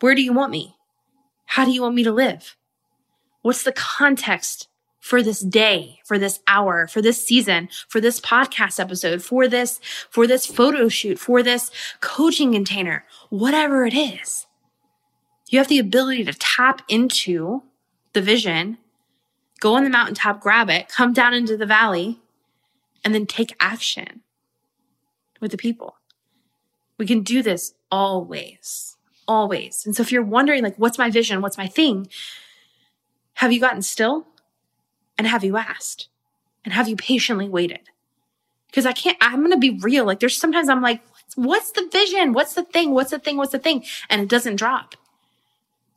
Where 0.00 0.14
do 0.14 0.22
you 0.22 0.32
want 0.32 0.52
me? 0.52 0.76
How 1.46 1.64
do 1.64 1.72
you 1.72 1.82
want 1.82 1.94
me 1.94 2.04
to 2.04 2.12
live? 2.12 2.56
What's 3.42 3.64
the 3.64 3.72
context 3.72 4.68
for 5.00 5.22
this 5.22 5.40
day, 5.40 5.98
for 6.04 6.18
this 6.18 6.40
hour, 6.46 6.86
for 6.86 7.02
this 7.02 7.26
season, 7.26 7.68
for 7.88 8.00
this 8.00 8.20
podcast 8.20 8.78
episode, 8.78 9.22
for 9.22 9.48
this, 9.48 9.80
for 10.10 10.26
this 10.26 10.46
photo 10.46 10.88
shoot, 10.88 11.18
for 11.18 11.42
this 11.42 11.70
coaching 12.00 12.52
container, 12.52 13.04
whatever 13.30 13.84
it 13.84 13.94
is? 13.94 14.46
You 15.48 15.58
have 15.58 15.68
the 15.68 15.78
ability 15.78 16.24
to 16.24 16.34
tap 16.34 16.82
into 16.88 17.62
the 18.12 18.22
vision, 18.22 18.78
go 19.58 19.74
on 19.74 19.84
the 19.84 19.90
mountaintop, 19.90 20.40
grab 20.40 20.70
it, 20.70 20.88
come 20.88 21.12
down 21.12 21.34
into 21.34 21.56
the 21.56 21.66
valley, 21.66 22.20
and 23.04 23.14
then 23.14 23.26
take 23.26 23.56
action 23.58 24.20
with 25.40 25.50
the 25.50 25.56
people. 25.56 25.96
We 27.00 27.06
can 27.06 27.22
do 27.22 27.42
this 27.42 27.72
always, 27.90 28.98
always. 29.26 29.86
And 29.86 29.96
so 29.96 30.02
if 30.02 30.12
you're 30.12 30.22
wondering, 30.22 30.62
like, 30.62 30.76
what's 30.76 30.98
my 30.98 31.08
vision? 31.08 31.40
What's 31.40 31.56
my 31.56 31.66
thing? 31.66 32.08
Have 33.36 33.54
you 33.54 33.58
gotten 33.58 33.80
still? 33.80 34.26
And 35.16 35.26
have 35.26 35.42
you 35.42 35.56
asked? 35.56 36.08
And 36.62 36.74
have 36.74 36.88
you 36.88 36.96
patiently 36.96 37.48
waited? 37.48 37.88
Because 38.66 38.84
I 38.84 38.92
can't, 38.92 39.16
I'm 39.22 39.38
going 39.38 39.50
to 39.50 39.56
be 39.56 39.78
real. 39.80 40.04
Like, 40.04 40.20
there's 40.20 40.36
sometimes 40.36 40.68
I'm 40.68 40.82
like, 40.82 41.00
what's 41.36 41.72
the 41.72 41.88
vision? 41.90 42.34
What's 42.34 42.52
the 42.52 42.64
thing? 42.64 42.92
What's 42.92 43.12
the 43.12 43.18
thing? 43.18 43.38
What's 43.38 43.52
the 43.52 43.58
thing? 43.58 43.82
And 44.10 44.20
it 44.20 44.28
doesn't 44.28 44.56
drop. 44.56 44.94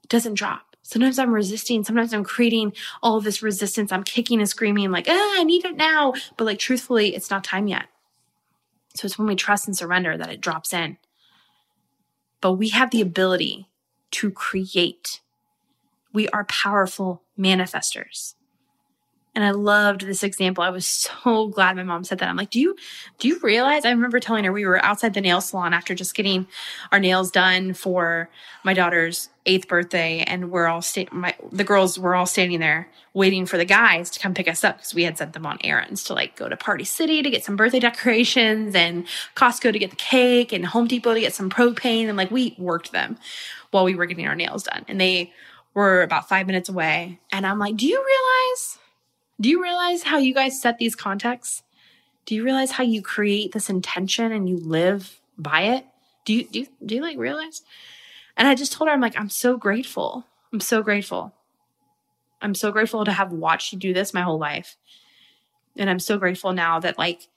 It 0.03 0.09
doesn't 0.09 0.35
drop. 0.35 0.77
Sometimes 0.83 1.19
I'm 1.19 1.33
resisting. 1.33 1.83
Sometimes 1.83 2.13
I'm 2.13 2.23
creating 2.23 2.71
all 3.01 3.19
this 3.19 3.43
resistance. 3.43 3.91
I'm 3.91 4.03
kicking 4.05 4.39
and 4.39 4.47
screaming 4.47 4.89
like, 4.91 5.07
ah, 5.09 5.33
I 5.37 5.43
need 5.43 5.65
it 5.65 5.75
now. 5.75 6.13
But 6.37 6.45
like, 6.45 6.59
truthfully, 6.59 7.13
it's 7.13 7.29
not 7.29 7.43
time 7.43 7.67
yet. 7.67 7.87
So 8.95 9.05
it's 9.05 9.17
when 9.17 9.27
we 9.27 9.35
trust 9.35 9.67
and 9.67 9.75
surrender 9.75 10.17
that 10.17 10.29
it 10.29 10.41
drops 10.41 10.73
in. 10.73 10.97
But 12.41 12.53
we 12.53 12.69
have 12.69 12.91
the 12.91 13.01
ability 13.01 13.69
to 14.11 14.31
create. 14.31 15.21
We 16.13 16.27
are 16.29 16.45
powerful 16.45 17.23
manifestors. 17.37 18.35
And 19.35 19.43
I 19.43 19.51
loved 19.51 20.01
this 20.01 20.21
example. 20.21 20.63
I 20.63 20.69
was 20.69 20.85
so 20.85 21.47
glad 21.47 21.75
my 21.75 21.83
mom 21.83 22.03
said 22.03 22.19
that. 22.19 22.29
I'm 22.29 22.35
like, 22.35 22.51
do 22.51 22.59
you, 22.59 22.75
do 23.17 23.27
you 23.27 23.39
realize? 23.39 23.83
I 23.83 23.89
remember 23.89 24.19
telling 24.19 24.43
her 24.43 24.51
we 24.51 24.65
were 24.65 24.83
outside 24.83 25.13
the 25.13 25.21
nail 25.21 25.41
salon 25.41 25.73
after 25.73 25.95
just 25.95 26.13
getting 26.13 26.47
our 26.91 26.99
nails 26.99 27.31
done 27.31 27.73
for 27.73 28.29
my 28.63 28.73
daughter's 28.73 29.29
eighth 29.45 29.67
birthday. 29.67 30.19
And 30.19 30.51
we're 30.51 30.67
all 30.67 30.81
sta- 30.81 31.09
my, 31.11 31.35
the 31.51 31.63
girls 31.63 31.97
were 31.97 32.15
all 32.15 32.27
standing 32.27 32.59
there 32.59 32.89
waiting 33.13 33.45
for 33.45 33.57
the 33.57 33.65
guys 33.65 34.09
to 34.11 34.19
come 34.19 34.33
pick 34.33 34.47
us 34.47 34.63
up 34.63 34.77
because 34.77 34.93
we 34.93 35.03
had 35.03 35.17
sent 35.17 35.33
them 35.33 35.45
on 35.45 35.57
errands 35.63 36.03
to 36.05 36.13
like 36.13 36.35
go 36.35 36.47
to 36.47 36.57
Party 36.57 36.83
City 36.83 37.21
to 37.21 37.29
get 37.29 37.43
some 37.43 37.55
birthday 37.55 37.79
decorations 37.79 38.75
and 38.75 39.05
Costco 39.35 39.73
to 39.73 39.79
get 39.79 39.89
the 39.89 39.95
cake 39.95 40.51
and 40.51 40.65
Home 40.65 40.87
Depot 40.87 41.13
to 41.13 41.19
get 41.19 41.33
some 41.33 41.49
propane. 41.49 42.07
And 42.07 42.17
like 42.17 42.31
we 42.31 42.55
worked 42.57 42.91
them 42.91 43.17
while 43.71 43.83
we 43.83 43.95
were 43.95 44.05
getting 44.05 44.27
our 44.27 44.35
nails 44.35 44.63
done. 44.63 44.85
And 44.87 45.01
they 45.01 45.33
were 45.73 46.03
about 46.03 46.29
five 46.29 46.45
minutes 46.45 46.69
away. 46.69 47.19
And 47.31 47.47
I'm 47.47 47.57
like, 47.57 47.77
do 47.77 47.87
you 47.87 47.97
realize? 47.97 48.77
Do 49.39 49.49
you 49.49 49.61
realize 49.61 50.03
how 50.03 50.17
you 50.17 50.33
guys 50.33 50.61
set 50.61 50.77
these 50.77 50.95
contexts? 50.95 51.63
Do 52.25 52.35
you 52.35 52.43
realize 52.43 52.71
how 52.71 52.83
you 52.83 53.01
create 53.01 53.51
this 53.51 53.69
intention 53.69 54.31
and 54.31 54.47
you 54.47 54.57
live 54.57 55.19
by 55.37 55.61
it? 55.63 55.85
Do 56.25 56.33
you 56.33 56.47
do 56.47 56.59
you, 56.61 56.67
do 56.85 56.95
you 56.95 57.01
like 57.01 57.17
realize? 57.17 57.61
And 58.37 58.47
I 58.47 58.55
just 58.55 58.73
told 58.73 58.87
her 58.87 58.93
I'm 58.93 59.01
like 59.01 59.17
I'm 59.19 59.29
so 59.29 59.57
grateful. 59.57 60.25
I'm 60.51 60.59
so 60.59 60.81
grateful. 60.81 61.33
I'm 62.41 62.55
so 62.55 62.71
grateful 62.71 63.05
to 63.05 63.11
have 63.11 63.31
watched 63.31 63.73
you 63.73 63.79
do 63.79 63.93
this 63.93 64.13
my 64.13 64.21
whole 64.21 64.37
life. 64.37 64.75
And 65.77 65.89
I'm 65.89 65.99
so 65.99 66.17
grateful 66.17 66.53
now 66.53 66.79
that 66.79 66.97
like 66.97 67.27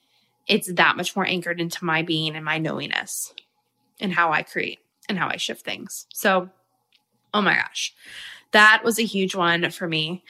it's 0.46 0.72
that 0.74 0.96
much 0.96 1.16
more 1.16 1.26
anchored 1.26 1.60
into 1.60 1.84
my 1.84 2.02
being 2.02 2.36
and 2.36 2.44
my 2.44 2.58
knowingness 2.58 3.34
and 4.00 4.12
how 4.12 4.32
I 4.32 4.42
create 4.42 4.80
and 5.08 5.18
how 5.18 5.28
I 5.28 5.36
shift 5.36 5.64
things. 5.64 6.06
So, 6.12 6.50
oh 7.34 7.42
my 7.42 7.54
gosh. 7.54 7.94
That 8.52 8.82
was 8.84 8.98
a 8.98 9.04
huge 9.04 9.34
one 9.34 9.70
for 9.70 9.88
me. 9.88 10.24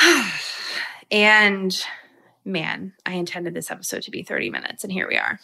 And 1.10 1.84
man, 2.44 2.92
I 3.06 3.12
intended 3.12 3.54
this 3.54 3.70
episode 3.70 4.02
to 4.02 4.10
be 4.10 4.22
30 4.22 4.50
minutes, 4.50 4.84
and 4.84 4.92
here 4.92 5.08
we 5.08 5.16
are. 5.16 5.38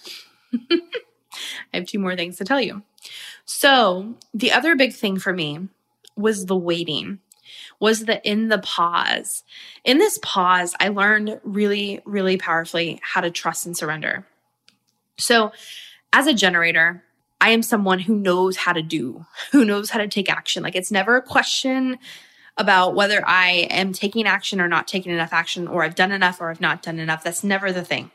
I 1.72 1.76
have 1.76 1.86
two 1.86 1.98
more 1.98 2.16
things 2.16 2.36
to 2.38 2.44
tell 2.44 2.60
you. 2.60 2.82
So, 3.44 4.16
the 4.34 4.52
other 4.52 4.76
big 4.76 4.92
thing 4.92 5.18
for 5.18 5.32
me 5.32 5.68
was 6.16 6.46
the 6.46 6.56
waiting, 6.56 7.20
was 7.78 8.04
the 8.04 8.20
in 8.28 8.48
the 8.48 8.58
pause. 8.58 9.44
In 9.84 9.98
this 9.98 10.18
pause, 10.22 10.74
I 10.80 10.88
learned 10.88 11.40
really, 11.44 12.00
really 12.04 12.36
powerfully 12.36 13.00
how 13.02 13.20
to 13.20 13.30
trust 13.30 13.66
and 13.66 13.76
surrender. 13.76 14.26
So, 15.18 15.52
as 16.12 16.26
a 16.26 16.34
generator, 16.34 17.04
I 17.40 17.50
am 17.50 17.62
someone 17.62 18.00
who 18.00 18.16
knows 18.16 18.56
how 18.56 18.72
to 18.72 18.82
do, 18.82 19.24
who 19.52 19.64
knows 19.64 19.90
how 19.90 20.00
to 20.00 20.08
take 20.08 20.30
action. 20.30 20.62
Like, 20.62 20.76
it's 20.76 20.90
never 20.90 21.16
a 21.16 21.22
question 21.22 21.98
about 22.60 22.94
whether 22.94 23.26
I 23.26 23.66
am 23.70 23.92
taking 23.92 24.26
action 24.26 24.60
or 24.60 24.68
not 24.68 24.86
taking 24.86 25.12
enough 25.12 25.32
action, 25.32 25.66
or 25.66 25.82
I've 25.82 25.94
done 25.94 26.12
enough 26.12 26.40
or 26.40 26.50
I've 26.50 26.60
not 26.60 26.82
done 26.82 26.98
enough. 26.98 27.24
That's 27.24 27.42
never 27.42 27.72
the 27.72 27.84
thing. 27.84 28.10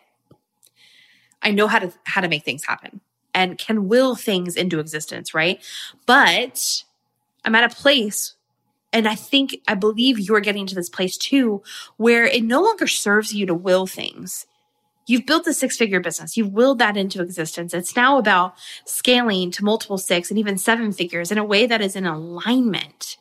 I 1.41 1.51
know 1.51 1.67
how 1.67 1.79
to 1.79 1.93
how 2.05 2.21
to 2.21 2.27
make 2.27 2.43
things 2.43 2.65
happen 2.65 3.01
and 3.33 3.57
can 3.57 3.87
will 3.87 4.15
things 4.15 4.55
into 4.55 4.79
existence, 4.79 5.33
right? 5.33 5.61
But 6.05 6.83
I'm 7.43 7.55
at 7.55 7.71
a 7.71 7.75
place 7.75 8.35
and 8.91 9.07
I 9.07 9.15
think 9.15 9.57
I 9.67 9.75
believe 9.75 10.19
you're 10.19 10.39
getting 10.39 10.65
to 10.67 10.75
this 10.75 10.89
place 10.89 11.17
too 11.17 11.61
where 11.97 12.25
it 12.25 12.43
no 12.43 12.61
longer 12.61 12.87
serves 12.87 13.33
you 13.33 13.45
to 13.45 13.53
will 13.53 13.85
things. 13.85 14.47
You've 15.05 15.25
built 15.25 15.45
a 15.45 15.53
six 15.53 15.77
figure 15.77 15.99
business. 15.99 16.35
You've 16.35 16.53
willed 16.53 16.79
that 16.79 16.97
into 16.97 17.21
existence. 17.21 17.73
It's 17.73 17.95
now 17.95 18.17
about 18.17 18.55
scaling 18.85 19.51
to 19.51 19.63
multiple 19.63 19.97
six 19.97 20.31
and 20.31 20.39
even 20.39 20.57
seven 20.57 20.91
figures 20.91 21.31
in 21.31 21.37
a 21.37 21.43
way 21.43 21.67
that 21.67 21.81
is 21.81 21.95
in 21.95 22.05
alignment. 22.05 23.17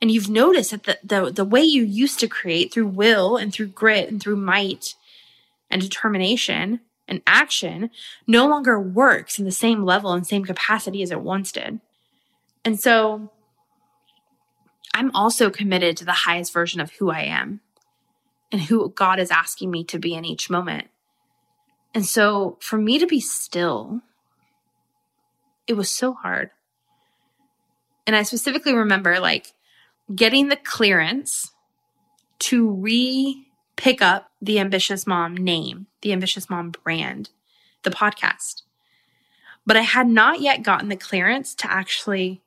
And 0.00 0.10
you've 0.10 0.28
noticed 0.28 0.70
that 0.70 0.84
the, 0.84 0.98
the, 1.02 1.32
the 1.32 1.44
way 1.44 1.60
you 1.60 1.82
used 1.82 2.20
to 2.20 2.28
create 2.28 2.72
through 2.72 2.86
will 2.86 3.36
and 3.36 3.52
through 3.52 3.68
grit 3.68 4.08
and 4.08 4.20
through 4.22 4.36
might 4.36 4.94
and 5.70 5.82
determination 5.82 6.80
and 7.08 7.22
action 7.26 7.90
no 8.26 8.46
longer 8.46 8.78
works 8.78 9.38
in 9.38 9.44
the 9.44 9.50
same 9.50 9.84
level 9.84 10.12
and 10.12 10.26
same 10.26 10.44
capacity 10.44 11.02
as 11.02 11.10
it 11.10 11.20
once 11.20 11.50
did. 11.50 11.80
And 12.64 12.78
so 12.78 13.30
I'm 14.94 15.10
also 15.14 15.50
committed 15.50 15.96
to 15.96 16.04
the 16.04 16.12
highest 16.12 16.52
version 16.52 16.80
of 16.80 16.92
who 16.92 17.10
I 17.10 17.22
am 17.22 17.60
and 18.52 18.60
who 18.60 18.90
God 18.90 19.18
is 19.18 19.30
asking 19.30 19.70
me 19.70 19.84
to 19.84 19.98
be 19.98 20.14
in 20.14 20.24
each 20.24 20.50
moment. 20.50 20.88
And 21.94 22.04
so 22.04 22.58
for 22.60 22.78
me 22.78 22.98
to 22.98 23.06
be 23.06 23.20
still, 23.20 24.02
it 25.66 25.74
was 25.74 25.90
so 25.90 26.12
hard. 26.12 26.50
And 28.06 28.16
I 28.16 28.22
specifically 28.22 28.74
remember 28.74 29.20
like 29.20 29.52
getting 30.14 30.48
the 30.48 30.56
clearance 30.56 31.52
to 32.40 32.70
re 32.70 33.44
pick 33.76 34.02
up 34.02 34.30
the 34.42 34.58
Ambitious 34.58 35.06
Mom 35.06 35.36
name, 35.36 35.86
the 36.02 36.12
Ambitious 36.12 36.50
Mom 36.50 36.70
brand, 36.70 37.30
the 37.84 37.90
podcast. 37.90 38.62
But 39.64 39.76
I 39.76 39.82
had 39.82 40.08
not 40.08 40.40
yet 40.40 40.62
gotten 40.62 40.88
the 40.88 40.96
clearance 40.96 41.54
to 41.56 41.70
actually 41.70 42.42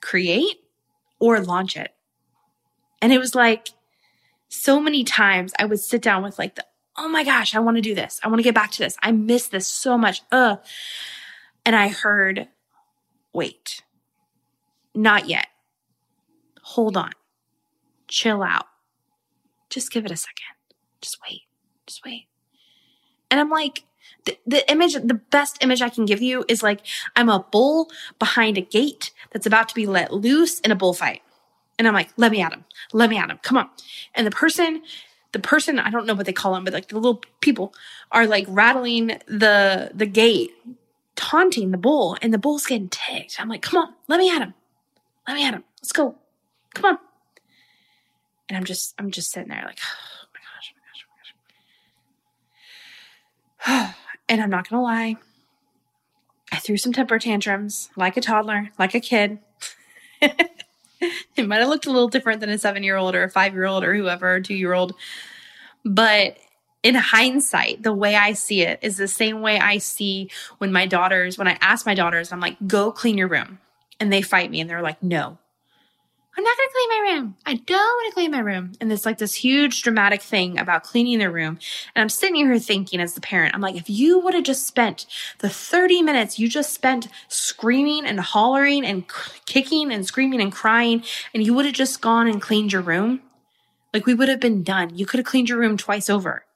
create 0.00 0.56
or 1.18 1.38
launch 1.40 1.76
it. 1.76 1.94
And 3.00 3.12
it 3.12 3.18
was 3.18 3.34
like 3.34 3.68
so 4.48 4.80
many 4.80 5.04
times 5.04 5.52
I 5.58 5.66
would 5.66 5.78
sit 5.78 6.02
down 6.02 6.22
with 6.22 6.38
like 6.38 6.56
the, 6.56 6.64
oh 6.96 7.08
my 7.08 7.24
gosh, 7.24 7.54
I 7.54 7.60
want 7.60 7.76
to 7.76 7.82
do 7.82 7.94
this. 7.94 8.18
I 8.22 8.28
want 8.28 8.40
to 8.40 8.44
get 8.44 8.54
back 8.54 8.72
to 8.72 8.78
this. 8.78 8.96
I 9.02 9.12
miss 9.12 9.48
this 9.48 9.66
so 9.66 9.96
much. 9.96 10.22
Ugh. 10.32 10.58
And 11.64 11.76
I 11.76 11.88
heard, 11.88 12.48
wait, 13.32 13.82
not 14.94 15.28
yet. 15.28 15.46
Hold 16.70 16.96
on. 16.96 17.10
Chill 18.06 18.44
out. 18.44 18.66
Just 19.70 19.90
give 19.90 20.04
it 20.04 20.12
a 20.12 20.16
second. 20.16 20.54
Just 21.00 21.18
wait. 21.28 21.42
Just 21.86 22.04
wait. 22.04 22.28
And 23.28 23.40
I'm 23.40 23.50
like, 23.50 23.82
the, 24.24 24.38
the 24.46 24.70
image, 24.70 24.94
the 24.94 25.20
best 25.30 25.58
image 25.64 25.82
I 25.82 25.88
can 25.88 26.04
give 26.04 26.22
you 26.22 26.44
is 26.46 26.62
like, 26.62 26.80
I'm 27.16 27.28
a 27.28 27.44
bull 27.50 27.90
behind 28.20 28.56
a 28.56 28.60
gate 28.60 29.10
that's 29.32 29.46
about 29.46 29.68
to 29.70 29.74
be 29.74 29.86
let 29.86 30.12
loose 30.12 30.60
in 30.60 30.70
a 30.70 30.76
bullfight. 30.76 31.22
And 31.76 31.88
I'm 31.88 31.94
like, 31.94 32.10
let 32.16 32.30
me 32.30 32.40
at 32.40 32.52
him. 32.52 32.64
Let 32.92 33.10
me 33.10 33.18
at 33.18 33.30
him. 33.30 33.40
Come 33.42 33.56
on. 33.56 33.68
And 34.14 34.24
the 34.24 34.30
person, 34.30 34.82
the 35.32 35.40
person, 35.40 35.80
I 35.80 35.90
don't 35.90 36.06
know 36.06 36.14
what 36.14 36.26
they 36.26 36.32
call 36.32 36.54
them, 36.54 36.62
but 36.62 36.72
like 36.72 36.86
the 36.86 37.00
little 37.00 37.20
people 37.40 37.74
are 38.12 38.28
like 38.28 38.46
rattling 38.48 39.18
the, 39.26 39.90
the 39.92 40.06
gate, 40.06 40.52
taunting 41.16 41.72
the 41.72 41.78
bull 41.78 42.16
and 42.22 42.32
the 42.32 42.38
bull's 42.38 42.66
getting 42.66 42.90
ticked. 42.90 43.40
I'm 43.40 43.48
like, 43.48 43.62
come 43.62 43.82
on, 43.82 43.94
let 44.06 44.20
me 44.20 44.30
at 44.30 44.42
him. 44.42 44.54
Let 45.26 45.34
me 45.34 45.44
at 45.44 45.54
him. 45.54 45.64
Let's 45.80 45.90
go. 45.90 46.16
Come 46.74 46.84
on. 46.84 46.98
And 48.48 48.56
I'm 48.56 48.64
just, 48.64 48.94
I'm 48.98 49.10
just 49.10 49.30
sitting 49.30 49.48
there 49.48 49.62
like, 49.64 49.78
oh 49.84 50.26
my 50.34 50.40
gosh, 50.40 50.74
oh 50.74 50.78
my 50.78 50.82
gosh, 50.92 51.34
oh 53.66 53.72
my 53.74 53.84
gosh. 53.86 53.94
and 54.28 54.40
I'm 54.40 54.50
not 54.50 54.66
to 54.66 54.80
lie. 54.80 55.16
I 56.52 56.56
threw 56.56 56.76
some 56.76 56.92
temper 56.92 57.18
tantrums 57.18 57.90
like 57.96 58.16
a 58.16 58.20
toddler, 58.20 58.70
like 58.78 58.94
a 58.94 59.00
kid. 59.00 59.38
it 60.20 61.46
might 61.46 61.60
have 61.60 61.68
looked 61.68 61.86
a 61.86 61.92
little 61.92 62.08
different 62.08 62.40
than 62.40 62.50
a 62.50 62.58
seven 62.58 62.82
year 62.82 62.96
old 62.96 63.14
or 63.14 63.24
a 63.24 63.30
five 63.30 63.54
year 63.54 63.66
old 63.66 63.84
or 63.84 63.94
whoever, 63.94 64.40
two 64.40 64.54
year 64.54 64.72
old. 64.72 64.94
But 65.84 66.36
in 66.82 66.94
hindsight, 66.94 67.82
the 67.82 67.92
way 67.92 68.16
I 68.16 68.32
see 68.32 68.62
it 68.62 68.80
is 68.82 68.96
the 68.96 69.08
same 69.08 69.42
way 69.42 69.58
I 69.58 69.78
see 69.78 70.30
when 70.58 70.72
my 70.72 70.86
daughters, 70.86 71.38
when 71.38 71.48
I 71.48 71.58
ask 71.60 71.86
my 71.86 71.94
daughters, 71.94 72.32
I'm 72.32 72.40
like, 72.40 72.56
go 72.66 72.90
clean 72.90 73.18
your 73.18 73.28
room. 73.28 73.58
And 73.98 74.12
they 74.12 74.22
fight 74.22 74.50
me 74.50 74.60
and 74.60 74.68
they're 74.70 74.82
like, 74.82 75.02
no, 75.02 75.38
I'm 76.40 76.44
not 76.44 76.56
going 76.56 76.68
to 76.68 76.74
clean 76.74 76.88
my 76.88 77.10
room. 77.12 77.36
I 77.44 77.54
don't 77.54 77.76
want 77.76 78.08
to 78.08 78.14
clean 78.14 78.30
my 78.30 78.38
room. 78.38 78.72
And 78.80 78.90
it's 78.90 79.04
like 79.04 79.18
this 79.18 79.34
huge 79.34 79.82
dramatic 79.82 80.22
thing 80.22 80.58
about 80.58 80.84
cleaning 80.84 81.18
their 81.18 81.30
room. 81.30 81.58
And 81.94 82.00
I'm 82.00 82.08
sitting 82.08 82.36
here 82.36 82.58
thinking 82.58 82.98
as 82.98 83.12
the 83.12 83.20
parent, 83.20 83.54
I'm 83.54 83.60
like, 83.60 83.76
if 83.76 83.90
you 83.90 84.18
would 84.20 84.32
have 84.32 84.44
just 84.44 84.66
spent 84.66 85.04
the 85.40 85.50
30 85.50 86.00
minutes 86.00 86.38
you 86.38 86.48
just 86.48 86.72
spent 86.72 87.08
screaming 87.28 88.06
and 88.06 88.18
hollering 88.18 88.86
and 88.86 89.04
kicking 89.44 89.92
and 89.92 90.06
screaming 90.06 90.40
and 90.40 90.50
crying, 90.50 91.04
and 91.34 91.44
you 91.44 91.52
would 91.52 91.66
have 91.66 91.74
just 91.74 92.00
gone 92.00 92.26
and 92.26 92.40
cleaned 92.40 92.72
your 92.72 92.80
room, 92.80 93.20
like 93.92 94.06
we 94.06 94.14
would 94.14 94.30
have 94.30 94.40
been 94.40 94.62
done. 94.62 94.96
You 94.96 95.04
could 95.04 95.18
have 95.18 95.26
cleaned 95.26 95.50
your 95.50 95.58
room 95.58 95.76
twice 95.76 96.08
over. 96.08 96.46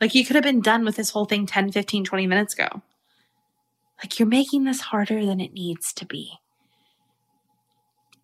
Like 0.00 0.16
you 0.16 0.24
could 0.24 0.34
have 0.34 0.42
been 0.42 0.62
done 0.62 0.84
with 0.84 0.96
this 0.96 1.10
whole 1.10 1.26
thing 1.26 1.46
10, 1.46 1.70
15, 1.70 2.04
20 2.04 2.26
minutes 2.26 2.54
ago. 2.54 2.82
Like 4.02 4.18
you're 4.18 4.26
making 4.26 4.64
this 4.64 4.80
harder 4.80 5.24
than 5.24 5.38
it 5.38 5.52
needs 5.52 5.92
to 5.92 6.04
be 6.04 6.40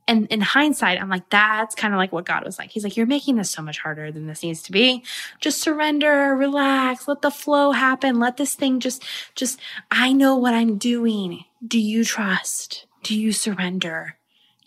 and 0.09 0.27
in 0.27 0.41
hindsight, 0.41 1.01
I'm 1.01 1.09
like, 1.09 1.29
that's 1.31 1.75
kind 1.75 1.95
of 1.95 1.99
like 1.99 2.13
what 2.13 2.25
God 2.25 2.45
was 2.45 2.59
like. 2.59 2.71
He's 2.71 2.83
like, 2.83 2.97
you're 2.97 3.07
making 3.07 3.37
this 3.37 3.51
so 3.51 3.63
much 3.63 3.79
harder 3.79 4.11
than 4.11 4.27
this 4.27 4.43
needs 4.43 4.63
to 4.65 4.73
be. 4.73 5.05
Just 5.41 5.61
surrender, 5.61 6.35
relax, 6.35 7.07
let 7.07 7.23
the 7.23 7.31
flow 7.31 7.71
happen. 7.71 8.19
Let 8.19 8.37
this 8.37 8.55
thing 8.55 8.81
just, 8.81 9.05
just, 9.35 9.61
I 9.91 10.13
know 10.13 10.37
what 10.37 10.55
I'm 10.55 10.77
doing. 10.77 11.45
Do 11.67 11.79
you 11.79 12.05
trust? 12.05 12.87
Do 13.05 13.19
you 13.19 13.33
surrender 13.33 14.17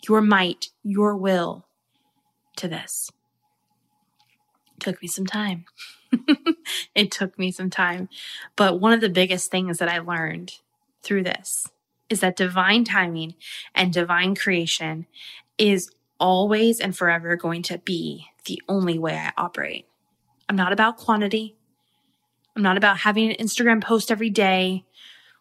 your 0.08 0.22
might, 0.22 0.70
your 0.82 1.14
will 1.16 1.66
to 2.56 2.68
this? 2.68 3.10
Took 4.80 5.02
me 5.02 5.08
some 5.08 5.26
time. 5.26 5.66
it 6.94 7.10
took 7.10 7.38
me 7.38 7.50
some 7.50 7.70
time. 7.70 8.08
But 8.56 8.80
one 8.80 8.92
of 8.92 9.00
the 9.00 9.08
biggest 9.10 9.50
things 9.50 9.78
that 9.78 9.88
I 9.88 9.98
learned 9.98 10.54
through 11.02 11.24
this 11.24 11.66
is 12.08 12.20
that 12.20 12.36
divine 12.36 12.84
timing 12.84 13.34
and 13.74 13.92
divine 13.92 14.34
creation 14.34 15.06
is 15.58 15.90
always 16.18 16.80
and 16.80 16.96
forever 16.96 17.36
going 17.36 17.62
to 17.62 17.78
be 17.78 18.26
the 18.46 18.62
only 18.68 18.98
way 18.98 19.16
I 19.16 19.32
operate. 19.36 19.86
I'm 20.48 20.56
not 20.56 20.72
about 20.72 20.96
quantity. 20.96 21.56
I'm 22.54 22.62
not 22.62 22.76
about 22.76 22.98
having 22.98 23.30
an 23.30 23.36
Instagram 23.36 23.82
post 23.82 24.10
every 24.10 24.30
day 24.30 24.84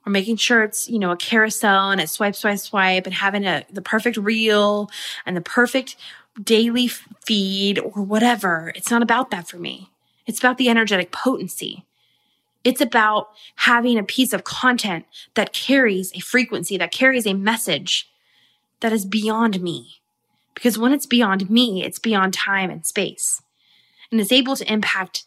or 0.06 0.12
making 0.12 0.38
sure 0.38 0.64
it's, 0.64 0.90
you 0.90 1.00
know, 1.00 1.12
a 1.12 1.18
carousel 1.18 1.92
and 1.92 2.02
it 2.02 2.10
swipe, 2.10 2.36
swipe, 2.36 2.60
swipe 2.60 3.06
and 3.06 3.16
having 3.16 3.46
a, 3.46 3.66
the 3.72 3.82
perfect 3.82 4.18
reel 4.18 4.90
and 5.26 5.38
the 5.38 5.42
perfect 5.42 5.96
daily 6.42 6.88
feed 6.88 7.80
or 7.80 8.04
whatever. 8.04 8.74
It's 8.76 8.92
not 8.92 9.02
about 9.02 9.32
that 9.32 9.48
for 9.48 9.58
me. 9.58 9.92
It's 10.26 10.40
about 10.40 10.58
the 10.58 10.70
energetic 10.70 11.12
potency. 11.12 11.86
It's 12.66 12.82
about 12.82 13.28
having 13.58 13.98
a 13.98 14.04
piece 14.04 14.34
of 14.34 14.44
content 14.44 15.06
that 15.36 15.54
carries 15.54 16.12
a 16.16 16.20
frequency, 16.20 16.78
that 16.78 16.92
carries 16.92 17.28
a 17.28 17.36
message 17.36 18.10
that 18.82 18.92
is 18.92 19.06
beyond 19.06 19.62
me. 19.62 20.02
Because 20.56 20.78
when 20.78 20.92
it's 20.92 21.06
beyond 21.06 21.50
me, 21.50 21.84
it's 21.84 22.00
beyond 22.00 22.34
time 22.34 22.72
and 22.72 22.86
space. 22.86 23.42
And 24.12 24.20
is 24.20 24.32
able 24.32 24.56
to 24.56 24.72
impact 24.72 25.26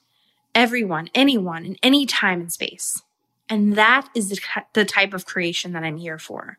everyone, 0.54 1.10
anyone, 1.14 1.64
in 1.64 1.76
any 1.82 2.06
time 2.06 2.40
and 2.40 2.52
space. 2.52 3.02
And 3.48 3.74
that 3.74 4.08
is 4.14 4.30
the, 4.30 4.40
the 4.72 4.84
type 4.84 5.14
of 5.14 5.24
creation 5.24 5.72
that 5.72 5.84
I'm 5.84 5.96
here 5.96 6.18
for. 6.18 6.58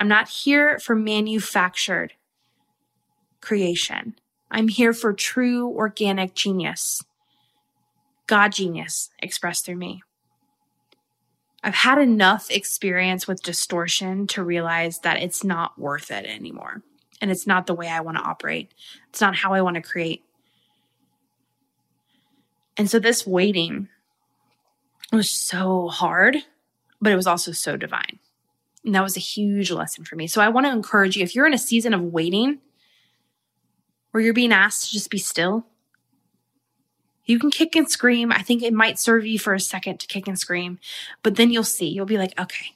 I'm 0.00 0.08
not 0.08 0.28
here 0.28 0.78
for 0.78 0.94
manufactured 0.94 2.14
creation. 3.40 4.14
I'm 4.50 4.68
here 4.68 4.94
for 4.94 5.12
true 5.12 5.68
organic 5.68 6.34
genius. 6.34 7.02
God 8.28 8.52
genius 8.52 9.10
expressed 9.18 9.66
through 9.66 9.76
me. 9.76 10.02
I've 11.64 11.74
had 11.74 11.98
enough 11.98 12.50
experience 12.50 13.26
with 13.26 13.42
distortion 13.42 14.28
to 14.28 14.44
realize 14.44 15.00
that 15.00 15.20
it's 15.20 15.42
not 15.42 15.76
worth 15.76 16.12
it 16.12 16.24
anymore. 16.24 16.82
And 17.20 17.32
it's 17.32 17.48
not 17.48 17.66
the 17.66 17.74
way 17.74 17.88
I 17.88 18.00
want 18.00 18.16
to 18.16 18.22
operate. 18.22 18.72
It's 19.08 19.20
not 19.20 19.34
how 19.34 19.54
I 19.54 19.62
want 19.62 19.74
to 19.74 19.82
create. 19.82 20.24
And 22.76 22.88
so 22.88 23.00
this 23.00 23.26
waiting 23.26 23.88
was 25.10 25.28
so 25.28 25.88
hard, 25.88 26.36
but 27.00 27.12
it 27.12 27.16
was 27.16 27.26
also 27.26 27.50
so 27.50 27.76
divine. 27.76 28.20
And 28.84 28.94
that 28.94 29.02
was 29.02 29.16
a 29.16 29.20
huge 29.20 29.72
lesson 29.72 30.04
for 30.04 30.14
me. 30.14 30.28
So 30.28 30.40
I 30.40 30.48
want 30.48 30.66
to 30.66 30.72
encourage 30.72 31.16
you 31.16 31.24
if 31.24 31.34
you're 31.34 31.46
in 31.46 31.54
a 31.54 31.58
season 31.58 31.92
of 31.92 32.02
waiting 32.02 32.60
where 34.12 34.22
you're 34.22 34.32
being 34.32 34.52
asked 34.52 34.86
to 34.86 34.92
just 34.92 35.10
be 35.10 35.18
still, 35.18 35.66
you 37.28 37.38
can 37.38 37.50
kick 37.50 37.76
and 37.76 37.88
scream. 37.88 38.32
I 38.32 38.42
think 38.42 38.62
it 38.62 38.72
might 38.72 38.98
serve 38.98 39.26
you 39.26 39.38
for 39.38 39.54
a 39.54 39.60
second 39.60 40.00
to 40.00 40.06
kick 40.06 40.26
and 40.26 40.38
scream, 40.38 40.80
but 41.22 41.36
then 41.36 41.52
you'll 41.52 41.62
see, 41.62 41.86
you'll 41.86 42.06
be 42.06 42.18
like, 42.18 42.38
okay, 42.40 42.74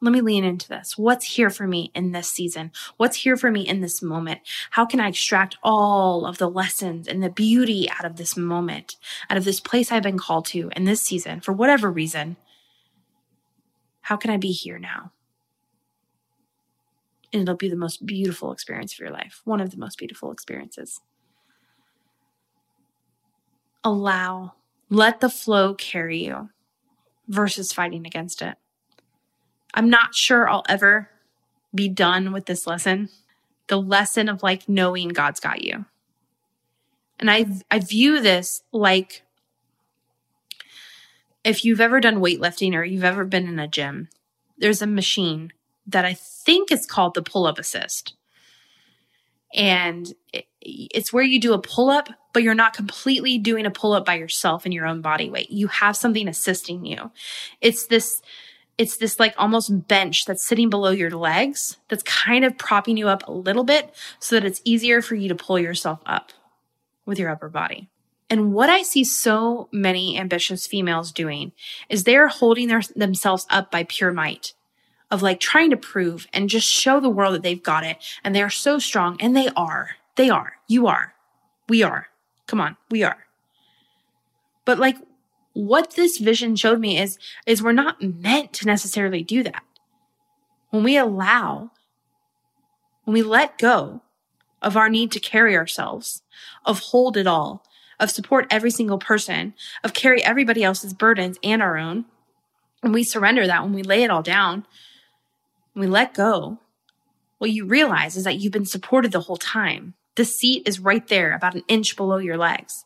let 0.00 0.12
me 0.12 0.20
lean 0.20 0.42
into 0.42 0.68
this. 0.68 0.98
What's 0.98 1.24
here 1.24 1.48
for 1.48 1.68
me 1.68 1.92
in 1.94 2.10
this 2.10 2.28
season? 2.28 2.72
What's 2.96 3.18
here 3.18 3.36
for 3.36 3.52
me 3.52 3.66
in 3.66 3.80
this 3.80 4.02
moment? 4.02 4.40
How 4.70 4.84
can 4.84 4.98
I 4.98 5.08
extract 5.08 5.56
all 5.62 6.26
of 6.26 6.38
the 6.38 6.50
lessons 6.50 7.06
and 7.06 7.22
the 7.22 7.30
beauty 7.30 7.88
out 7.88 8.04
of 8.04 8.16
this 8.16 8.36
moment, 8.36 8.96
out 9.30 9.38
of 9.38 9.44
this 9.44 9.60
place 9.60 9.92
I've 9.92 10.02
been 10.02 10.18
called 10.18 10.46
to 10.46 10.72
in 10.74 10.84
this 10.84 11.00
season 11.00 11.40
for 11.40 11.52
whatever 11.52 11.88
reason? 11.88 12.36
How 14.00 14.16
can 14.16 14.32
I 14.32 14.36
be 14.36 14.50
here 14.50 14.80
now? 14.80 15.12
And 17.32 17.42
it'll 17.42 17.54
be 17.54 17.70
the 17.70 17.76
most 17.76 18.04
beautiful 18.04 18.50
experience 18.50 18.92
of 18.94 18.98
your 18.98 19.10
life, 19.10 19.40
one 19.44 19.60
of 19.60 19.70
the 19.70 19.78
most 19.78 19.96
beautiful 19.96 20.32
experiences. 20.32 21.00
Allow, 23.84 24.54
let 24.90 25.20
the 25.20 25.30
flow 25.30 25.74
carry 25.74 26.24
you 26.24 26.50
versus 27.28 27.72
fighting 27.72 28.06
against 28.06 28.42
it. 28.42 28.56
I'm 29.74 29.90
not 29.90 30.14
sure 30.14 30.48
I'll 30.48 30.64
ever 30.68 31.08
be 31.74 31.88
done 31.88 32.32
with 32.32 32.46
this 32.46 32.66
lesson. 32.66 33.08
The 33.68 33.80
lesson 33.80 34.28
of 34.28 34.42
like 34.42 34.68
knowing 34.68 35.08
God's 35.08 35.40
got 35.40 35.62
you. 35.62 35.86
And 37.18 37.30
I 37.30 37.46
I 37.70 37.78
view 37.78 38.20
this 38.20 38.62
like 38.72 39.22
if 41.44 41.64
you've 41.64 41.80
ever 41.80 42.00
done 42.00 42.16
weightlifting 42.16 42.74
or 42.74 42.84
you've 42.84 43.04
ever 43.04 43.24
been 43.24 43.48
in 43.48 43.58
a 43.58 43.68
gym, 43.68 44.08
there's 44.58 44.82
a 44.82 44.86
machine 44.86 45.52
that 45.86 46.04
I 46.04 46.14
think 46.14 46.70
is 46.70 46.86
called 46.86 47.14
the 47.14 47.22
pull 47.22 47.46
up 47.46 47.58
assist. 47.58 48.14
And 49.54 50.14
it's 50.60 51.12
where 51.12 51.24
you 51.24 51.40
do 51.40 51.52
a 51.52 51.60
pull 51.60 51.90
up, 51.90 52.08
but 52.32 52.42
you're 52.42 52.54
not 52.54 52.74
completely 52.74 53.38
doing 53.38 53.66
a 53.66 53.70
pull 53.70 53.92
up 53.92 54.04
by 54.04 54.14
yourself 54.14 54.64
in 54.66 54.72
your 54.72 54.86
own 54.86 55.00
body 55.00 55.30
weight. 55.30 55.50
You 55.50 55.68
have 55.68 55.96
something 55.96 56.28
assisting 56.28 56.84
you. 56.84 57.10
It's 57.60 57.86
this 57.86 58.22
it's 58.78 58.96
this 58.96 59.20
like 59.20 59.34
almost 59.36 59.86
bench 59.86 60.24
that's 60.24 60.42
sitting 60.42 60.70
below 60.70 60.90
your 60.90 61.10
legs 61.10 61.76
that's 61.88 62.02
kind 62.04 62.44
of 62.44 62.56
propping 62.56 62.96
you 62.96 63.06
up 63.06 63.28
a 63.28 63.32
little 63.32 63.64
bit 63.64 63.94
so 64.18 64.34
that 64.34 64.46
it's 64.46 64.62
easier 64.64 65.02
for 65.02 65.14
you 65.14 65.28
to 65.28 65.34
pull 65.34 65.58
yourself 65.58 66.00
up 66.06 66.32
with 67.04 67.18
your 67.18 67.30
upper 67.30 67.50
body. 67.50 67.88
And 68.30 68.54
what 68.54 68.70
I 68.70 68.82
see 68.82 69.04
so 69.04 69.68
many 69.72 70.18
ambitious 70.18 70.66
females 70.66 71.12
doing 71.12 71.52
is 71.90 72.04
they're 72.04 72.28
holding 72.28 72.68
their, 72.68 72.80
themselves 72.96 73.46
up 73.50 73.70
by 73.70 73.84
pure 73.84 74.10
might 74.10 74.54
of 75.10 75.20
like 75.20 75.38
trying 75.38 75.68
to 75.68 75.76
prove 75.76 76.26
and 76.32 76.48
just 76.48 76.66
show 76.66 76.98
the 76.98 77.10
world 77.10 77.34
that 77.34 77.42
they've 77.42 77.62
got 77.62 77.84
it. 77.84 77.98
And 78.24 78.34
they 78.34 78.42
are 78.42 78.48
so 78.48 78.78
strong 78.78 79.18
and 79.20 79.36
they 79.36 79.50
are. 79.54 79.90
They 80.16 80.30
are. 80.30 80.54
You 80.66 80.86
are. 80.86 81.14
We 81.68 81.82
are. 81.82 82.08
Come 82.52 82.60
on. 82.60 82.76
We 82.90 83.02
are. 83.02 83.16
But 84.66 84.78
like 84.78 84.98
what 85.54 85.92
this 85.96 86.18
vision 86.18 86.54
showed 86.54 86.80
me 86.80 86.98
is, 86.98 87.18
is 87.46 87.62
we're 87.62 87.72
not 87.72 88.02
meant 88.02 88.52
to 88.52 88.66
necessarily 88.66 89.22
do 89.22 89.42
that. 89.42 89.62
When 90.68 90.84
we 90.84 90.98
allow, 90.98 91.70
when 93.04 93.14
we 93.14 93.22
let 93.22 93.56
go 93.56 94.02
of 94.60 94.76
our 94.76 94.90
need 94.90 95.10
to 95.12 95.18
carry 95.18 95.56
ourselves, 95.56 96.20
of 96.66 96.78
hold 96.78 97.16
it 97.16 97.26
all, 97.26 97.64
of 97.98 98.10
support 98.10 98.48
every 98.50 98.70
single 98.70 98.98
person, 98.98 99.54
of 99.82 99.94
carry 99.94 100.22
everybody 100.22 100.62
else's 100.62 100.92
burdens 100.92 101.38
and 101.42 101.62
our 101.62 101.78
own, 101.78 102.04
when 102.82 102.92
we 102.92 103.02
surrender 103.02 103.46
that, 103.46 103.62
when 103.62 103.72
we 103.72 103.82
lay 103.82 104.02
it 104.02 104.10
all 104.10 104.22
down, 104.22 104.66
we 105.74 105.86
let 105.86 106.12
go, 106.12 106.58
what 107.38 107.50
you 107.50 107.64
realize 107.64 108.14
is 108.14 108.24
that 108.24 108.40
you've 108.40 108.52
been 108.52 108.66
supported 108.66 109.10
the 109.10 109.20
whole 109.20 109.38
time. 109.38 109.94
The 110.16 110.24
seat 110.24 110.68
is 110.68 110.80
right 110.80 111.06
there, 111.08 111.34
about 111.34 111.54
an 111.54 111.62
inch 111.68 111.96
below 111.96 112.18
your 112.18 112.36
legs, 112.36 112.84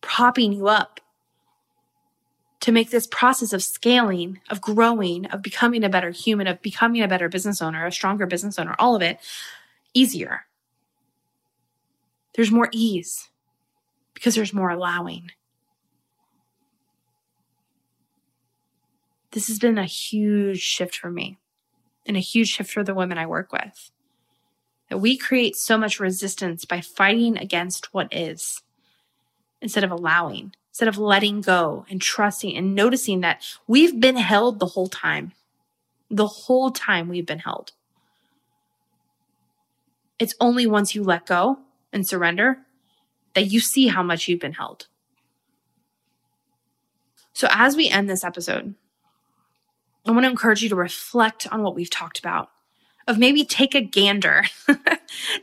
propping 0.00 0.52
you 0.52 0.68
up 0.68 1.00
to 2.60 2.72
make 2.72 2.90
this 2.90 3.06
process 3.06 3.52
of 3.52 3.62
scaling, 3.62 4.40
of 4.50 4.60
growing, 4.60 5.26
of 5.26 5.42
becoming 5.42 5.84
a 5.84 5.88
better 5.88 6.10
human, 6.10 6.46
of 6.46 6.62
becoming 6.62 7.02
a 7.02 7.08
better 7.08 7.28
business 7.28 7.60
owner, 7.60 7.86
a 7.86 7.92
stronger 7.92 8.26
business 8.26 8.58
owner, 8.58 8.74
all 8.78 8.96
of 8.96 9.02
it 9.02 9.18
easier. 9.92 10.46
There's 12.34 12.50
more 12.50 12.68
ease 12.72 13.28
because 14.14 14.34
there's 14.34 14.52
more 14.52 14.70
allowing. 14.70 15.30
This 19.30 19.48
has 19.48 19.58
been 19.58 19.78
a 19.78 19.84
huge 19.84 20.60
shift 20.60 20.96
for 20.96 21.10
me 21.10 21.38
and 22.06 22.16
a 22.16 22.20
huge 22.20 22.48
shift 22.48 22.70
for 22.70 22.82
the 22.82 22.94
women 22.94 23.18
I 23.18 23.26
work 23.26 23.52
with. 23.52 23.90
That 24.88 24.98
we 24.98 25.16
create 25.16 25.56
so 25.56 25.76
much 25.76 25.98
resistance 25.98 26.64
by 26.64 26.80
fighting 26.80 27.36
against 27.36 27.92
what 27.92 28.08
is 28.12 28.62
instead 29.60 29.84
of 29.84 29.90
allowing 29.90 30.52
instead 30.76 30.88
of 30.88 30.98
letting 30.98 31.40
go 31.40 31.86
and 31.88 32.02
trusting 32.02 32.54
and 32.54 32.74
noticing 32.74 33.22
that 33.22 33.42
we've 33.66 33.98
been 33.98 34.18
held 34.18 34.60
the 34.60 34.66
whole 34.66 34.88
time. 34.88 35.32
The 36.10 36.26
whole 36.26 36.70
time 36.70 37.08
we've 37.08 37.24
been 37.24 37.38
held. 37.38 37.72
It's 40.18 40.34
only 40.38 40.66
once 40.66 40.94
you 40.94 41.02
let 41.02 41.24
go 41.24 41.60
and 41.94 42.06
surrender 42.06 42.58
that 43.32 43.46
you 43.46 43.58
see 43.58 43.86
how 43.86 44.02
much 44.02 44.28
you've 44.28 44.40
been 44.40 44.52
held. 44.52 44.86
So, 47.32 47.48
as 47.50 47.74
we 47.74 47.88
end 47.88 48.10
this 48.10 48.22
episode, 48.22 48.74
I 50.06 50.10
want 50.10 50.24
to 50.24 50.30
encourage 50.30 50.62
you 50.62 50.68
to 50.68 50.76
reflect 50.76 51.50
on 51.50 51.62
what 51.62 51.74
we've 51.74 51.88
talked 51.88 52.18
about 52.18 52.50
of 53.06 53.18
maybe 53.18 53.44
take 53.44 53.74
a 53.74 53.80
gander, 53.80 54.44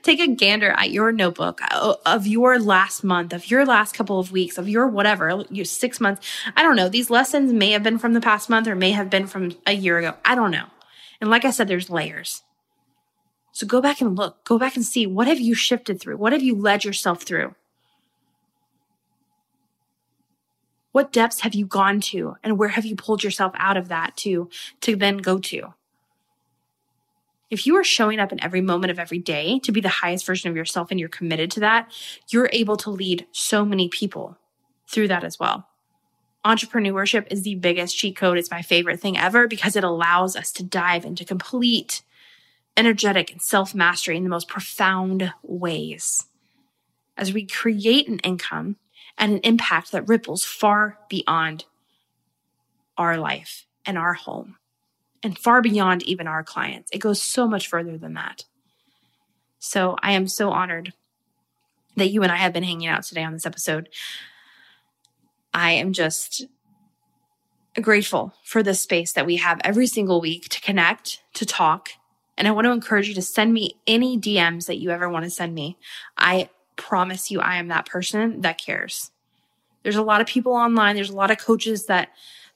take 0.04 0.20
a 0.20 0.28
gander 0.28 0.72
at 0.72 0.92
your 0.92 1.12
notebook 1.12 1.62
of 2.06 2.28
your 2.28 2.60
last 2.60 3.04
month, 3.04 3.32
of 3.32 3.50
your 3.50 3.66
last 3.66 3.96
couple 3.96 4.20
of 4.20 4.32
weeks, 4.32 4.58
of 4.58 4.68
your 4.68 4.88
whatever, 4.88 5.46
your 5.50 5.66
six 5.66 6.02
months. 6.02 6.28
I 6.58 6.64
don't 6.64 6.76
know. 6.76 6.90
These 6.90 7.10
lessons 7.10 7.54
may 7.54 7.72
have 7.72 7.84
been 7.84 7.98
from 7.98 8.14
the 8.14 8.22
past 8.22 8.50
month 8.50 8.68
or 8.68 8.76
may 8.76 8.92
have 8.92 9.10
been 9.10 9.28
from 9.28 9.56
a 9.66 9.74
year 9.74 9.98
ago. 9.98 10.16
I 10.26 10.36
don't 10.36 10.52
know. 10.52 10.66
And 11.22 11.30
like 11.30 11.46
I 11.46 11.52
said, 11.52 11.68
there's 11.70 11.90
layers. 11.90 12.44
So 13.54 13.66
go 13.66 13.82
back 13.82 14.02
and 14.02 14.18
look, 14.18 14.44
go 14.44 14.58
back 14.58 14.76
and 14.76 14.84
see 14.84 15.06
what 15.06 15.28
have 15.28 15.40
you 15.40 15.54
shifted 15.54 16.02
through? 16.02 16.18
What 16.18 16.34
have 16.34 16.44
you 16.44 16.56
led 16.56 16.84
yourself 16.84 17.24
through? 17.24 17.56
What 20.92 21.12
depths 21.12 21.42
have 21.42 21.56
you 21.56 21.66
gone 21.66 22.02
to 22.02 22.36
and 22.44 22.58
where 22.58 22.70
have 22.70 22.86
you 22.86 22.96
pulled 22.96 23.24
yourself 23.24 23.54
out 23.56 23.78
of 23.78 23.88
that 23.88 24.18
to, 24.18 24.50
to 24.82 24.96
then 24.96 25.18
go 25.18 25.40
to? 25.40 25.74
If 27.54 27.68
you 27.68 27.76
are 27.76 27.84
showing 27.84 28.20
up 28.20 28.32
in 28.32 28.44
every 28.44 28.62
moment 28.62 28.90
of 28.90 28.98
every 28.98 29.20
day 29.20 29.60
to 29.60 29.72
be 29.72 29.80
the 29.80 29.88
highest 29.88 30.26
version 30.26 30.50
of 30.50 30.56
yourself 30.56 30.90
and 30.90 31.00
you're 31.00 31.08
committed 31.08 31.52
to 31.52 31.60
that, 31.60 31.92
you're 32.32 32.50
able 32.52 32.78
to 32.78 32.90
lead 32.90 33.28
so 33.32 33.64
many 33.64 33.90
people 33.90 34.40
through 34.90 35.10
that 35.10 35.24
as 35.24 35.38
well. 35.40 35.68
Entrepreneurship 36.44 37.28
is 37.30 37.44
the 37.44 37.54
biggest 37.54 37.96
cheat 37.96 38.16
code. 38.16 38.40
It's 38.40 38.50
my 38.50 38.64
favorite 38.64 39.00
thing 39.00 39.20
ever 39.20 39.48
because 39.48 39.76
it 39.76 39.84
allows 39.84 40.36
us 40.36 40.52
to 40.54 40.64
dive 40.64 41.06
into 41.06 41.24
complete 41.24 42.02
energetic 42.76 43.32
and 43.32 43.40
self 43.40 43.76
mastery 43.76 44.18
in 44.18 44.24
the 44.24 44.32
most 44.32 44.48
profound 44.48 45.32
ways 45.44 46.26
as 47.18 47.34
we 47.34 47.46
create 47.46 48.08
an 48.08 48.18
income 48.20 48.78
and 49.16 49.34
an 49.34 49.40
impact 49.44 49.92
that 49.92 50.08
ripples 50.08 50.44
far 50.44 50.98
beyond 51.08 51.66
our 52.98 53.16
life 53.18 53.68
and 53.86 53.96
our 53.96 54.16
home 54.16 54.56
and 55.24 55.38
far 55.38 55.62
beyond 55.62 56.04
even 56.04 56.28
our 56.28 56.44
clients. 56.44 56.92
It 56.92 57.00
goes 57.00 57.22
so 57.22 57.48
much 57.48 57.68
further 57.68 57.98
than 57.98 58.14
that. 58.14 58.46
So 59.60 59.96
I 60.04 60.12
am 60.12 60.28
so 60.28 60.52
honored 60.52 60.94
that 61.96 62.10
you 62.10 62.22
and 62.24 62.32
I 62.32 62.38
have 62.38 62.54
been 62.54 62.64
hanging 62.64 62.88
out 62.88 63.04
today 63.04 63.24
on 63.24 63.34
this 63.34 63.46
episode. 63.46 63.88
I 65.54 65.72
am 65.72 65.94
just 65.94 66.46
grateful 67.82 68.34
for 68.44 68.62
this 68.62 68.82
space 68.82 69.14
that 69.14 69.26
we 69.26 69.38
have 69.38 69.62
every 69.64 69.88
single 69.88 70.20
week 70.20 70.50
to 70.50 70.62
connect, 70.62 71.22
to 71.36 71.46
talk. 71.46 71.90
And 72.38 72.48
I 72.48 72.52
want 72.52 72.66
to 72.66 72.72
encourage 72.72 73.08
you 73.08 73.16
to 73.16 73.22
send 73.22 73.54
me 73.54 73.80
any 73.88 74.20
DMs 74.20 74.66
that 74.66 74.80
you 74.80 74.90
ever 74.90 75.08
want 75.08 75.24
to 75.24 75.32
send 75.32 75.54
me. 75.54 75.78
I 76.18 76.50
promise 76.76 77.32
you, 77.32 77.40
I 77.40 77.58
am 77.58 77.70
that 77.70 77.86
person 77.86 78.42
that 78.42 78.60
cares. 78.60 79.12
There's 79.84 79.96
a 79.96 80.04
lot 80.04 80.22
of 80.22 80.28
people 80.28 80.54
online. 80.54 80.96
There's 80.96 81.10
a 81.10 81.16
lot 81.16 81.32
of 81.32 81.38
coaches 81.38 81.86
that, 81.86 82.10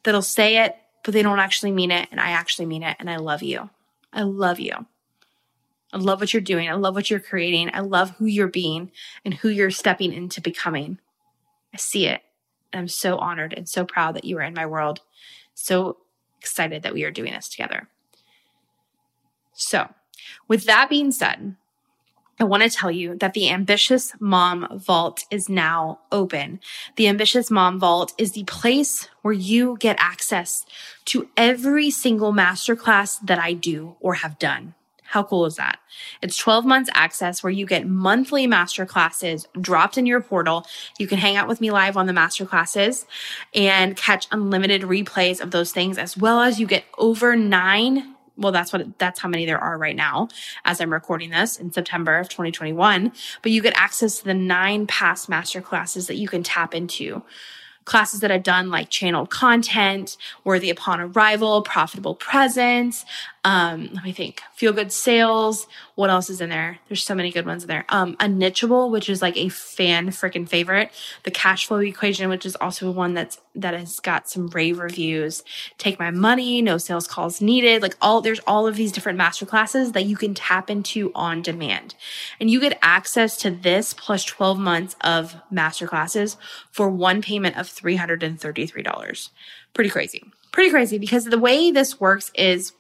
that'll 0.04 0.22
say 0.22 0.58
it 0.66 0.76
but 1.08 1.14
they 1.14 1.24
don't 1.24 1.40
actually 1.40 1.72
mean 1.72 1.90
it. 1.90 2.10
And 2.12 2.20
I 2.20 2.32
actually 2.32 2.66
mean 2.66 2.84
it. 2.84 2.98
And 3.00 3.10
I 3.10 3.16
love 3.16 3.42
you. 3.42 3.70
I 4.12 4.24
love 4.24 4.60
you. 4.60 4.74
I 5.94 5.98
love 6.00 6.20
what 6.20 6.34
you're 6.34 6.42
doing. 6.42 6.68
I 6.68 6.74
love 6.74 6.96
what 6.96 7.10
you're 7.10 7.22
creating. 7.22 7.70
I 7.74 7.80
love 7.80 8.10
who 8.18 8.26
you're 8.26 8.50
being 8.50 8.92
and 9.24 9.34
who 9.34 9.48
you're 9.48 9.72
stepping 9.72 10.12
into 10.12 10.42
becoming. 10.42 11.00
I 11.74 11.78
see 11.78 12.08
it. 12.08 12.24
And 12.74 12.82
I'm 12.82 12.88
so 12.90 13.18
honored 13.20 13.54
and 13.54 13.70
so 13.70 13.86
proud 13.86 14.18
that 14.18 14.26
you 14.26 14.38
are 14.38 14.42
in 14.42 14.54
my 14.54 14.66
world. 14.66 15.00
So 15.54 15.96
excited 16.42 16.84
that 16.84 16.94
we 16.94 17.06
are 17.06 17.12
doing 17.12 17.32
this 17.32 17.48
together. 17.48 17.88
So, 19.54 19.88
with 20.50 20.66
that 20.66 20.90
being 20.90 21.14
said, 21.14 21.56
I 22.40 22.44
want 22.44 22.62
to 22.62 22.70
tell 22.70 22.92
you 22.92 23.16
that 23.16 23.34
the 23.34 23.50
Ambitious 23.50 24.14
Mom 24.20 24.68
Vault 24.78 25.26
is 25.32 25.50
now 25.50 26.02
open. 26.12 26.60
The 26.96 27.08
Ambitious 27.08 27.50
Mom 27.50 27.80
Vault 27.80 28.14
is 28.20 28.34
the 28.34 28.44
place 28.44 29.10
where 29.24 29.34
you 29.34 29.78
get 29.80 29.96
access 30.00 30.64
to 31.06 31.30
every 31.36 31.90
single 31.90 32.32
masterclass 32.34 33.18
that 33.26 33.40
I 33.40 33.54
do 33.54 33.96
or 34.00 34.16
have 34.16 34.38
done. 34.38 34.76
How 35.04 35.24
cool 35.24 35.46
is 35.46 35.56
that? 35.56 35.80
It's 36.22 36.38
12 36.38 36.66
months 36.66 36.90
access 36.94 37.42
where 37.42 37.52
you 37.52 37.66
get 37.66 37.88
monthly 37.88 38.46
masterclasses 38.46 39.48
dropped 39.60 39.98
in 39.98 40.06
your 40.06 40.22
portal. 40.22 40.68
You 41.00 41.08
can 41.08 41.18
hang 41.18 41.38
out 41.38 41.48
with 41.48 41.62
me 41.62 41.72
live 41.72 41.96
on 41.98 42.08
the 42.08 42.14
masterclasses 42.14 43.06
and 43.56 43.96
catch 43.96 44.28
unlimited 44.32 44.82
replays 44.82 45.42
of 45.42 45.52
those 45.52 45.72
things, 45.72 45.98
as 45.98 46.18
well 46.18 46.42
as 46.42 46.60
you 46.60 46.68
get 46.68 46.84
over 46.98 47.36
nine 47.38 48.17
well, 48.38 48.52
that's 48.52 48.72
what, 48.72 48.98
that's 49.00 49.20
how 49.20 49.30
many 49.30 49.46
there 49.46 49.60
are 49.60 49.78
right 49.78 49.96
now 49.96 50.30
as 50.66 50.80
I'm 50.80 50.94
recording 50.94 51.32
this 51.32 51.58
in 51.58 51.72
September 51.72 52.18
of 52.18 52.30
2021. 52.30 53.12
But 53.42 53.52
you 53.52 53.62
get 53.62 53.74
access 53.76 54.20
to 54.20 54.26
the 54.26 54.34
nine 54.34 54.88
past 54.88 55.28
master 55.28 55.62
classes 55.62 56.08
that 56.08 56.18
you 56.18 56.28
can 56.28 56.44
tap 56.44 56.74
into 56.74 57.24
classes 57.88 58.20
that 58.20 58.32
I've 58.32 58.44
done 58.44 58.70
like 58.70 58.90
channeled 58.90 59.30
content, 59.30 60.18
worthy 60.44 60.70
upon 60.70 61.00
arrival, 61.00 61.62
profitable 61.62 62.16
presence. 62.16 63.06
Um, 63.48 63.92
let 63.94 64.04
me 64.04 64.12
think. 64.12 64.42
Feel 64.56 64.74
good 64.74 64.92
sales. 64.92 65.68
What 65.96 66.10
else 66.10 66.30
is 66.30 66.42
in 66.42 66.50
there? 66.50 66.80
There's 66.90 67.02
so 67.02 67.16
many 67.16 67.32
good 67.32 67.46
ones 67.46 67.64
in 67.64 67.70
there. 67.70 67.86
Um, 67.88 68.18
Unnichable, 68.18 68.92
which 68.92 69.08
is 69.08 69.22
like 69.22 69.38
a 69.38 69.48
fan 69.48 70.10
freaking 70.10 70.50
favorite. 70.50 70.92
The 71.24 71.32
cash 71.32 71.66
flow 71.66 71.78
equation, 71.78 72.28
which 72.28 72.46
is 72.46 72.58
also 72.58 72.92
one 72.92 73.14
that's 73.14 73.40
that 73.56 73.74
has 73.74 74.02
got 74.02 74.28
some 74.28 74.48
rave 74.48 74.80
reviews. 74.80 75.46
Take 75.78 75.98
my 75.98 76.12
money, 76.12 76.62
no 76.62 76.78
sales 76.78 77.08
calls 77.08 77.40
needed. 77.40 77.82
Like 77.82 77.96
all 78.02 78.20
there's 78.20 78.42
all 78.42 78.68
of 78.68 78.76
these 78.76 78.92
different 78.92 79.18
master 79.18 79.46
classes 79.46 79.94
that 79.94 80.04
you 80.04 80.18
can 80.18 80.34
tap 80.34 80.70
into 80.70 81.14
on 81.16 81.42
demand. 81.42 81.96
And 82.42 82.50
you 82.50 82.60
get 82.60 82.78
access 82.82 83.38
to 83.38 83.50
this 83.50 83.94
plus 83.94 84.26
12 84.26 84.60
months 84.60 84.98
of 85.00 85.38
master 85.50 85.88
classes 85.88 86.36
for 86.70 86.90
one 86.90 87.22
payment 87.22 87.58
of 87.58 87.68
$333. 87.68 89.30
Pretty 89.74 89.90
crazy. 89.90 90.26
Pretty 90.52 90.70
crazy 90.70 90.98
because 90.98 91.24
the 91.26 91.40
way 91.40 91.72
this 91.72 91.98
works 91.98 92.30
is 92.36 92.74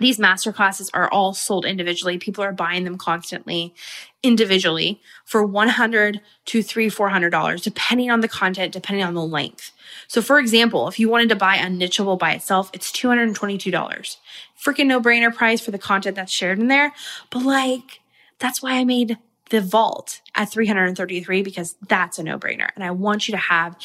these 0.00 0.18
master 0.18 0.52
classes 0.52 0.90
are 0.92 1.08
all 1.10 1.34
sold 1.34 1.64
individually. 1.64 2.18
People 2.18 2.42
are 2.42 2.52
buying 2.52 2.84
them 2.84 2.98
constantly 2.98 3.74
individually 4.22 5.00
for 5.24 5.44
100 5.44 6.20
to 6.46 6.62
3 6.62 6.88
$400, 6.88 7.62
depending 7.62 8.10
on 8.10 8.20
the 8.20 8.28
content, 8.28 8.72
depending 8.72 9.04
on 9.04 9.14
the 9.14 9.24
length. 9.24 9.72
So 10.08 10.20
for 10.22 10.38
example, 10.38 10.88
if 10.88 10.98
you 10.98 11.08
wanted 11.08 11.28
to 11.28 11.36
buy 11.36 11.56
a 11.56 11.66
Unnichable 11.66 12.18
by 12.18 12.32
itself, 12.32 12.70
it's 12.72 12.90
$222. 12.90 14.16
Freaking 14.62 14.86
no 14.86 15.00
brainer 15.00 15.34
price 15.34 15.60
for 15.60 15.70
the 15.70 15.78
content 15.78 16.16
that's 16.16 16.32
shared 16.32 16.58
in 16.58 16.68
there. 16.68 16.92
But 17.30 17.44
like, 17.44 18.00
that's 18.38 18.62
why 18.62 18.72
I 18.72 18.84
made 18.84 19.18
the 19.50 19.60
vault 19.60 20.20
at 20.34 20.50
333 20.50 21.42
because 21.42 21.76
that's 21.86 22.18
a 22.18 22.22
no 22.22 22.38
brainer. 22.38 22.70
And 22.74 22.84
I 22.84 22.90
want 22.90 23.28
you 23.28 23.32
to 23.32 23.38
have 23.38 23.76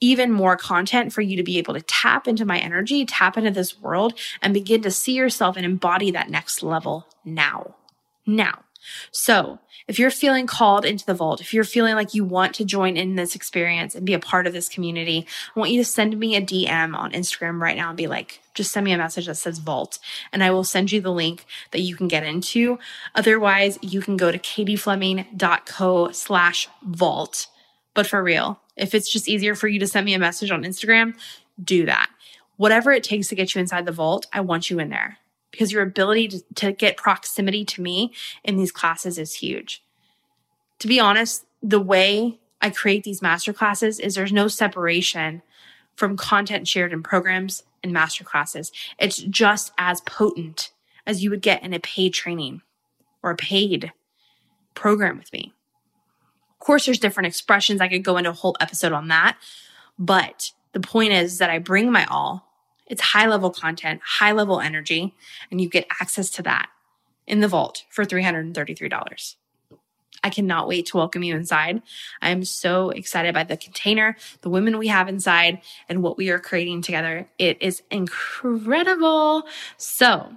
even 0.00 0.32
more 0.32 0.56
content 0.56 1.12
for 1.12 1.20
you 1.20 1.36
to 1.36 1.42
be 1.42 1.58
able 1.58 1.74
to 1.74 1.82
tap 1.82 2.26
into 2.26 2.44
my 2.44 2.58
energy, 2.58 3.04
tap 3.04 3.36
into 3.36 3.50
this 3.50 3.78
world 3.80 4.14
and 4.42 4.54
begin 4.54 4.82
to 4.82 4.90
see 4.90 5.12
yourself 5.12 5.56
and 5.56 5.66
embody 5.66 6.10
that 6.10 6.30
next 6.30 6.62
level 6.62 7.06
now. 7.24 7.74
Now. 8.26 8.64
So 9.10 9.58
if 9.86 9.98
you're 9.98 10.10
feeling 10.10 10.46
called 10.46 10.84
into 10.84 11.04
the 11.04 11.14
vault, 11.14 11.40
if 11.40 11.52
you're 11.52 11.64
feeling 11.64 11.94
like 11.94 12.14
you 12.14 12.24
want 12.24 12.54
to 12.54 12.64
join 12.64 12.96
in 12.96 13.14
this 13.14 13.34
experience 13.34 13.94
and 13.94 14.06
be 14.06 14.14
a 14.14 14.18
part 14.18 14.46
of 14.46 14.52
this 14.52 14.68
community, 14.68 15.26
I 15.54 15.58
want 15.58 15.72
you 15.72 15.80
to 15.80 15.84
send 15.84 16.18
me 16.18 16.36
a 16.36 16.40
DM 16.40 16.96
on 16.96 17.12
Instagram 17.12 17.60
right 17.60 17.76
now 17.76 17.88
and 17.88 17.96
be 17.96 18.06
like, 18.06 18.40
just 18.54 18.72
send 18.72 18.84
me 18.84 18.92
a 18.92 18.98
message 18.98 19.26
that 19.26 19.36
says 19.36 19.58
vault 19.58 19.98
and 20.32 20.42
I 20.42 20.50
will 20.50 20.64
send 20.64 20.92
you 20.92 21.00
the 21.00 21.12
link 21.12 21.44
that 21.72 21.80
you 21.80 21.94
can 21.94 22.08
get 22.08 22.24
into. 22.24 22.78
Otherwise, 23.14 23.78
you 23.82 24.00
can 24.00 24.16
go 24.16 24.32
to 24.32 24.38
katiefleming.co 24.38 26.10
slash 26.12 26.68
vault. 26.82 27.46
But 27.94 28.06
for 28.06 28.22
real, 28.22 28.60
if 28.76 28.94
it's 28.94 29.10
just 29.10 29.28
easier 29.28 29.54
for 29.54 29.68
you 29.68 29.78
to 29.80 29.86
send 29.86 30.06
me 30.06 30.14
a 30.14 30.18
message 30.18 30.50
on 30.50 30.62
Instagram, 30.62 31.14
do 31.62 31.86
that. 31.86 32.10
Whatever 32.56 32.92
it 32.92 33.02
takes 33.02 33.28
to 33.28 33.34
get 33.34 33.54
you 33.54 33.60
inside 33.60 33.86
the 33.86 33.92
vault, 33.92 34.26
I 34.32 34.40
want 34.40 34.70
you 34.70 34.78
in 34.78 34.90
there 34.90 35.18
because 35.50 35.72
your 35.72 35.82
ability 35.82 36.28
to, 36.28 36.44
to 36.54 36.72
get 36.72 36.96
proximity 36.96 37.64
to 37.64 37.82
me 37.82 38.12
in 38.44 38.56
these 38.56 38.72
classes 38.72 39.18
is 39.18 39.34
huge. 39.34 39.82
To 40.78 40.88
be 40.88 41.00
honest, 41.00 41.44
the 41.62 41.80
way 41.80 42.38
I 42.60 42.70
create 42.70 43.04
these 43.04 43.22
master 43.22 43.52
classes 43.52 43.98
is 43.98 44.14
there's 44.14 44.32
no 44.32 44.48
separation 44.48 45.42
from 45.96 46.16
content 46.16 46.68
shared 46.68 46.92
in 46.92 47.02
programs 47.02 47.64
and 47.82 47.92
master 47.92 48.24
classes. 48.24 48.72
It's 48.98 49.18
just 49.18 49.72
as 49.78 50.00
potent 50.02 50.70
as 51.06 51.22
you 51.22 51.30
would 51.30 51.42
get 51.42 51.62
in 51.62 51.74
a 51.74 51.80
paid 51.80 52.14
training 52.14 52.62
or 53.22 53.30
a 53.30 53.36
paid 53.36 53.92
program 54.74 55.18
with 55.18 55.32
me. 55.32 55.52
Course, 56.60 56.86
there's 56.86 56.98
different 56.98 57.26
expressions. 57.26 57.80
I 57.80 57.88
could 57.88 58.04
go 58.04 58.16
into 58.16 58.30
a 58.30 58.34
whole 58.34 58.56
episode 58.60 58.92
on 58.92 59.08
that. 59.08 59.36
But 59.98 60.52
the 60.72 60.80
point 60.80 61.12
is 61.12 61.38
that 61.38 61.50
I 61.50 61.58
bring 61.58 61.90
my 61.90 62.04
all. 62.04 62.46
It's 62.86 63.00
high 63.00 63.26
level 63.26 63.50
content, 63.50 64.00
high 64.04 64.32
level 64.32 64.60
energy, 64.60 65.14
and 65.50 65.60
you 65.60 65.68
get 65.68 65.86
access 66.00 66.30
to 66.30 66.42
that 66.42 66.68
in 67.26 67.40
the 67.40 67.48
vault 67.48 67.84
for 67.88 68.04
$333. 68.04 69.34
I 70.22 70.30
cannot 70.30 70.68
wait 70.68 70.86
to 70.86 70.96
welcome 70.96 71.22
you 71.22 71.34
inside. 71.34 71.82
I 72.20 72.30
am 72.30 72.44
so 72.44 72.90
excited 72.90 73.32
by 73.32 73.44
the 73.44 73.56
container, 73.56 74.16
the 74.42 74.50
women 74.50 74.76
we 74.76 74.88
have 74.88 75.08
inside, 75.08 75.62
and 75.88 76.02
what 76.02 76.18
we 76.18 76.30
are 76.30 76.38
creating 76.38 76.82
together. 76.82 77.28
It 77.38 77.62
is 77.62 77.82
incredible. 77.90 79.44
So 79.76 80.36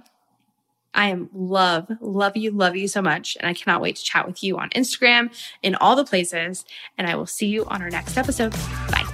I 0.94 1.08
am 1.08 1.28
love, 1.32 1.90
love 2.00 2.36
you, 2.36 2.52
love 2.52 2.76
you 2.76 2.88
so 2.88 3.02
much. 3.02 3.36
And 3.40 3.48
I 3.48 3.52
cannot 3.52 3.80
wait 3.80 3.96
to 3.96 4.02
chat 4.02 4.26
with 4.26 4.42
you 4.42 4.58
on 4.58 4.70
Instagram 4.70 5.34
in 5.62 5.74
all 5.76 5.96
the 5.96 6.04
places. 6.04 6.64
And 6.96 7.06
I 7.06 7.16
will 7.16 7.26
see 7.26 7.46
you 7.46 7.64
on 7.66 7.82
our 7.82 7.90
next 7.90 8.16
episode. 8.16 8.52
Bye. 8.90 9.04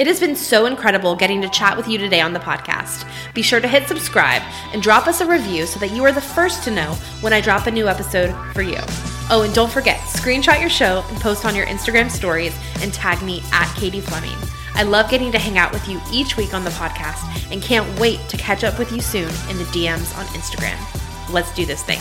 It 0.00 0.06
has 0.06 0.18
been 0.18 0.34
so 0.34 0.64
incredible 0.64 1.14
getting 1.14 1.42
to 1.42 1.48
chat 1.50 1.76
with 1.76 1.86
you 1.86 1.98
today 1.98 2.22
on 2.22 2.32
the 2.32 2.40
podcast. 2.40 3.06
Be 3.34 3.42
sure 3.42 3.60
to 3.60 3.68
hit 3.68 3.86
subscribe 3.86 4.40
and 4.72 4.82
drop 4.82 5.06
us 5.06 5.20
a 5.20 5.26
review 5.26 5.66
so 5.66 5.78
that 5.78 5.90
you 5.90 6.02
are 6.04 6.12
the 6.12 6.22
first 6.22 6.64
to 6.64 6.70
know 6.70 6.94
when 7.20 7.34
I 7.34 7.42
drop 7.42 7.66
a 7.66 7.70
new 7.70 7.86
episode 7.86 8.34
for 8.54 8.62
you. 8.62 8.78
Oh, 9.28 9.42
and 9.44 9.54
don't 9.54 9.70
forget, 9.70 9.98
screenshot 9.98 10.58
your 10.58 10.70
show 10.70 11.04
and 11.08 11.20
post 11.20 11.44
on 11.44 11.54
your 11.54 11.66
Instagram 11.66 12.10
stories 12.10 12.58
and 12.80 12.94
tag 12.94 13.22
me 13.22 13.42
at 13.52 13.70
Katie 13.76 14.00
Fleming. 14.00 14.38
I 14.74 14.82
love 14.82 15.10
getting 15.10 15.32
to 15.32 15.38
hang 15.38 15.58
out 15.58 15.72
with 15.72 15.88
you 15.88 16.00
each 16.12 16.36
week 16.36 16.54
on 16.54 16.64
the 16.64 16.70
podcast 16.70 17.52
and 17.52 17.62
can't 17.62 17.98
wait 17.98 18.20
to 18.28 18.36
catch 18.36 18.64
up 18.64 18.78
with 18.78 18.92
you 18.92 19.00
soon 19.00 19.28
in 19.48 19.58
the 19.58 19.64
DMs 19.72 20.16
on 20.18 20.26
Instagram. 20.26 20.78
Let's 21.32 21.54
do 21.54 21.66
this 21.66 21.82
thing. 21.82 22.00